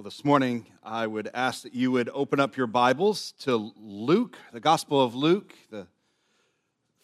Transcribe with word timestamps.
Well, 0.00 0.04
this 0.06 0.24
morning 0.24 0.64
I 0.82 1.06
would 1.06 1.28
ask 1.34 1.62
that 1.62 1.74
you 1.74 1.90
would 1.90 2.08
open 2.14 2.40
up 2.40 2.56
your 2.56 2.66
Bibles 2.66 3.34
to 3.40 3.70
Luke, 3.76 4.38
the 4.50 4.58
Gospel 4.58 5.04
of 5.04 5.14
Luke, 5.14 5.52
the 5.70 5.86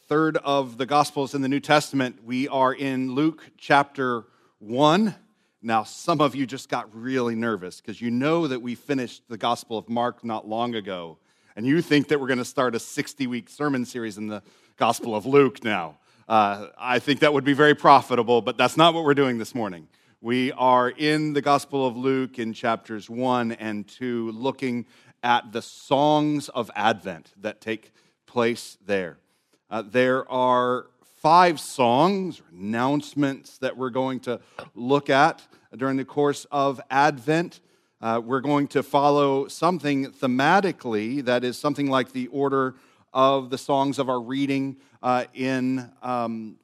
third 0.08 0.38
of 0.38 0.78
the 0.78 0.86
Gospels 0.86 1.34
in 1.34 1.42
the 1.42 1.48
New 1.50 1.60
Testament. 1.60 2.24
We 2.24 2.48
are 2.48 2.72
in 2.72 3.14
Luke 3.14 3.50
chapter 3.58 4.24
1. 4.60 5.14
Now, 5.60 5.82
some 5.82 6.22
of 6.22 6.34
you 6.34 6.46
just 6.46 6.70
got 6.70 6.88
really 6.98 7.34
nervous 7.34 7.82
because 7.82 8.00
you 8.00 8.10
know 8.10 8.46
that 8.46 8.62
we 8.62 8.74
finished 8.74 9.24
the 9.28 9.36
Gospel 9.36 9.76
of 9.76 9.90
Mark 9.90 10.24
not 10.24 10.48
long 10.48 10.74
ago, 10.74 11.18
and 11.54 11.66
you 11.66 11.82
think 11.82 12.08
that 12.08 12.18
we're 12.18 12.28
going 12.28 12.38
to 12.38 12.46
start 12.46 12.74
a 12.74 12.80
60 12.80 13.26
week 13.26 13.50
sermon 13.50 13.84
series 13.84 14.16
in 14.16 14.26
the 14.26 14.42
Gospel 14.78 15.14
of 15.14 15.26
Luke 15.26 15.62
now. 15.62 15.98
Uh, 16.26 16.68
I 16.78 17.00
think 17.00 17.20
that 17.20 17.34
would 17.34 17.44
be 17.44 17.52
very 17.52 17.74
profitable, 17.74 18.40
but 18.40 18.56
that's 18.56 18.78
not 18.78 18.94
what 18.94 19.04
we're 19.04 19.12
doing 19.12 19.36
this 19.36 19.54
morning. 19.54 19.86
We 20.26 20.50
are 20.50 20.90
in 20.90 21.34
the 21.34 21.40
Gospel 21.40 21.86
of 21.86 21.96
Luke 21.96 22.40
in 22.40 22.52
chapters 22.52 23.08
1 23.08 23.52
and 23.52 23.86
2, 23.86 24.32
looking 24.32 24.86
at 25.22 25.52
the 25.52 25.62
songs 25.62 26.48
of 26.48 26.68
Advent 26.74 27.32
that 27.42 27.60
take 27.60 27.92
place 28.26 28.76
there. 28.84 29.18
Uh, 29.70 29.84
there 29.86 30.28
are 30.28 30.86
five 31.22 31.60
songs, 31.60 32.42
announcements 32.50 33.58
that 33.58 33.76
we're 33.76 33.90
going 33.90 34.18
to 34.18 34.40
look 34.74 35.10
at 35.10 35.46
during 35.76 35.96
the 35.96 36.04
course 36.04 36.44
of 36.50 36.80
Advent. 36.90 37.60
Uh, 38.00 38.20
we're 38.20 38.40
going 38.40 38.66
to 38.66 38.82
follow 38.82 39.46
something 39.46 40.06
thematically 40.06 41.24
that 41.24 41.44
is 41.44 41.56
something 41.56 41.88
like 41.88 42.10
the 42.10 42.26
order 42.32 42.74
of 43.14 43.48
the 43.50 43.58
songs 43.58 44.00
of 44.00 44.08
our 44.08 44.20
reading 44.20 44.76
uh, 45.04 45.26
in 45.34 45.88
um, 46.02 46.58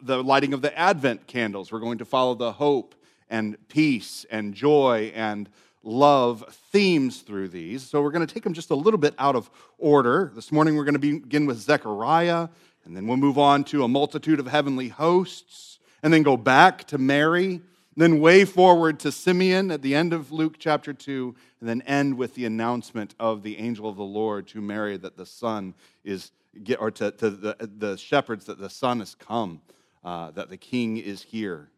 the 0.00 0.24
lighting 0.24 0.54
of 0.54 0.62
the 0.62 0.74
Advent 0.78 1.26
candles. 1.26 1.70
We're 1.70 1.80
going 1.80 1.98
to 1.98 2.06
follow 2.06 2.34
the 2.34 2.52
hope 2.52 2.94
and 3.32 3.56
peace 3.68 4.26
and 4.30 4.54
joy 4.54 5.10
and 5.14 5.48
love 5.82 6.44
themes 6.70 7.22
through 7.22 7.48
these. 7.48 7.82
So 7.82 8.02
we're 8.02 8.10
going 8.10 8.24
to 8.24 8.32
take 8.32 8.44
them 8.44 8.52
just 8.52 8.70
a 8.70 8.74
little 8.76 8.98
bit 8.98 9.14
out 9.18 9.34
of 9.34 9.50
order. 9.78 10.30
This 10.34 10.52
morning 10.52 10.76
we're 10.76 10.84
going 10.84 11.00
to 11.00 11.20
begin 11.20 11.46
with 11.46 11.58
Zechariah, 11.58 12.48
and 12.84 12.94
then 12.94 13.06
we'll 13.06 13.16
move 13.16 13.38
on 13.38 13.64
to 13.64 13.84
a 13.84 13.88
multitude 13.88 14.38
of 14.38 14.46
heavenly 14.46 14.88
hosts, 14.88 15.78
and 16.02 16.12
then 16.12 16.22
go 16.22 16.36
back 16.36 16.86
to 16.88 16.98
Mary, 16.98 17.62
then 17.96 18.20
way 18.20 18.44
forward 18.44 19.00
to 19.00 19.10
Simeon 19.10 19.70
at 19.70 19.80
the 19.80 19.94
end 19.94 20.12
of 20.12 20.30
Luke 20.30 20.56
chapter 20.58 20.92
2, 20.92 21.34
and 21.60 21.68
then 21.68 21.80
end 21.82 22.18
with 22.18 22.34
the 22.34 22.44
announcement 22.44 23.14
of 23.18 23.42
the 23.42 23.58
angel 23.58 23.88
of 23.88 23.96
the 23.96 24.04
Lord 24.04 24.46
to 24.48 24.60
Mary 24.60 24.98
that 24.98 25.16
the 25.16 25.26
Son 25.26 25.74
is, 26.04 26.32
or 26.78 26.90
to, 26.90 27.10
to 27.12 27.30
the, 27.30 27.56
the 27.78 27.96
shepherds 27.96 28.44
that 28.44 28.58
the 28.58 28.70
Son 28.70 28.98
has 28.98 29.14
come, 29.14 29.62
uh, 30.04 30.32
that 30.32 30.50
the 30.50 30.58
King 30.58 30.98
is 30.98 31.22
here. 31.22 31.71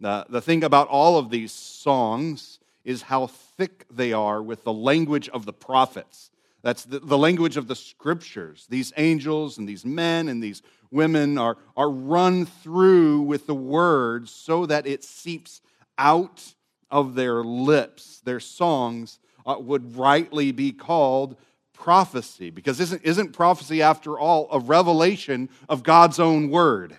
The, 0.00 0.26
the 0.28 0.40
thing 0.40 0.64
about 0.64 0.88
all 0.88 1.18
of 1.18 1.30
these 1.30 1.52
songs 1.52 2.58
is 2.84 3.02
how 3.02 3.26
thick 3.26 3.84
they 3.90 4.12
are 4.12 4.42
with 4.42 4.64
the 4.64 4.72
language 4.72 5.28
of 5.30 5.44
the 5.44 5.52
prophets. 5.52 6.30
That's 6.62 6.84
the, 6.84 6.98
the, 7.00 7.18
language 7.18 7.56
of 7.56 7.68
the 7.68 7.76
scriptures. 7.76 8.66
These 8.68 8.92
angels 8.96 9.58
and 9.58 9.68
these 9.68 9.84
men 9.84 10.28
and 10.28 10.42
these 10.42 10.62
women 10.90 11.38
are, 11.38 11.56
are 11.76 11.90
run 11.90 12.46
through 12.46 13.22
with 13.22 13.46
the 13.46 13.54
words 13.54 14.30
so 14.30 14.66
that 14.66 14.86
it 14.86 15.04
seeps 15.04 15.60
out 15.96 16.54
of 16.90 17.14
their 17.14 17.42
lips. 17.42 18.20
Their 18.24 18.40
songs 18.40 19.18
uh, 19.46 19.56
would 19.58 19.96
rightly 19.96 20.52
be 20.52 20.72
called 20.72 21.36
prophecy 21.72 22.50
because 22.50 22.80
isn't, 22.80 23.02
isn't 23.04 23.32
prophecy, 23.32 23.82
after 23.82 24.18
all, 24.18 24.48
a 24.50 24.58
revelation 24.58 25.48
of 25.68 25.82
God's 25.82 26.18
own 26.18 26.50
word? 26.50 26.98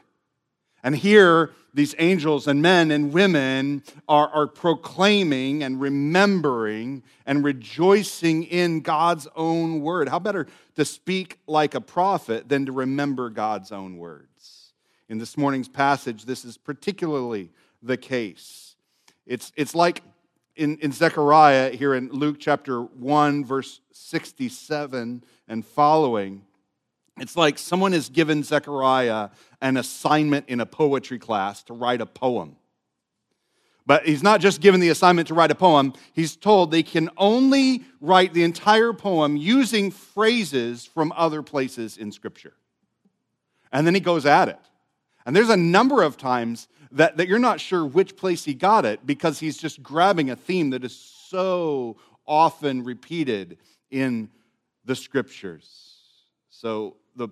And 0.83 0.95
here, 0.95 1.51
these 1.79 1.95
angels 1.97 2.45
and 2.45 2.61
men 2.61 2.91
and 2.91 3.13
women 3.13 3.81
are, 4.09 4.27
are 4.27 4.47
proclaiming 4.47 5.63
and 5.63 5.79
remembering 5.79 7.01
and 7.25 7.41
rejoicing 7.41 8.43
in 8.43 8.81
God's 8.81 9.29
own 9.33 9.79
word. 9.79 10.09
How 10.09 10.19
better 10.19 10.45
to 10.75 10.83
speak 10.83 11.39
like 11.47 11.75
a 11.75 11.79
prophet 11.81 12.49
than 12.49 12.65
to 12.65 12.73
remember 12.73 13.29
God's 13.29 13.71
own 13.71 13.97
words? 13.97 14.73
In 15.07 15.19
this 15.19 15.37
morning's 15.37 15.69
passage, 15.69 16.25
this 16.25 16.43
is 16.43 16.57
particularly 16.57 17.49
the 17.81 17.95
case. 17.95 18.75
It's, 19.25 19.53
it's 19.55 19.73
like 19.73 20.03
in, 20.57 20.79
in 20.79 20.91
Zechariah 20.91 21.71
here 21.71 21.95
in 21.95 22.09
Luke 22.09 22.37
chapter 22.41 22.81
1, 22.81 23.45
verse 23.45 23.79
67 23.93 25.23
and 25.47 25.65
following. 25.65 26.43
It's 27.19 27.35
like 27.35 27.57
someone 27.57 27.91
has 27.93 28.09
given 28.09 28.43
Zechariah 28.43 29.29
an 29.61 29.77
assignment 29.77 30.47
in 30.47 30.59
a 30.59 30.65
poetry 30.65 31.19
class 31.19 31.63
to 31.63 31.73
write 31.73 32.01
a 32.01 32.05
poem. 32.05 32.55
But 33.85 34.05
he's 34.05 34.21
not 34.21 34.39
just 34.39 34.61
given 34.61 34.79
the 34.79 34.89
assignment 34.89 35.27
to 35.29 35.33
write 35.33 35.49
a 35.49 35.55
poem, 35.55 35.93
he's 36.13 36.35
told 36.35 36.69
they 36.69 36.83
can 36.83 37.09
only 37.17 37.83
write 37.99 38.33
the 38.33 38.43
entire 38.43 38.93
poem 38.93 39.35
using 39.35 39.89
phrases 39.89 40.85
from 40.85 41.11
other 41.15 41.41
places 41.41 41.97
in 41.97 42.11
Scripture. 42.11 42.53
And 43.71 43.87
then 43.87 43.95
he 43.95 43.99
goes 43.99 44.27
at 44.27 44.47
it. 44.47 44.59
And 45.25 45.35
there's 45.35 45.49
a 45.49 45.57
number 45.57 46.03
of 46.03 46.17
times 46.17 46.67
that, 46.91 47.17
that 47.17 47.27
you're 47.27 47.39
not 47.39 47.59
sure 47.59 47.85
which 47.85 48.15
place 48.15 48.45
he 48.45 48.53
got 48.53 48.85
it 48.85 49.05
because 49.05 49.39
he's 49.39 49.57
just 49.57 49.81
grabbing 49.81 50.29
a 50.29 50.35
theme 50.35 50.69
that 50.69 50.83
is 50.83 50.95
so 50.95 51.97
often 52.27 52.83
repeated 52.83 53.57
in 53.89 54.29
the 54.85 54.95
Scriptures. 54.95 55.97
So 56.51 56.97
the 57.15 57.29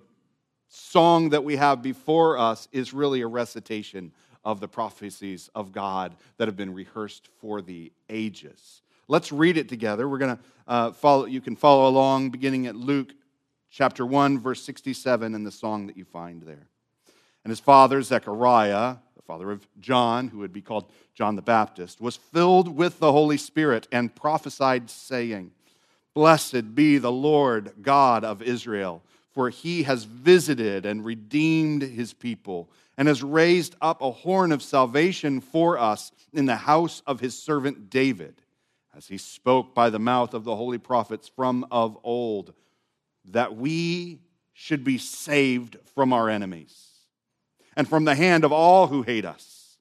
song 0.68 1.30
that 1.30 1.44
we 1.44 1.56
have 1.56 1.82
before 1.82 2.38
us 2.38 2.68
is 2.72 2.92
really 2.92 3.22
a 3.22 3.26
recitation 3.26 4.12
of 4.44 4.60
the 4.60 4.68
prophecies 4.68 5.50
of 5.54 5.72
God 5.72 6.14
that 6.36 6.48
have 6.48 6.56
been 6.56 6.72
rehearsed 6.72 7.28
for 7.40 7.60
the 7.60 7.92
ages. 8.08 8.82
Let's 9.08 9.32
read 9.32 9.56
it 9.56 9.68
together. 9.68 10.08
We're 10.08 10.18
going 10.18 10.36
to 10.36 10.42
uh, 10.66 10.92
follow, 10.92 11.24
you 11.24 11.40
can 11.40 11.56
follow 11.56 11.88
along 11.88 12.30
beginning 12.30 12.66
at 12.66 12.76
Luke 12.76 13.12
chapter 13.70 14.04
1, 14.04 14.38
verse 14.38 14.62
67, 14.62 15.34
and 15.34 15.46
the 15.46 15.50
song 15.50 15.86
that 15.86 15.96
you 15.96 16.04
find 16.04 16.42
there. 16.42 16.68
And 17.44 17.50
his 17.50 17.60
father, 17.60 18.02
Zechariah, 18.02 18.96
the 19.16 19.22
father 19.22 19.50
of 19.50 19.66
John, 19.80 20.28
who 20.28 20.38
would 20.38 20.52
be 20.52 20.60
called 20.60 20.90
John 21.14 21.36
the 21.36 21.42
Baptist, 21.42 22.00
was 22.00 22.16
filled 22.16 22.68
with 22.68 22.98
the 22.98 23.12
Holy 23.12 23.38
Spirit 23.38 23.88
and 23.90 24.14
prophesied, 24.14 24.90
saying, 24.90 25.52
Blessed 26.14 26.74
be 26.74 26.98
the 26.98 27.12
Lord 27.12 27.72
God 27.80 28.24
of 28.24 28.42
Israel 28.42 29.02
for 29.32 29.50
he 29.50 29.82
has 29.84 30.04
visited 30.04 30.86
and 30.86 31.04
redeemed 31.04 31.82
his 31.82 32.12
people 32.12 32.70
and 32.96 33.08
has 33.08 33.22
raised 33.22 33.76
up 33.80 34.02
a 34.02 34.10
horn 34.10 34.52
of 34.52 34.62
salvation 34.62 35.40
for 35.40 35.78
us 35.78 36.10
in 36.32 36.46
the 36.46 36.56
house 36.56 37.02
of 37.06 37.20
his 37.20 37.38
servant 37.38 37.90
David, 37.90 38.42
as 38.96 39.06
he 39.06 39.18
spoke 39.18 39.74
by 39.74 39.90
the 39.90 39.98
mouth 39.98 40.34
of 40.34 40.44
the 40.44 40.56
holy 40.56 40.78
prophets 40.78 41.28
from 41.28 41.66
of 41.70 41.96
old, 42.02 42.52
that 43.26 43.56
we 43.56 44.18
should 44.52 44.82
be 44.82 44.98
saved 44.98 45.76
from 45.94 46.12
our 46.12 46.28
enemies 46.28 46.88
and 47.76 47.88
from 47.88 48.04
the 48.04 48.16
hand 48.16 48.44
of 48.44 48.52
all 48.52 48.88
who 48.88 49.02
hate 49.02 49.24
us, 49.24 49.78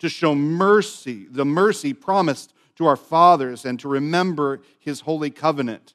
to 0.00 0.08
show 0.08 0.34
mercy, 0.34 1.26
the 1.30 1.44
mercy 1.44 1.92
promised 1.92 2.52
to 2.74 2.86
our 2.86 2.96
fathers, 2.96 3.64
and 3.64 3.78
to 3.78 3.88
remember 3.88 4.62
his 4.80 5.00
holy 5.00 5.30
covenant 5.30 5.94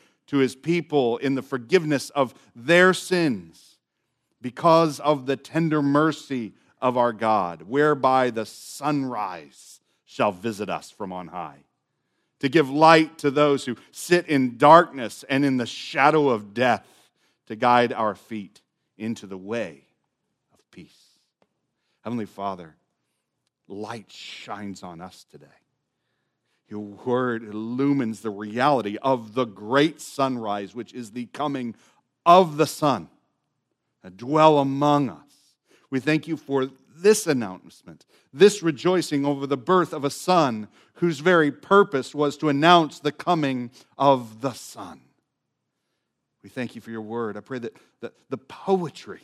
to 0.31 0.37
his 0.37 0.55
people 0.55 1.17
in 1.17 1.35
the 1.35 1.41
forgiveness 1.41 2.09
of 2.11 2.33
their 2.55 2.93
sins 2.93 3.77
because 4.41 4.97
of 5.01 5.25
the 5.25 5.35
tender 5.35 5.81
mercy 5.81 6.53
of 6.81 6.95
our 6.95 7.11
God, 7.11 7.63
whereby 7.63 8.29
the 8.29 8.45
sunrise 8.45 9.81
shall 10.05 10.31
visit 10.31 10.69
us 10.69 10.89
from 10.89 11.11
on 11.11 11.27
high, 11.27 11.65
to 12.39 12.47
give 12.47 12.69
light 12.69 13.17
to 13.17 13.29
those 13.29 13.65
who 13.65 13.75
sit 13.91 14.25
in 14.27 14.57
darkness 14.57 15.25
and 15.27 15.43
in 15.43 15.57
the 15.57 15.65
shadow 15.65 16.29
of 16.29 16.53
death, 16.53 16.87
to 17.47 17.57
guide 17.57 17.91
our 17.91 18.15
feet 18.15 18.61
into 18.97 19.27
the 19.27 19.37
way 19.37 19.83
of 20.53 20.71
peace. 20.71 21.19
Heavenly 22.05 22.25
Father, 22.25 22.77
light 23.67 24.09
shines 24.09 24.81
on 24.81 25.01
us 25.01 25.25
today. 25.29 25.60
Your 26.71 26.79
word 26.79 27.43
illumines 27.43 28.21
the 28.21 28.29
reality 28.29 28.97
of 29.01 29.33
the 29.33 29.43
great 29.43 29.99
sunrise, 29.99 30.73
which 30.73 30.93
is 30.93 31.11
the 31.11 31.25
coming 31.27 31.75
of 32.25 32.55
the 32.55 32.65
sun, 32.65 33.09
that 34.03 34.15
dwell 34.15 34.57
among 34.57 35.09
us. 35.09 35.17
We 35.89 35.99
thank 35.99 36.29
you 36.29 36.37
for 36.37 36.69
this 36.95 37.27
announcement, 37.27 38.05
this 38.33 38.63
rejoicing 38.63 39.25
over 39.25 39.45
the 39.45 39.57
birth 39.57 39.91
of 39.91 40.05
a 40.05 40.09
son 40.09 40.69
whose 40.95 41.19
very 41.19 41.51
purpose 41.51 42.15
was 42.15 42.37
to 42.37 42.47
announce 42.47 42.99
the 42.99 43.11
coming 43.11 43.71
of 43.97 44.39
the 44.39 44.53
Son. 44.53 45.01
We 46.43 46.49
thank 46.49 46.75
you 46.75 46.81
for 46.81 46.91
your 46.91 47.01
word. 47.01 47.35
I 47.37 47.41
pray 47.41 47.59
that 47.59 47.75
the, 47.99 48.13
the 48.29 48.37
poetry, 48.37 49.23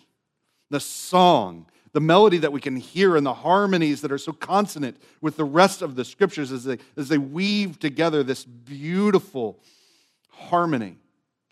the 0.70 0.80
song, 0.80 1.68
the 1.94 2.02
melody 2.02 2.38
that 2.40 2.52
we 2.52 2.62
can 2.62 2.76
hear, 2.76 3.16
and 3.16 3.26
the 3.26 3.34
harmonies 3.34 4.02
that 4.02 4.12
are 4.12 4.18
so 4.18 4.32
consonant 4.32 4.98
with 5.22 5.38
the 5.38 5.46
rest 5.46 5.82
of 5.82 5.96
the 5.96 6.06
scriptures 6.06 6.52
as 6.52 6.64
they, 6.64 6.78
as 6.96 7.10
they 7.10 7.18
weave 7.18 7.80
together 7.80 8.24
this 8.24 8.46
beautiful 8.46 9.60
harmony. 10.30 10.98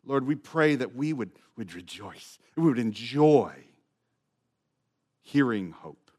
Lord, 0.05 0.27
we 0.27 0.35
pray 0.35 0.75
that 0.75 0.95
we 0.95 1.13
would, 1.13 1.31
would 1.57 1.73
rejoice, 1.73 2.37
we 2.55 2.63
would 2.63 2.79
enjoy 2.79 3.53
hearing 5.21 5.71
hope. 5.71 6.11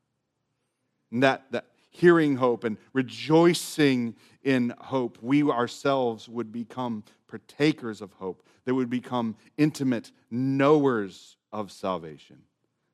And 1.12 1.22
that, 1.22 1.44
that 1.52 1.66
hearing 1.90 2.36
hope 2.36 2.64
and 2.64 2.76
rejoicing 2.92 4.16
in 4.42 4.74
hope, 4.78 5.18
we 5.22 5.42
ourselves 5.44 6.28
would 6.28 6.52
become 6.52 7.04
partakers 7.28 8.00
of 8.00 8.12
hope, 8.14 8.46
that 8.64 8.74
would 8.74 8.90
become 8.90 9.36
intimate 9.56 10.10
knowers 10.30 11.36
of 11.52 11.70
salvation. 11.70 12.38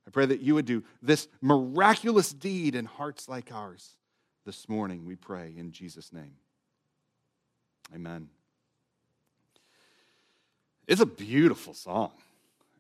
I 0.07 0.11
pray 0.11 0.27
that 0.27 0.41
you 0.41 0.55
would 0.55 0.67
do 0.67 0.83
this 1.01 1.29
miraculous 1.41 2.33
deed 2.33 2.75
in 2.75 2.87
hearts 2.87 3.29
like 3.29 3.53
ours 3.53 3.97
this 4.45 4.69
morning, 4.69 5.07
we 5.07 5.15
pray 5.15 5.55
in 5.57 5.71
Jesus' 5.71 6.13
name. 6.13 6.35
Amen. 7.95 8.29
It's 10.89 11.01
a 11.01 11.07
beautiful 11.07 11.75
song. 11.75 12.11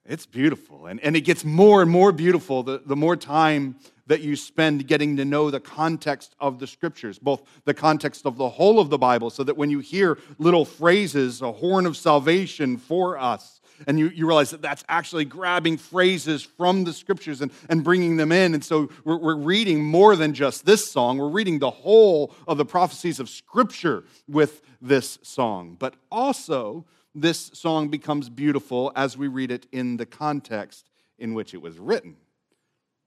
It's 0.04 0.26
beautiful. 0.26 0.86
And, 0.86 0.98
and 1.00 1.14
it 1.16 1.20
gets 1.20 1.44
more 1.44 1.80
and 1.80 1.90
more 1.90 2.10
beautiful 2.10 2.64
the, 2.64 2.82
the 2.84 2.96
more 2.96 3.14
time 3.14 3.76
that 4.08 4.20
you 4.20 4.34
spend 4.34 4.88
getting 4.88 5.16
to 5.16 5.24
know 5.24 5.50
the 5.50 5.60
context 5.60 6.34
of 6.40 6.58
the 6.58 6.66
scriptures, 6.66 7.20
both 7.20 7.42
the 7.64 7.74
context 7.74 8.26
of 8.26 8.36
the 8.36 8.48
whole 8.48 8.80
of 8.80 8.90
the 8.90 8.98
Bible, 8.98 9.30
so 9.30 9.44
that 9.44 9.56
when 9.56 9.70
you 9.70 9.78
hear 9.78 10.19
little 10.38 10.64
phrases, 10.64 11.40
a 11.40 11.52
horn 11.52 11.86
of 11.86 11.96
salvation 11.96 12.76
for 12.76 13.16
us, 13.16 13.60
and 13.87 13.99
you, 13.99 14.08
you 14.08 14.26
realize 14.26 14.50
that 14.50 14.62
that's 14.62 14.84
actually 14.88 15.25
grabbing 15.25 15.76
phrases 15.76 16.43
from 16.43 16.84
the 16.84 16.93
scriptures 16.93 17.40
and, 17.40 17.52
and 17.69 17.84
bringing 17.84 18.17
them 18.17 18.32
in. 18.32 18.55
And 18.55 18.64
so 18.64 18.90
we're, 19.05 19.19
we're 19.19 19.37
reading 19.37 19.82
more 19.82 20.17
than 20.17 20.34
just 20.34 20.64
this 20.64 20.90
song, 20.90 21.19
we're 21.19 21.29
reading 21.29 21.58
the 21.58 21.70
whole 21.70 22.34
of 22.46 22.58
the 22.58 22.64
prophecies 22.64 23.20
of 23.20 23.29
scripture 23.29 24.05
with 24.29 24.62
this 24.81 25.19
song. 25.23 25.76
But 25.79 25.94
also, 26.11 26.84
this 27.14 27.50
song 27.55 27.88
becomes 27.88 28.29
beautiful 28.29 28.93
as 28.96 29.17
we 29.17 29.29
read 29.29 29.50
it 29.50 29.67
in 29.73 29.96
the 29.96 30.06
context 30.06 30.90
in 31.19 31.34
which 31.34 31.55
it 31.55 31.61
was 31.61 31.79
written. 31.79 32.17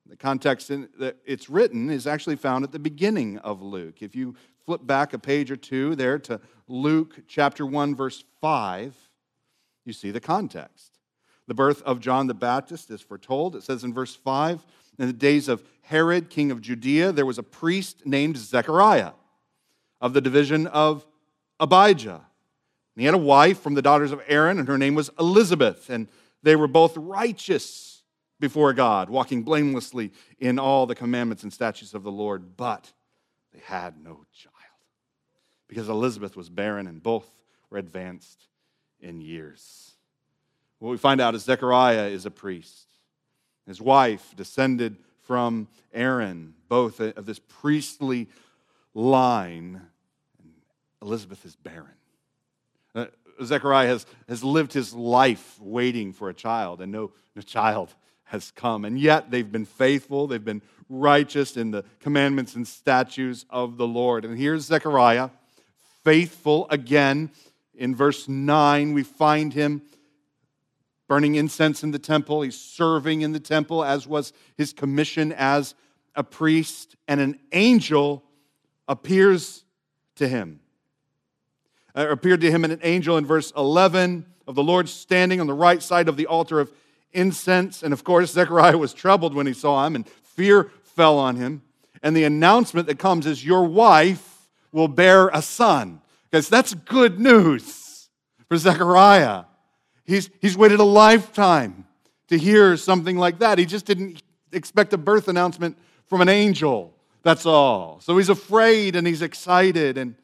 The 0.07 0.15
context 0.15 0.69
in 0.69 0.87
that 0.99 1.17
it's 1.25 1.49
written 1.49 1.89
is 1.89 2.05
actually 2.05 2.35
found 2.35 2.63
at 2.63 2.71
the 2.71 2.79
beginning 2.79 3.39
of 3.39 3.63
Luke. 3.63 4.01
If 4.01 4.15
you 4.15 4.35
flip 4.65 4.85
back 4.85 5.13
a 5.13 5.19
page 5.19 5.49
or 5.49 5.55
two 5.55 5.95
there 5.95 6.19
to 6.19 6.39
Luke 6.67 7.23
chapter 7.27 7.65
1 7.65 7.95
verse 7.95 8.23
5, 8.41 8.95
you 9.85 9.93
see 9.93 10.11
the 10.11 10.19
context. 10.19 10.99
The 11.47 11.53
birth 11.53 11.81
of 11.83 11.99
John 11.99 12.27
the 12.27 12.33
Baptist 12.33 12.89
is 12.89 13.01
foretold. 13.01 13.55
It 13.55 13.63
says 13.63 13.83
in 13.83 13.93
verse 13.93 14.15
5 14.15 14.65
In 14.97 15.07
the 15.07 15.13
days 15.13 15.47
of 15.47 15.63
Herod, 15.83 16.29
king 16.29 16.51
of 16.51 16.61
Judea, 16.61 17.11
there 17.11 17.25
was 17.25 17.37
a 17.37 17.43
priest 17.43 18.05
named 18.05 18.37
Zechariah 18.37 19.11
of 20.01 20.13
the 20.13 20.21
division 20.21 20.67
of 20.67 21.05
Abijah. 21.59 22.21
And 22.95 23.01
he 23.01 23.05
had 23.05 23.13
a 23.13 23.19
wife 23.19 23.59
from 23.59 23.75
the 23.75 23.81
daughters 23.81 24.11
of 24.11 24.21
Aaron, 24.27 24.57
and 24.57 24.67
her 24.67 24.77
name 24.77 24.95
was 24.95 25.11
Elizabeth. 25.19 25.89
And 25.89 26.07
they 26.41 26.55
were 26.55 26.67
both 26.67 26.97
righteous 26.97 28.03
before 28.39 28.73
God, 28.73 29.09
walking 29.09 29.43
blamelessly 29.43 30.11
in 30.39 30.57
all 30.59 30.85
the 30.85 30.95
commandments 30.95 31.43
and 31.43 31.53
statutes 31.53 31.93
of 31.93 32.03
the 32.03 32.11
Lord. 32.11 32.57
But 32.57 32.91
they 33.53 33.59
had 33.59 33.97
no 34.01 34.25
child 34.33 34.53
because 35.67 35.89
Elizabeth 35.89 36.35
was 36.35 36.49
barren, 36.49 36.87
and 36.87 37.01
both 37.01 37.29
were 37.69 37.77
advanced 37.77 38.47
in 39.05 39.21
years. 39.21 39.91
What 40.79 40.89
we 40.89 40.97
find 40.97 41.21
out 41.21 41.35
is 41.35 41.43
Zechariah 41.43 42.07
is 42.07 42.25
a 42.25 42.31
priest. 42.31 42.87
His 43.65 43.79
wife 43.79 44.33
descended 44.35 44.97
from 45.21 45.67
Aaron, 45.93 46.53
both 46.67 46.99
of 46.99 47.25
this 47.25 47.39
priestly 47.39 48.27
line. 48.93 49.81
Elizabeth 51.01 51.45
is 51.45 51.55
barren. 51.55 51.87
Uh, 52.93 53.05
Zechariah 53.43 53.87
has, 53.87 54.05
has 54.27 54.43
lived 54.43 54.73
his 54.73 54.93
life 54.93 55.59
waiting 55.59 56.13
for 56.13 56.29
a 56.29 56.33
child, 56.33 56.81
and 56.81 56.91
no, 56.91 57.11
no 57.35 57.41
child 57.41 57.93
has 58.25 58.51
come. 58.51 58.85
And 58.85 58.99
yet 58.99 59.31
they've 59.31 59.51
been 59.51 59.65
faithful, 59.65 60.27
they've 60.27 60.43
been 60.43 60.61
righteous 60.89 61.57
in 61.57 61.71
the 61.71 61.83
commandments 61.99 62.55
and 62.55 62.67
statutes 62.67 63.45
of 63.49 63.77
the 63.77 63.87
Lord. 63.87 64.25
And 64.25 64.37
here's 64.37 64.65
Zechariah, 64.65 65.29
faithful 66.03 66.67
again 66.69 67.31
in 67.77 67.95
verse 67.95 68.27
9, 68.27 68.93
we 68.93 69.03
find 69.03 69.53
him 69.53 69.81
burning 71.07 71.35
incense 71.35 71.83
in 71.83 71.91
the 71.91 71.99
temple. 71.99 72.41
He's 72.41 72.59
serving 72.59 73.21
in 73.21 73.31
the 73.31 73.39
temple, 73.39 73.83
as 73.83 74.07
was 74.07 74.33
his 74.57 74.73
commission 74.73 75.31
as 75.31 75.75
a 76.15 76.23
priest, 76.23 76.95
and 77.07 77.19
an 77.19 77.39
angel 77.51 78.23
appears 78.87 79.63
to 80.15 80.27
him. 80.27 80.59
Uh, 81.95 82.07
appeared 82.09 82.41
to 82.41 82.51
him 82.51 82.63
an 82.65 82.79
angel 82.83 83.17
in 83.17 83.25
verse 83.25 83.51
11 83.55 84.25
of 84.47 84.55
the 84.55 84.63
Lord 84.63 84.89
standing 84.89 85.39
on 85.39 85.47
the 85.47 85.53
right 85.53 85.81
side 85.81 86.07
of 86.07 86.17
the 86.17 86.27
altar 86.27 86.59
of 86.59 86.71
incense. 87.13 87.83
And 87.83 87.93
of 87.93 88.03
course, 88.03 88.31
Zechariah 88.31 88.77
was 88.77 88.93
troubled 88.93 89.33
when 89.33 89.47
he 89.47 89.53
saw 89.53 89.85
him, 89.85 89.95
and 89.95 90.07
fear 90.07 90.71
fell 90.83 91.17
on 91.17 91.35
him. 91.35 91.61
And 92.03 92.15
the 92.15 92.23
announcement 92.23 92.87
that 92.87 92.99
comes 92.99 93.25
is, 93.25 93.45
Your 93.45 93.65
wife 93.65 94.47
will 94.71 94.87
bear 94.87 95.29
a 95.29 95.41
son. 95.41 96.01
Because 96.29 96.49
that's 96.49 96.73
good 96.73 97.19
news 97.19 98.09
for 98.47 98.57
Zechariah. 98.57 99.45
He's, 100.03 100.29
he's 100.41 100.57
waited 100.57 100.79
a 100.79 100.83
lifetime 100.83 101.85
to 102.27 102.37
hear 102.37 102.77
something 102.77 103.17
like 103.17 103.39
that. 103.39 103.57
He 103.57 103.65
just 103.65 103.85
didn't 103.85 104.21
expect 104.51 104.93
a 104.93 104.97
birth 104.97 105.27
announcement 105.27 105.77
from 106.05 106.21
an 106.21 106.29
angel. 106.29 106.93
That's 107.23 107.45
all. 107.45 107.99
So 108.01 108.17
he's 108.17 108.29
afraid 108.29 108.95
and 108.95 109.07
he's 109.07 109.21
excited 109.21 109.97
and 109.97 110.15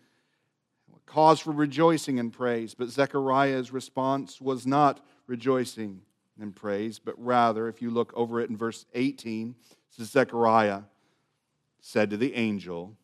cause 1.05 1.39
for 1.39 1.51
rejoicing 1.51 2.19
and 2.19 2.31
praise. 2.31 2.73
But 2.73 2.89
Zechariah's 2.89 3.71
response 3.71 4.39
was 4.39 4.65
not 4.65 5.05
rejoicing 5.27 6.01
and 6.39 6.55
praise, 6.55 6.99
but 6.99 7.13
rather, 7.17 7.67
if 7.67 7.81
you 7.81 7.91
look 7.91 8.13
over 8.15 8.39
it 8.39 8.49
in 8.49 8.57
verse 8.57 8.85
18, 8.93 9.55
says 9.89 10.09
Zechariah 10.09 10.81
said 11.79 12.09
to 12.11 12.17
the 12.17 12.33
angel, 12.35 12.97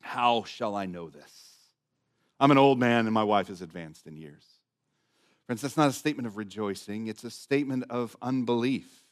How 0.00 0.44
shall 0.44 0.74
I 0.74 0.86
know 0.86 1.08
this? 1.08 1.41
I'm 2.42 2.50
an 2.50 2.58
old 2.58 2.80
man 2.80 3.06
and 3.06 3.14
my 3.14 3.22
wife 3.22 3.50
is 3.50 3.62
advanced 3.62 4.08
in 4.08 4.16
years. 4.16 4.44
Friends, 5.46 5.62
that's 5.62 5.76
not 5.76 5.90
a 5.90 5.92
statement 5.92 6.26
of 6.26 6.36
rejoicing, 6.36 7.06
it's 7.06 7.22
a 7.22 7.30
statement 7.30 7.84
of 7.88 8.16
unbelief. 8.20 9.04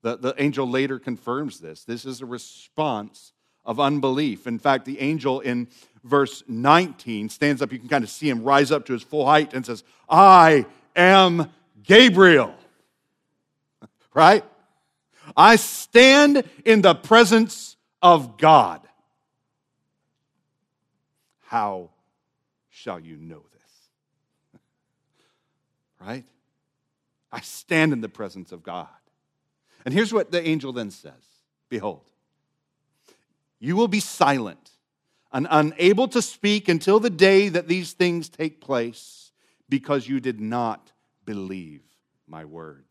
The, 0.00 0.16
the 0.16 0.34
angel 0.38 0.66
later 0.66 0.98
confirms 0.98 1.60
this. 1.60 1.84
This 1.84 2.06
is 2.06 2.22
a 2.22 2.26
response 2.26 3.34
of 3.66 3.78
unbelief. 3.78 4.46
In 4.46 4.58
fact, 4.58 4.86
the 4.86 4.98
angel 4.98 5.40
in 5.40 5.68
verse 6.02 6.42
19 6.48 7.28
stands 7.28 7.60
up, 7.60 7.70
you 7.70 7.78
can 7.78 7.88
kind 7.90 8.02
of 8.02 8.08
see 8.08 8.30
him 8.30 8.42
rise 8.42 8.72
up 8.72 8.86
to 8.86 8.94
his 8.94 9.02
full 9.02 9.26
height 9.26 9.52
and 9.52 9.66
says, 9.66 9.84
I 10.08 10.64
am 10.96 11.50
Gabriel. 11.82 12.54
right? 14.14 14.42
I 15.36 15.56
stand 15.56 16.44
in 16.64 16.80
the 16.80 16.94
presence 16.94 17.76
of 18.00 18.38
God. 18.38 18.80
How 21.40 21.90
shall 22.78 23.00
you 23.00 23.16
know 23.16 23.42
this. 23.52 24.60
right? 26.00 26.24
I 27.32 27.40
stand 27.40 27.92
in 27.92 28.00
the 28.00 28.08
presence 28.08 28.52
of 28.52 28.62
God. 28.62 28.88
And 29.84 29.92
here's 29.92 30.12
what 30.12 30.30
the 30.30 30.46
angel 30.46 30.72
then 30.72 30.90
says 30.90 31.12
Behold, 31.68 32.10
you 33.58 33.76
will 33.76 33.88
be 33.88 34.00
silent 34.00 34.70
and 35.32 35.46
unable 35.50 36.08
to 36.08 36.22
speak 36.22 36.68
until 36.68 37.00
the 37.00 37.10
day 37.10 37.48
that 37.48 37.68
these 37.68 37.92
things 37.92 38.28
take 38.28 38.60
place 38.60 39.32
because 39.68 40.08
you 40.08 40.20
did 40.20 40.40
not 40.40 40.92
believe 41.24 41.82
my 42.26 42.44
words. 42.44 42.84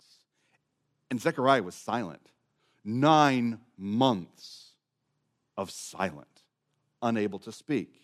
And 1.10 1.20
Zechariah 1.20 1.64
was 1.64 1.76
silent. 1.76 2.32
Nine 2.84 3.60
months 3.78 4.72
of 5.58 5.72
silent, 5.72 6.44
unable 7.02 7.40
to 7.40 7.52
speak. 7.52 8.02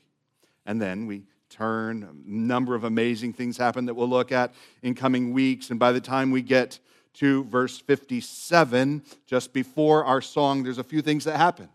And 0.66 0.82
then 0.82 1.06
we 1.06 1.24
turn. 1.54 2.04
A 2.04 2.30
number 2.30 2.76
of 2.76 2.84
amazing 2.84 3.34
things 3.34 3.58
happen 3.58 3.86
that 3.86 3.94
we'll 3.94 4.10
look 4.10 4.32
at 4.32 4.54
in 4.82 4.96
coming 4.96 5.34
weeks. 5.34 5.70
And 5.70 5.80
by 5.80 5.92
the 5.92 6.02
time 6.02 6.32
we 6.32 6.42
get 6.42 6.80
to 7.16 7.44
verse 7.46 7.80
57, 7.80 9.04
just 9.28 9.54
before 9.54 10.04
our 10.04 10.22
song, 10.22 10.64
there's 10.64 10.80
a 10.80 10.84
few 10.84 11.02
things 11.02 11.26
that 11.26 11.38
happen. 11.38 11.70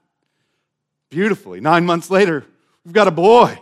Beautifully, 1.10 1.60
nine 1.60 1.86
months 1.86 2.10
later, 2.10 2.44
we've 2.84 2.92
got 2.92 3.08
a 3.08 3.12
boy, 3.12 3.58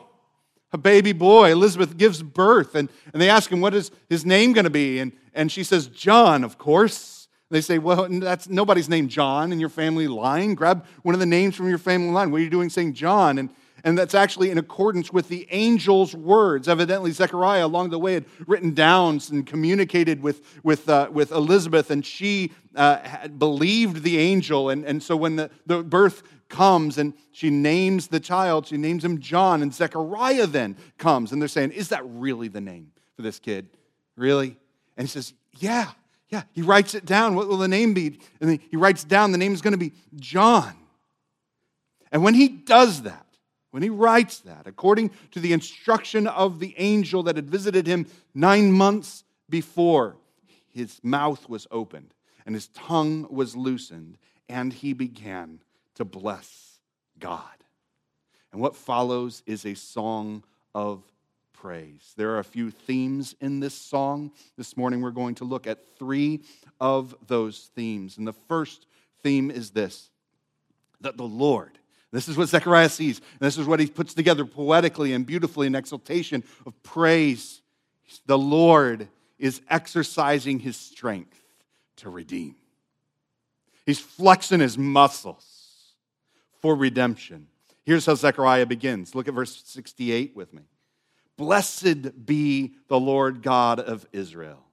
a 0.72 0.78
baby 0.78 1.12
boy. 1.12 1.52
Elizabeth 1.52 1.96
gives 1.96 2.22
birth, 2.22 2.74
and, 2.74 2.88
and 3.12 3.22
they 3.22 3.28
ask 3.28 3.52
him, 3.52 3.60
What 3.60 3.74
is 3.74 3.90
his 4.08 4.24
name 4.24 4.52
going 4.52 4.64
to 4.64 4.70
be? 4.70 4.98
And, 4.98 5.12
and 5.34 5.52
she 5.52 5.62
says, 5.62 5.86
John, 5.86 6.44
of 6.44 6.58
course. 6.58 7.12
They 7.48 7.60
say, 7.60 7.78
well, 7.78 8.08
that's 8.08 8.48
nobody's 8.48 8.88
named 8.88 9.08
John 9.08 9.52
in 9.52 9.60
your 9.60 9.68
family 9.68 10.08
line. 10.08 10.54
Grab 10.54 10.84
one 11.04 11.14
of 11.14 11.20
the 11.20 11.26
names 11.26 11.54
from 11.54 11.68
your 11.68 11.78
family 11.78 12.10
line. 12.10 12.32
What 12.32 12.40
are 12.40 12.42
you 12.42 12.50
doing 12.50 12.70
saying 12.70 12.94
John? 12.94 13.38
And, 13.38 13.50
and 13.84 13.96
that's 13.96 14.14
actually 14.14 14.50
in 14.50 14.58
accordance 14.58 15.12
with 15.12 15.28
the 15.28 15.48
angel's 15.50 16.14
words. 16.14 16.68
Evidently, 16.68 17.10
Zechariah 17.12 17.66
along 17.66 17.90
the 17.90 17.98
way 17.98 18.14
had 18.14 18.24
written 18.46 18.74
down 18.74 19.20
and 19.30 19.46
communicated 19.46 20.22
with, 20.22 20.42
with, 20.62 20.88
uh, 20.88 21.08
with 21.12 21.30
Elizabeth, 21.30 21.90
and 21.90 22.04
she 22.04 22.52
uh, 22.74 22.98
had 22.98 23.38
believed 23.38 24.02
the 24.02 24.18
angel. 24.18 24.70
And, 24.70 24.84
and 24.84 25.02
so 25.02 25.16
when 25.16 25.36
the, 25.36 25.50
the 25.66 25.82
birth 25.82 26.22
comes 26.48 26.98
and 26.98 27.14
she 27.32 27.50
names 27.50 28.08
the 28.08 28.20
child, 28.20 28.66
she 28.66 28.76
names 28.76 29.04
him 29.04 29.20
John, 29.20 29.62
and 29.62 29.74
Zechariah 29.74 30.46
then 30.46 30.76
comes, 30.98 31.32
and 31.32 31.40
they're 31.40 31.48
saying, 31.48 31.72
Is 31.72 31.90
that 31.90 32.02
really 32.06 32.48
the 32.48 32.60
name 32.60 32.92
for 33.14 33.22
this 33.22 33.38
kid? 33.38 33.68
Really? 34.16 34.56
And 34.96 35.06
he 35.06 35.10
says, 35.10 35.34
Yeah. 35.58 35.90
Yeah, 36.28 36.42
he 36.52 36.62
writes 36.62 36.94
it 36.96 37.04
down. 37.04 37.36
What 37.36 37.46
will 37.46 37.58
the 37.58 37.68
name 37.68 37.94
be? 37.94 38.18
And 38.40 38.58
he 38.68 38.76
writes 38.76 39.04
down 39.04 39.30
the 39.30 39.38
name 39.38 39.54
is 39.54 39.62
going 39.62 39.74
to 39.74 39.78
be 39.78 39.92
John. 40.16 40.74
And 42.10 42.24
when 42.24 42.34
he 42.34 42.48
does 42.48 43.02
that, 43.02 43.25
when 43.76 43.82
he 43.82 43.90
writes 43.90 44.38
that, 44.38 44.66
according 44.66 45.10
to 45.32 45.38
the 45.38 45.52
instruction 45.52 46.26
of 46.26 46.60
the 46.60 46.74
angel 46.78 47.22
that 47.24 47.36
had 47.36 47.50
visited 47.50 47.86
him 47.86 48.06
nine 48.34 48.72
months 48.72 49.22
before, 49.50 50.16
his 50.72 50.98
mouth 51.02 51.46
was 51.46 51.66
opened 51.70 52.14
and 52.46 52.54
his 52.54 52.68
tongue 52.68 53.26
was 53.28 53.54
loosened, 53.54 54.16
and 54.48 54.72
he 54.72 54.94
began 54.94 55.60
to 55.94 56.06
bless 56.06 56.78
God. 57.18 57.42
And 58.50 58.62
what 58.62 58.74
follows 58.74 59.42
is 59.44 59.66
a 59.66 59.74
song 59.74 60.42
of 60.74 61.02
praise. 61.52 62.14
There 62.16 62.30
are 62.30 62.38
a 62.38 62.44
few 62.44 62.70
themes 62.70 63.34
in 63.42 63.60
this 63.60 63.74
song. 63.74 64.32
This 64.56 64.74
morning 64.78 65.02
we're 65.02 65.10
going 65.10 65.34
to 65.34 65.44
look 65.44 65.66
at 65.66 65.98
three 65.98 66.40
of 66.80 67.14
those 67.26 67.68
themes. 67.74 68.16
And 68.16 68.26
the 68.26 68.32
first 68.32 68.86
theme 69.22 69.50
is 69.50 69.68
this 69.68 70.08
that 71.02 71.18
the 71.18 71.24
Lord, 71.24 71.78
this 72.12 72.28
is 72.28 72.36
what 72.36 72.48
Zechariah 72.48 72.88
sees, 72.88 73.18
and 73.18 73.40
this 73.40 73.58
is 73.58 73.66
what 73.66 73.80
he 73.80 73.86
puts 73.86 74.14
together 74.14 74.44
poetically 74.44 75.12
and 75.12 75.26
beautifully 75.26 75.66
in 75.66 75.74
exaltation 75.74 76.44
of 76.64 76.82
praise. 76.82 77.60
The 78.26 78.38
Lord 78.38 79.08
is 79.38 79.60
exercising 79.68 80.60
his 80.60 80.76
strength 80.76 81.40
to 81.96 82.10
redeem. 82.10 82.56
He's 83.84 84.00
flexing 84.00 84.60
his 84.60 84.78
muscles 84.78 85.44
for 86.60 86.74
redemption. 86.74 87.48
Here's 87.84 88.06
how 88.06 88.14
Zechariah 88.14 88.66
begins. 88.66 89.14
Look 89.14 89.28
at 89.28 89.34
verse 89.34 89.62
68 89.64 90.34
with 90.34 90.52
me. 90.52 90.62
Blessed 91.36 92.26
be 92.26 92.72
the 92.88 92.98
Lord 92.98 93.42
God 93.42 93.78
of 93.78 94.06
Israel. 94.12 94.64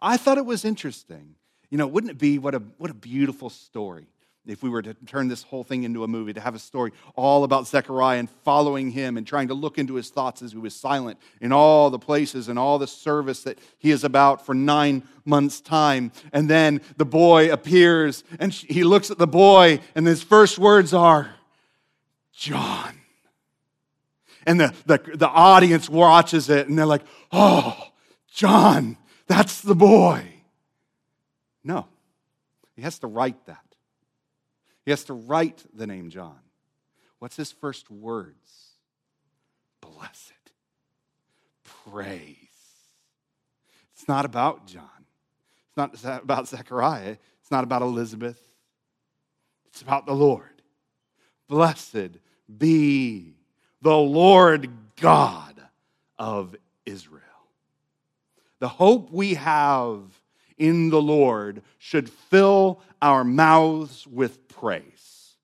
I 0.00 0.16
thought 0.16 0.38
it 0.38 0.44
was 0.44 0.64
interesting. 0.64 1.34
You 1.70 1.78
know, 1.78 1.86
wouldn't 1.86 2.12
it 2.12 2.18
be 2.18 2.38
what 2.38 2.54
a, 2.54 2.62
what 2.78 2.90
a 2.90 2.94
beautiful 2.94 3.50
story 3.50 4.06
if 4.46 4.62
we 4.62 4.70
were 4.70 4.82
to 4.82 4.94
turn 5.06 5.28
this 5.28 5.42
whole 5.42 5.64
thing 5.64 5.82
into 5.82 6.04
a 6.04 6.08
movie, 6.08 6.32
to 6.32 6.40
have 6.40 6.54
a 6.54 6.58
story 6.58 6.92
all 7.14 7.44
about 7.44 7.66
Zechariah 7.66 8.18
and 8.18 8.30
following 8.30 8.90
him 8.90 9.16
and 9.16 9.26
trying 9.26 9.48
to 9.48 9.54
look 9.54 9.78
into 9.78 9.94
his 9.94 10.10
thoughts 10.10 10.42
as 10.42 10.52
he 10.52 10.58
was 10.58 10.74
silent 10.74 11.18
in 11.40 11.52
all 11.52 11.90
the 11.90 11.98
places 11.98 12.48
and 12.48 12.58
all 12.58 12.78
the 12.78 12.86
service 12.86 13.42
that 13.42 13.58
he 13.78 13.90
is 13.90 14.04
about 14.04 14.44
for 14.44 14.54
nine 14.54 15.02
months' 15.24 15.60
time. 15.60 16.12
And 16.32 16.48
then 16.48 16.80
the 16.96 17.04
boy 17.04 17.52
appears 17.52 18.24
and 18.38 18.52
he 18.52 18.84
looks 18.84 19.10
at 19.10 19.18
the 19.18 19.26
boy, 19.26 19.80
and 19.94 20.06
his 20.06 20.22
first 20.22 20.58
words 20.58 20.94
are, 20.94 21.34
John 22.32 23.00
and 24.46 24.60
the, 24.60 24.72
the, 24.86 24.98
the 25.14 25.28
audience 25.28 25.90
watches 25.90 26.48
it 26.48 26.68
and 26.68 26.78
they're 26.78 26.86
like, 26.86 27.02
oh, 27.32 27.76
John, 28.32 28.96
that's 29.26 29.60
the 29.60 29.74
boy. 29.74 30.24
No, 31.64 31.86
he 32.76 32.82
has 32.82 33.00
to 33.00 33.08
write 33.08 33.44
that. 33.46 33.65
He 34.86 34.92
has 34.92 35.04
to 35.04 35.14
write 35.14 35.64
the 35.74 35.86
name 35.86 36.08
John. 36.08 36.38
What's 37.18 37.36
his 37.36 37.52
first 37.52 37.90
words? 37.90 38.70
Blessed. 39.80 40.32
Praise. 41.90 42.36
It's 43.92 44.06
not 44.06 44.24
about 44.24 44.66
John. 44.66 44.88
It's 45.92 46.04
not 46.04 46.22
about 46.22 46.48
Zechariah. 46.48 47.16
It's 47.40 47.50
not 47.50 47.64
about 47.64 47.82
Elizabeth. 47.82 48.40
It's 49.66 49.82
about 49.82 50.06
the 50.06 50.14
Lord. 50.14 50.62
Blessed 51.48 52.18
be 52.56 53.34
the 53.82 53.96
Lord 53.96 54.70
God 55.00 55.60
of 56.18 56.54
Israel. 56.84 57.22
The 58.60 58.68
hope 58.68 59.10
we 59.10 59.34
have 59.34 60.00
in 60.58 60.90
the 60.90 61.00
Lord 61.00 61.62
should 61.78 62.08
fill 62.08 62.80
our 63.02 63.24
mouths 63.24 64.06
with 64.06 64.48
praise. 64.48 65.36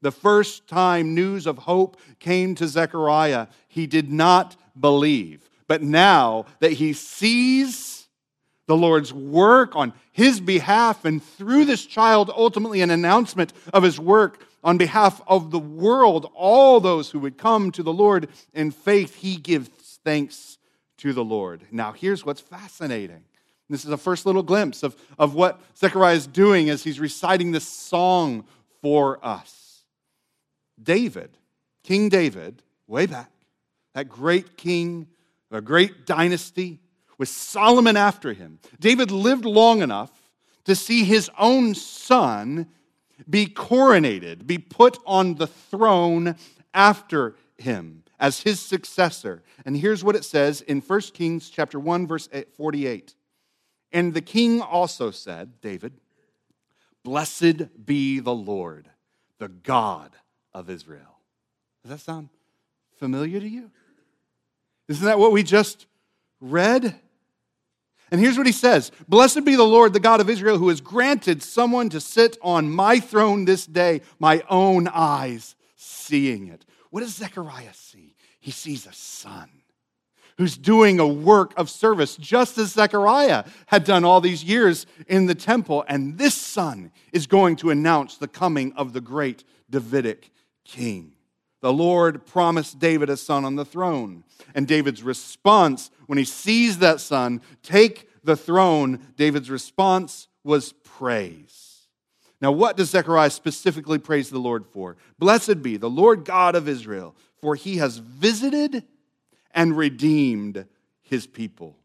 The 0.00 0.12
first 0.12 0.66
time 0.66 1.14
news 1.14 1.46
of 1.46 1.58
hope 1.58 1.98
came 2.18 2.54
to 2.56 2.66
Zechariah, 2.66 3.46
he 3.68 3.86
did 3.86 4.10
not 4.10 4.56
believe. 4.78 5.48
But 5.68 5.82
now 5.82 6.46
that 6.58 6.72
he 6.72 6.92
sees 6.92 8.08
the 8.66 8.76
Lord's 8.76 9.12
work 9.12 9.76
on 9.76 9.92
his 10.12 10.40
behalf 10.40 11.04
and 11.04 11.22
through 11.22 11.64
this 11.64 11.86
child, 11.86 12.30
ultimately 12.34 12.80
an 12.80 12.90
announcement 12.90 13.52
of 13.72 13.82
his 13.82 13.98
work, 13.98 14.46
on 14.64 14.78
behalf 14.78 15.20
of 15.26 15.50
the 15.50 15.58
world, 15.58 16.30
all 16.34 16.78
those 16.78 17.10
who 17.10 17.18
would 17.18 17.36
come 17.36 17.72
to 17.72 17.82
the 17.82 17.92
Lord 17.92 18.28
in 18.54 18.70
faith, 18.70 19.16
he 19.16 19.36
gives 19.36 19.68
thanks 20.04 20.58
to 20.98 21.12
the 21.12 21.24
Lord. 21.24 21.62
Now, 21.70 21.92
here's 21.92 22.24
what's 22.24 22.40
fascinating. 22.40 23.24
This 23.68 23.84
is 23.84 23.90
a 23.90 23.96
first 23.96 24.26
little 24.26 24.42
glimpse 24.42 24.82
of, 24.82 24.96
of 25.18 25.34
what 25.34 25.60
Zechariah 25.76 26.14
is 26.14 26.26
doing 26.26 26.68
as 26.68 26.84
he's 26.84 27.00
reciting 27.00 27.52
this 27.52 27.66
song 27.66 28.44
for 28.80 29.18
us. 29.24 29.84
David, 30.82 31.38
King 31.82 32.08
David, 32.08 32.62
way 32.86 33.06
back, 33.06 33.30
that 33.94 34.08
great 34.08 34.56
king, 34.56 35.06
a 35.50 35.60
great 35.60 36.06
dynasty, 36.06 36.80
with 37.18 37.28
Solomon 37.28 37.96
after 37.96 38.32
him. 38.32 38.58
David 38.80 39.10
lived 39.10 39.44
long 39.44 39.80
enough 39.80 40.10
to 40.64 40.74
see 40.74 41.04
his 41.04 41.30
own 41.38 41.74
son 41.74 42.66
be 43.28 43.46
coronated, 43.46 44.46
be 44.46 44.58
put 44.58 44.98
on 45.06 45.36
the 45.36 45.46
throne 45.46 46.36
after 46.74 47.36
him 47.56 48.02
as 48.18 48.40
his 48.42 48.60
successor. 48.60 49.42
And 49.64 49.76
here's 49.76 50.02
what 50.02 50.16
it 50.16 50.24
says 50.24 50.60
in 50.62 50.80
1 50.80 51.00
Kings 51.12 51.50
chapter 51.50 51.78
1 51.78 52.06
verse 52.06 52.28
48. 52.56 53.14
And 53.92 54.14
the 54.14 54.22
king 54.22 54.60
also 54.60 55.10
said, 55.10 55.60
David, 55.60 55.92
Blessed 57.04 57.84
be 57.84 58.20
the 58.20 58.34
Lord, 58.34 58.88
the 59.38 59.48
God 59.48 60.12
of 60.54 60.70
Israel. 60.70 61.18
Does 61.82 61.90
that 61.90 62.00
sound 62.00 62.28
familiar 62.98 63.40
to 63.40 63.48
you? 63.48 63.70
Isn't 64.88 65.06
that 65.06 65.18
what 65.18 65.32
we 65.32 65.42
just 65.42 65.86
read? 66.40 66.94
And 68.10 68.20
here's 68.20 68.36
what 68.36 68.46
he 68.46 68.52
says 68.52 68.92
Blessed 69.08 69.44
be 69.44 69.56
the 69.56 69.64
Lord, 69.64 69.92
the 69.92 70.00
God 70.00 70.20
of 70.20 70.30
Israel, 70.30 70.58
who 70.58 70.68
has 70.68 70.80
granted 70.80 71.42
someone 71.42 71.88
to 71.90 72.00
sit 72.00 72.36
on 72.42 72.70
my 72.70 73.00
throne 73.00 73.46
this 73.46 73.66
day, 73.66 74.02
my 74.18 74.44
own 74.48 74.86
eyes 74.88 75.56
seeing 75.76 76.48
it. 76.48 76.64
What 76.90 77.00
does 77.00 77.14
Zechariah 77.16 77.72
see? 77.72 78.14
He 78.38 78.50
sees 78.50 78.86
a 78.86 78.92
son 78.92 79.48
who's 80.38 80.56
doing 80.56 80.98
a 80.98 81.06
work 81.06 81.52
of 81.56 81.70
service, 81.70 82.16
just 82.16 82.58
as 82.58 82.72
Zechariah 82.72 83.44
had 83.66 83.84
done 83.84 84.04
all 84.04 84.20
these 84.20 84.44
years 84.44 84.86
in 85.06 85.26
the 85.26 85.34
temple. 85.34 85.84
And 85.88 86.18
this 86.18 86.34
son 86.34 86.90
is 87.12 87.26
going 87.26 87.56
to 87.56 87.70
announce 87.70 88.16
the 88.16 88.28
coming 88.28 88.72
of 88.74 88.92
the 88.92 89.00
great 89.00 89.44
Davidic 89.70 90.30
king. 90.64 91.12
The 91.60 91.72
Lord 91.72 92.26
promised 92.26 92.78
David 92.78 93.08
a 93.08 93.16
son 93.16 93.44
on 93.44 93.56
the 93.56 93.64
throne. 93.64 94.24
And 94.54 94.66
David's 94.66 95.02
response 95.02 95.90
when 96.06 96.18
he 96.18 96.24
sees 96.24 96.78
that 96.78 97.00
son 97.00 97.40
take 97.62 98.08
the 98.24 98.36
throne, 98.36 99.00
David's 99.16 99.50
response 99.50 100.28
was 100.44 100.72
praise. 100.84 101.86
Now, 102.40 102.50
what 102.50 102.76
does 102.76 102.90
Zechariah 102.90 103.30
specifically 103.30 103.98
praise 103.98 104.28
the 104.28 104.40
Lord 104.40 104.66
for? 104.66 104.96
Blessed 105.18 105.62
be 105.62 105.76
the 105.76 105.88
Lord 105.88 106.24
God 106.24 106.56
of 106.56 106.68
Israel, 106.68 107.14
for 107.40 107.54
he 107.54 107.76
has 107.76 107.98
visited 107.98 108.84
and 109.54 109.76
redeemed 109.76 110.66
his 111.02 111.26
people. 111.26 111.76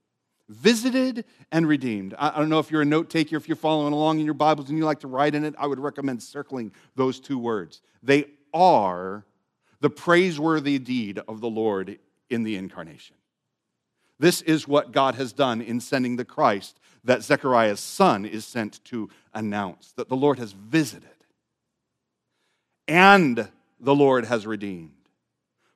Visited 0.49 1.25
and 1.51 1.67
redeemed. 1.67 2.15
I 2.17 2.37
don't 2.37 2.49
know 2.49 2.59
if 2.59 2.71
you're 2.71 2.81
a 2.81 2.85
note 2.85 3.09
taker, 3.09 3.35
if 3.35 3.49
you're 3.49 3.57
following 3.57 3.93
along 3.93 4.19
in 4.19 4.25
your 4.25 4.33
Bibles 4.33 4.69
and 4.69 4.77
you 4.77 4.85
like 4.85 5.01
to 5.01 5.07
write 5.07 5.35
in 5.35 5.43
it, 5.43 5.55
I 5.57 5.67
would 5.67 5.79
recommend 5.79 6.23
circling 6.23 6.71
those 6.95 7.19
two 7.19 7.37
words. 7.37 7.81
They 8.01 8.25
are 8.53 9.25
the 9.81 9.89
praiseworthy 9.89 10.79
deed 10.79 11.19
of 11.27 11.41
the 11.41 11.49
Lord 11.49 11.99
in 12.29 12.43
the 12.43 12.55
incarnation. 12.55 13.15
This 14.19 14.41
is 14.41 14.67
what 14.67 14.91
God 14.91 15.15
has 15.15 15.33
done 15.33 15.61
in 15.61 15.79
sending 15.79 16.15
the 16.15 16.25
Christ 16.25 16.79
that 17.03 17.23
Zechariah's 17.23 17.79
son 17.79 18.25
is 18.25 18.45
sent 18.45 18.83
to 18.85 19.09
announce 19.33 19.91
that 19.93 20.09
the 20.09 20.15
Lord 20.15 20.39
has 20.39 20.53
visited 20.53 21.09
and 22.87 23.49
the 23.79 23.95
Lord 23.95 24.25
has 24.25 24.47
redeemed. 24.47 24.91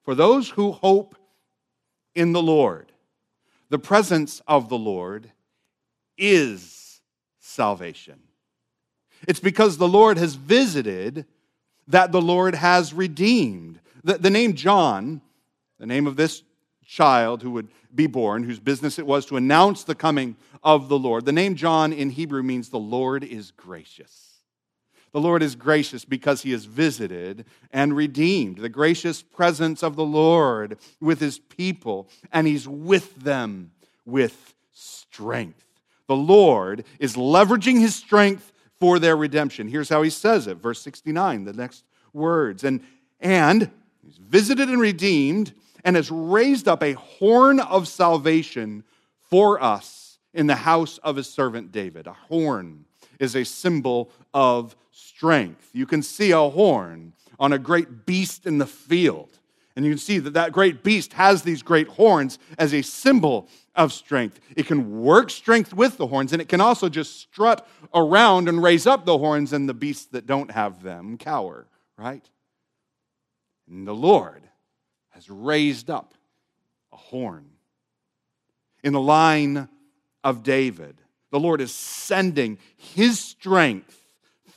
For 0.04 0.16
those 0.16 0.50
who 0.50 0.72
hope 0.72 1.16
in 2.16 2.34
the 2.34 2.42
Lord, 2.42 2.92
the 3.70 3.80
presence 3.80 4.42
of 4.48 4.70
the 4.70 4.78
Lord 4.78 5.32
is 6.18 7.02
salvation. 7.40 8.20
It's 9.28 9.40
because 9.40 9.78
the 9.78 9.88
Lord 9.88 10.18
has 10.18 10.36
visited 10.36 11.26
that 11.88 12.12
the 12.12 12.22
Lord 12.22 12.56
has 12.56 12.94
redeemed. 12.94 13.80
The, 14.04 14.18
the 14.18 14.30
name 14.30 14.54
John, 14.54 15.22
the 15.80 15.86
name 15.86 16.08
of 16.08 16.16
this 16.16 16.44
child 16.86 17.42
who 17.42 17.52
would 17.52 17.70
be 17.94 18.08
born, 18.08 18.44
whose 18.44 18.60
business 18.60 19.00
it 19.00 19.06
was 19.06 19.26
to 19.28 19.38
announce 19.38 19.84
the 19.84 19.96
coming 19.96 20.36
of 20.64 20.90
the 20.90 21.00
Lord, 21.00 21.26
the 21.26 21.32
name 21.32 21.56
John 21.56 21.94
in 21.94 22.10
Hebrew 22.10 22.44
means 22.44 22.70
the 22.70 22.80
Lord 22.80 23.24
is 23.24 23.52
gracious. 23.52 24.31
The 25.14 25.22
Lord 25.22 25.44
is 25.44 25.56
gracious 25.56 26.06
because 26.06 26.42
he 26.42 26.52
has 26.52 26.66
visited 26.66 27.46
and 27.72 27.96
redeemed 27.96 28.60
the 28.60 28.70
gracious 28.70 29.22
presence 29.22 29.84
of 29.84 29.96
the 29.96 30.06
Lord 30.06 30.78
with 31.02 31.20
his 31.20 31.38
people, 31.38 32.08
and 32.32 32.48
he's 32.48 32.68
with 32.68 33.16
them 33.16 33.72
with 34.06 34.56
strength. 34.72 35.66
The 36.08 36.16
Lord 36.16 36.86
is 37.00 37.16
leveraging 37.16 37.80
his 37.80 37.96
strength 37.96 38.52
for 38.80 39.00
their 39.00 39.16
redemption. 39.16 39.68
Here's 39.68 39.90
how 39.90 40.02
he 40.02 40.10
says 40.10 40.48
it, 40.48 40.58
verse 40.58 40.82
69, 40.82 41.44
the 41.44 41.54
next 41.54 41.84
words. 42.14 42.64
And, 42.64 42.82
and 43.20 43.70
he's 44.04 44.18
visited 44.18 44.70
and 44.70 44.80
redeemed 44.80 45.54
and 45.84 45.96
has 45.96 46.10
raised 46.10 46.68
up 46.68 46.84
a 46.84 46.94
horn 46.94 47.60
of 47.60 47.88
salvation 47.88 48.84
for 49.30 49.62
us 49.62 50.20
in 50.34 50.48
the 50.48 50.56
house 50.56 50.98
of 51.00 51.18
his 51.18 51.30
servant 51.30 51.72
David. 51.72 52.08
A 52.08 52.14
horn 52.14 52.86
is 53.20 53.36
a 53.36 53.44
symbol 53.44 54.10
of 54.34 54.76
strength. 55.02 55.70
You 55.74 55.86
can 55.86 56.04
see 56.04 56.32
a 56.32 56.50
horn 56.50 57.14
on 57.40 57.54
a 57.54 57.60
great 57.60 58.06
beast 58.06 58.46
in 58.46 58.58
the 58.58 58.66
field. 58.66 59.40
And 59.76 59.86
you 59.86 59.92
can 59.92 59.98
see 59.98 60.20
that 60.20 60.34
that 60.34 60.52
great 60.52 60.84
beast 60.84 61.14
has 61.14 61.44
these 61.44 61.64
great 61.64 61.88
horns 61.88 62.38
as 62.60 62.74
a 62.74 62.82
symbol 62.82 63.48
of 63.74 63.94
strength. 63.94 64.40
It 64.56 64.68
can 64.68 65.02
work 65.02 65.30
strength 65.30 65.74
with 65.74 65.98
the 65.98 66.08
horns, 66.08 66.34
and 66.34 66.42
it 66.42 66.50
can 66.50 66.62
also 66.62 66.90
just 66.90 67.20
strut 67.20 67.68
around 67.94 68.50
and 68.50 68.62
raise 68.62 68.86
up 68.86 69.06
the 69.06 69.18
horns, 69.18 69.54
and 69.54 69.68
the 69.68 69.74
beasts 69.74 70.08
that 70.08 70.28
don't 70.28 70.52
have 70.52 70.84
them 70.84 71.18
cower, 71.18 71.68
right? 71.98 72.28
And 73.70 73.88
the 73.88 73.96
Lord 73.96 74.44
has 75.12 75.30
raised 75.30 75.90
up 75.90 76.14
a 76.92 76.98
horn. 76.98 77.46
In 78.84 78.92
the 78.92 79.00
line 79.00 79.70
of 80.24 80.44
David, 80.44 80.98
the 81.32 81.40
Lord 81.40 81.62
is 81.62 81.74
sending 81.74 82.58
his 82.76 83.20
strength 83.20 84.01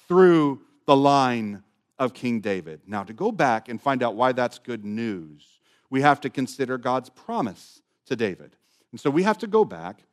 through 0.08 0.60
the 0.86 0.96
line 0.96 1.62
of 1.98 2.14
King 2.14 2.40
David. 2.40 2.80
Now, 2.86 3.04
to 3.04 3.12
go 3.12 3.32
back 3.32 3.68
and 3.68 3.80
find 3.80 4.02
out 4.02 4.16
why 4.16 4.32
that's 4.32 4.58
good 4.58 4.84
news, 4.84 5.58
we 5.90 6.02
have 6.02 6.20
to 6.22 6.30
consider 6.30 6.76
God's 6.78 7.10
promise 7.10 7.80
to 8.06 8.16
David. 8.16 8.56
And 8.90 9.00
so 9.00 9.10
we 9.10 9.22
have 9.22 9.38
to 9.38 9.46
go 9.46 9.64
back 9.64 10.04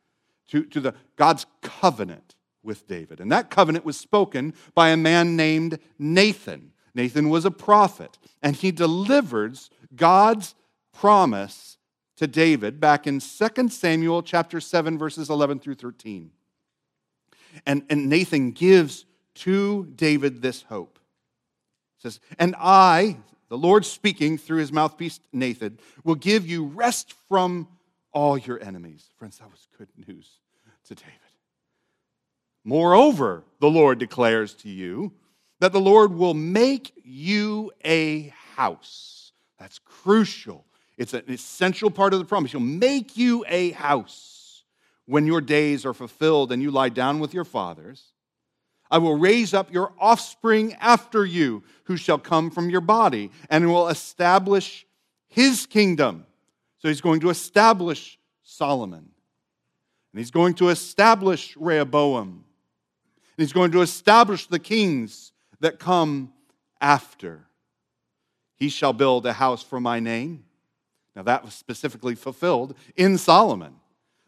to, 0.50 0.63
to 0.65 0.79
the, 0.79 0.93
God's 1.15 1.45
covenant 1.62 2.36
with 2.63 2.88
David. 2.88 3.19
And 3.19 3.31
that 3.31 3.50
covenant 3.50 3.86
was 3.86 3.98
spoken 3.98 4.53
by 4.75 4.89
a 4.89 4.98
man 4.98 5.36
named 5.36 5.79
Nathan. 5.98 6.71
Nathan 6.93 7.29
was 7.29 7.45
a 7.45 7.51
prophet, 7.51 8.17
and 8.41 8.55
he 8.55 8.71
delivers 8.71 9.69
God's 9.95 10.55
promise 10.93 11.77
to 12.17 12.27
David 12.27 12.79
back 12.79 13.07
in 13.07 13.19
2 13.19 13.69
Samuel 13.69 14.21
chapter 14.21 14.60
7 14.60 14.98
verses 14.98 15.29
11 15.29 15.60
through 15.60 15.75
13. 15.75 16.31
And, 17.65 17.83
and 17.89 18.07
Nathan 18.07 18.51
gives 18.51 19.05
to 19.35 19.85
David 19.95 20.41
this 20.41 20.63
hope. 20.63 21.00
He 21.97 22.03
says, 22.03 22.19
And 22.39 22.55
I, 22.57 23.17
the 23.50 23.57
Lord 23.57 23.85
speaking 23.85 24.38
through 24.38 24.59
his 24.59 24.71
mouthpiece 24.71 25.19
Nathan, 25.31 25.79
will 26.03 26.15
give 26.15 26.47
you 26.47 26.65
rest 26.65 27.13
from 27.27 27.67
all 28.11 28.38
your 28.38 28.61
enemies. 28.61 29.09
Friends, 29.17 29.38
that 29.38 29.50
was 29.50 29.67
good 29.77 29.89
news 30.07 30.29
to 30.85 30.95
David. 30.95 31.13
Moreover, 32.63 33.43
the 33.59 33.69
Lord 33.69 33.97
declares 34.00 34.53
to 34.55 34.69
you 34.69 35.13
that 35.59 35.71
the 35.71 35.79
Lord 35.79 36.13
will 36.13 36.33
make 36.33 36.93
you 37.03 37.71
a 37.83 38.33
house. 38.55 39.31
That's 39.59 39.79
crucial. 39.79 40.65
It's 40.97 41.13
an 41.13 41.23
essential 41.27 41.89
part 41.89 42.13
of 42.13 42.19
the 42.19 42.25
promise. 42.25 42.51
He'll 42.51 42.61
make 42.61 43.17
you 43.17 43.45
a 43.47 43.71
house 43.71 44.63
when 45.05 45.25
your 45.25 45.41
days 45.41 45.85
are 45.85 45.93
fulfilled 45.93 46.51
and 46.51 46.61
you 46.61 46.71
lie 46.71 46.89
down 46.89 47.20
with 47.20 47.33
your 47.33 47.44
fathers. 47.46 48.10
I 48.91 48.97
will 48.97 49.17
raise 49.17 49.53
up 49.53 49.73
your 49.73 49.93
offspring 49.97 50.75
after 50.81 51.25
you, 51.25 51.63
who 51.85 51.95
shall 51.95 52.19
come 52.19 52.51
from 52.51 52.69
your 52.69 52.81
body, 52.81 53.31
and 53.49 53.67
will 53.67 53.87
establish 53.87 54.85
his 55.29 55.65
kingdom. 55.65 56.25
So 56.79 56.89
he's 56.89 57.01
going 57.01 57.21
to 57.21 57.29
establish 57.29 58.19
Solomon. 58.43 59.09
And 60.13 60.19
he's 60.19 60.31
going 60.31 60.55
to 60.55 60.69
establish 60.69 61.55
Rehoboam. 61.55 62.43
And 63.37 63.37
he's 63.37 63.53
going 63.53 63.71
to 63.71 63.81
establish 63.81 64.47
the 64.47 64.59
kings 64.59 65.31
that 65.61 65.79
come 65.79 66.33
after. 66.81 67.45
He 68.57 68.67
shall 68.67 68.93
build 68.93 69.25
a 69.25 69.33
house 69.33 69.63
for 69.63 69.79
my 69.79 70.01
name. 70.01 70.43
Now, 71.15 71.23
that 71.23 71.43
was 71.43 71.53
specifically 71.53 72.15
fulfilled 72.15 72.75
in 72.95 73.17
Solomon. 73.17 73.75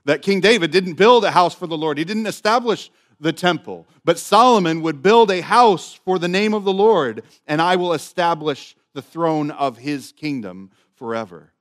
That 0.05 0.21
King 0.21 0.41
David 0.41 0.71
didn't 0.71 0.95
build 0.95 1.23
a 1.23 1.31
house 1.31 1.55
for 1.55 1.67
the 1.67 1.77
Lord, 1.77 1.97
he 1.97 2.03
didn't 2.03 2.27
establish 2.27 2.91
the 3.23 3.33
temple. 3.33 3.87
But 4.05 4.19
Solomon 4.19 4.81
would 4.81 5.01
build 5.01 5.31
a 5.31 5.41
house 5.41 5.93
for 5.93 6.19
the 6.19 6.27
name 6.27 6.53
of 6.53 6.63
the 6.63 6.73
Lord, 6.73 7.23
and 7.47 7.61
I 7.61 7.75
will 7.75 7.93
establish 7.93 8.75
the 8.93 9.01
throne 9.01 9.49
of 9.49 9.77
his 9.77 10.11
kingdom 10.11 10.71
forever. 10.95 11.51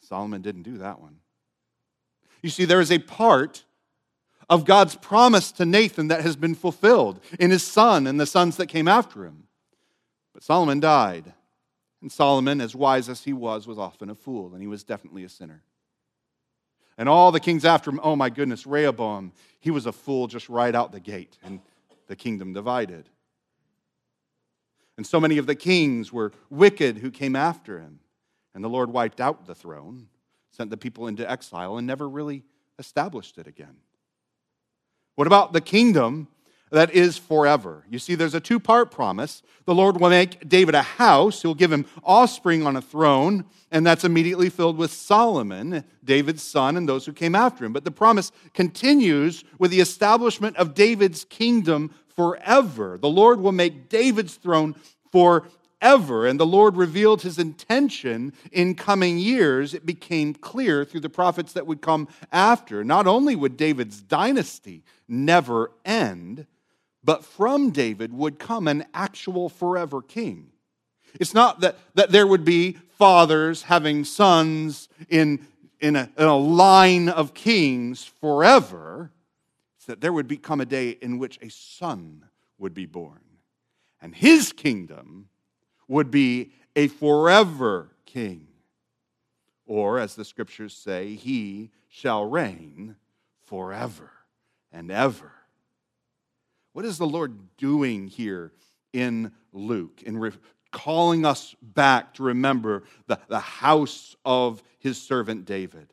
Solomon 0.00 0.40
didn't 0.40 0.62
do 0.62 0.78
that 0.78 1.00
one. 1.00 1.16
You 2.42 2.50
see, 2.50 2.64
there 2.64 2.80
is 2.80 2.92
a 2.92 2.98
part 2.98 3.64
of 4.48 4.64
God's 4.64 4.94
promise 4.94 5.50
to 5.52 5.66
Nathan 5.66 6.08
that 6.08 6.22
has 6.22 6.36
been 6.36 6.54
fulfilled 6.54 7.20
in 7.40 7.50
his 7.50 7.64
son 7.64 8.06
and 8.06 8.20
the 8.20 8.26
sons 8.26 8.56
that 8.56 8.68
came 8.68 8.86
after 8.86 9.24
him. 9.24 9.48
But 10.32 10.44
Solomon 10.44 10.78
died. 10.80 11.32
And 12.00 12.12
Solomon, 12.12 12.60
as 12.60 12.74
wise 12.74 13.08
as 13.08 13.24
he 13.24 13.32
was, 13.32 13.66
was 13.66 13.78
often 13.78 14.10
a 14.10 14.14
fool, 14.14 14.52
and 14.52 14.60
he 14.60 14.68
was 14.68 14.84
definitely 14.84 15.24
a 15.24 15.28
sinner. 15.28 15.62
And 16.98 17.08
all 17.08 17.30
the 17.30 17.40
kings 17.40 17.64
after 17.64 17.90
him, 17.90 18.00
oh 18.02 18.16
my 18.16 18.30
goodness, 18.30 18.66
Rehoboam, 18.66 19.32
he 19.60 19.70
was 19.70 19.86
a 19.86 19.92
fool 19.92 20.26
just 20.26 20.48
right 20.48 20.74
out 20.74 20.92
the 20.92 21.00
gate, 21.00 21.36
and 21.42 21.60
the 22.06 22.16
kingdom 22.16 22.52
divided. 22.52 23.08
And 24.96 25.06
so 25.06 25.20
many 25.20 25.38
of 25.38 25.46
the 25.46 25.54
kings 25.54 26.12
were 26.12 26.32
wicked 26.48 26.98
who 26.98 27.10
came 27.10 27.36
after 27.36 27.80
him. 27.80 28.00
And 28.54 28.64
the 28.64 28.68
Lord 28.68 28.90
wiped 28.90 29.20
out 29.20 29.46
the 29.46 29.54
throne, 29.54 30.08
sent 30.50 30.70
the 30.70 30.78
people 30.78 31.06
into 31.06 31.30
exile, 31.30 31.76
and 31.76 31.86
never 31.86 32.08
really 32.08 32.42
established 32.78 33.36
it 33.36 33.46
again. 33.46 33.76
What 35.14 35.26
about 35.26 35.52
the 35.52 35.60
kingdom 35.60 36.28
that 36.70 36.92
is 36.92 37.16
forever. 37.16 37.84
You 37.88 37.98
see, 37.98 38.14
there's 38.14 38.34
a 38.34 38.40
two 38.40 38.58
part 38.58 38.90
promise. 38.90 39.42
The 39.66 39.74
Lord 39.74 40.00
will 40.00 40.10
make 40.10 40.48
David 40.48 40.74
a 40.74 40.82
house, 40.82 41.42
he'll 41.42 41.54
give 41.54 41.72
him 41.72 41.86
offspring 42.04 42.66
on 42.66 42.76
a 42.76 42.82
throne, 42.82 43.44
and 43.70 43.86
that's 43.86 44.04
immediately 44.04 44.48
filled 44.48 44.76
with 44.76 44.92
Solomon, 44.92 45.84
David's 46.04 46.42
son, 46.42 46.76
and 46.76 46.88
those 46.88 47.06
who 47.06 47.12
came 47.12 47.34
after 47.34 47.64
him. 47.64 47.72
But 47.72 47.84
the 47.84 47.90
promise 47.90 48.30
continues 48.54 49.44
with 49.58 49.70
the 49.70 49.80
establishment 49.80 50.56
of 50.56 50.74
David's 50.74 51.24
kingdom 51.24 51.90
forever. 52.14 52.98
The 52.98 53.08
Lord 53.08 53.40
will 53.40 53.52
make 53.52 53.88
David's 53.88 54.34
throne 54.34 54.74
forever. 55.12 56.26
And 56.26 56.40
the 56.40 56.46
Lord 56.46 56.76
revealed 56.76 57.22
his 57.22 57.38
intention 57.38 58.32
in 58.50 58.74
coming 58.74 59.18
years. 59.18 59.74
It 59.74 59.84
became 59.84 60.34
clear 60.34 60.84
through 60.84 61.00
the 61.00 61.08
prophets 61.08 61.52
that 61.52 61.66
would 61.66 61.82
come 61.82 62.08
after. 62.32 62.82
Not 62.82 63.06
only 63.06 63.36
would 63.36 63.56
David's 63.56 64.00
dynasty 64.00 64.82
never 65.08 65.72
end, 65.84 66.46
but 67.06 67.24
from 67.24 67.70
David 67.70 68.12
would 68.12 68.38
come 68.40 68.66
an 68.66 68.84
actual 68.92 69.48
forever 69.48 70.02
king. 70.02 70.48
It's 71.14 71.32
not 71.32 71.60
that, 71.60 71.78
that 71.94 72.10
there 72.10 72.26
would 72.26 72.44
be 72.44 72.72
fathers 72.98 73.62
having 73.62 74.04
sons 74.04 74.88
in, 75.08 75.46
in, 75.80 75.94
a, 75.94 76.10
in 76.18 76.26
a 76.26 76.36
line 76.36 77.08
of 77.08 77.32
kings 77.32 78.04
forever. 78.04 79.12
It's 79.76 79.86
that 79.86 80.00
there 80.00 80.12
would 80.12 80.26
become 80.26 80.60
a 80.60 80.66
day 80.66 80.90
in 80.90 81.18
which 81.18 81.38
a 81.40 81.48
son 81.48 82.24
would 82.58 82.74
be 82.74 82.86
born. 82.86 83.22
And 84.02 84.12
his 84.12 84.52
kingdom 84.52 85.28
would 85.86 86.10
be 86.10 86.50
a 86.74 86.88
forever 86.88 87.92
king. 88.04 88.48
Or, 89.64 90.00
as 90.00 90.16
the 90.16 90.24
scriptures 90.24 90.74
say, 90.74 91.14
he 91.14 91.70
shall 91.88 92.24
reign 92.24 92.96
forever 93.44 94.10
and 94.72 94.90
ever. 94.90 95.35
What 96.76 96.84
is 96.84 96.98
the 96.98 97.06
Lord 97.06 97.56
doing 97.56 98.06
here 98.06 98.52
in 98.92 99.32
Luke, 99.54 100.02
in 100.02 100.18
re- 100.18 100.32
calling 100.72 101.24
us 101.24 101.56
back 101.62 102.12
to 102.14 102.22
remember 102.22 102.82
the, 103.06 103.18
the 103.28 103.40
house 103.40 104.14
of 104.26 104.62
his 104.78 105.00
servant 105.00 105.46
David? 105.46 105.86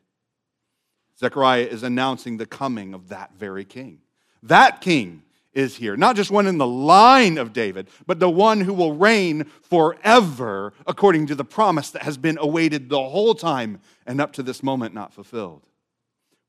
Zechariah 1.18 1.64
is 1.64 1.84
announcing 1.84 2.36
the 2.36 2.44
coming 2.44 2.92
of 2.92 3.08
that 3.08 3.30
very 3.38 3.64
king. 3.64 4.02
That 4.42 4.82
king 4.82 5.22
is 5.54 5.74
here. 5.74 5.96
Not 5.96 6.16
just 6.16 6.30
one 6.30 6.46
in 6.46 6.58
the 6.58 6.66
line 6.66 7.38
of 7.38 7.54
David, 7.54 7.88
but 8.06 8.20
the 8.20 8.28
one 8.28 8.60
who 8.60 8.74
will 8.74 8.92
reign 8.92 9.44
forever 9.62 10.74
according 10.86 11.28
to 11.28 11.34
the 11.34 11.46
promise 11.46 11.92
that 11.92 12.02
has 12.02 12.18
been 12.18 12.36
awaited 12.36 12.90
the 12.90 13.02
whole 13.02 13.34
time 13.34 13.80
and 14.04 14.20
up 14.20 14.34
to 14.34 14.42
this 14.42 14.62
moment 14.62 14.92
not 14.92 15.14
fulfilled. 15.14 15.66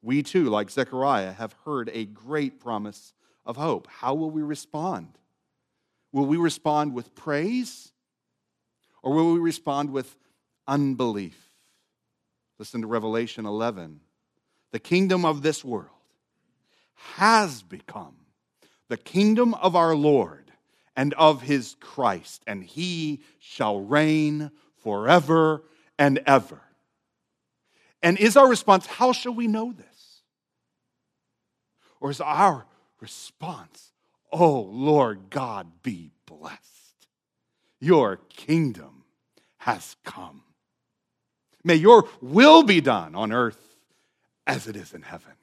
We 0.02 0.24
too, 0.24 0.50
like 0.50 0.69
Zechariah, 0.69 1.32
have 1.32 1.56
heard 1.63 1.89
a 1.93 2.04
great 2.04 2.60
promise 2.60 3.13
of 3.45 3.58
hope. 3.58 3.88
How 3.88 4.13
will 4.13 4.31
we 4.31 4.41
respond? 4.41 5.17
Will 6.12 6.25
we 6.25 6.38
respond 6.38 6.93
with 6.93 7.13
praise 7.15 7.91
or 9.03 9.13
will 9.13 9.34
we 9.34 9.39
respond 9.39 9.91
with 9.91 10.15
unbelief? 10.67 11.38
Listen 12.58 12.81
to 12.81 12.88
Revelation 12.88 13.45
11. 13.45 13.99
The 14.71 14.79
kingdom 14.79 15.25
of 15.25 15.41
this 15.41 15.63
world 15.63 15.89
has 17.15 17.62
become 17.62 18.15
the 18.88 18.97
kingdom 18.97 19.53
of 19.55 19.75
our 19.75 19.95
Lord 19.95 20.51
and 20.95 21.13
of 21.15 21.41
his 21.41 21.75
Christ, 21.79 22.41
and 22.47 22.63
he 22.63 23.21
shall 23.39 23.81
reign 23.81 24.51
forever 24.81 25.63
and 25.99 26.21
ever. 26.25 26.62
And 28.01 28.17
is 28.17 28.38
our 28.38 28.47
response, 28.47 28.86
how 28.86 29.12
shall 29.12 29.34
we 29.34 29.47
know 29.47 29.73
this? 29.73 30.21
Or 31.99 32.12
is 32.12 32.21
our 32.21 32.65
response, 33.06 33.91
oh 34.32 34.62
Lord 34.62 35.30
God, 35.30 35.84
be 35.84 36.10
blessed? 36.26 37.06
Your 37.80 38.18
kingdom 38.30 39.04
has 39.58 39.96
come. 40.04 40.41
May 41.63 41.76
your 41.76 42.10
will 42.20 42.63
be 42.63 42.82
done 42.82 43.13
on 43.13 43.32
earth 43.32 43.76
as 44.48 44.68
it 44.68 44.76
is 44.76 44.91
in 44.91 45.04
heaven. 45.04 45.34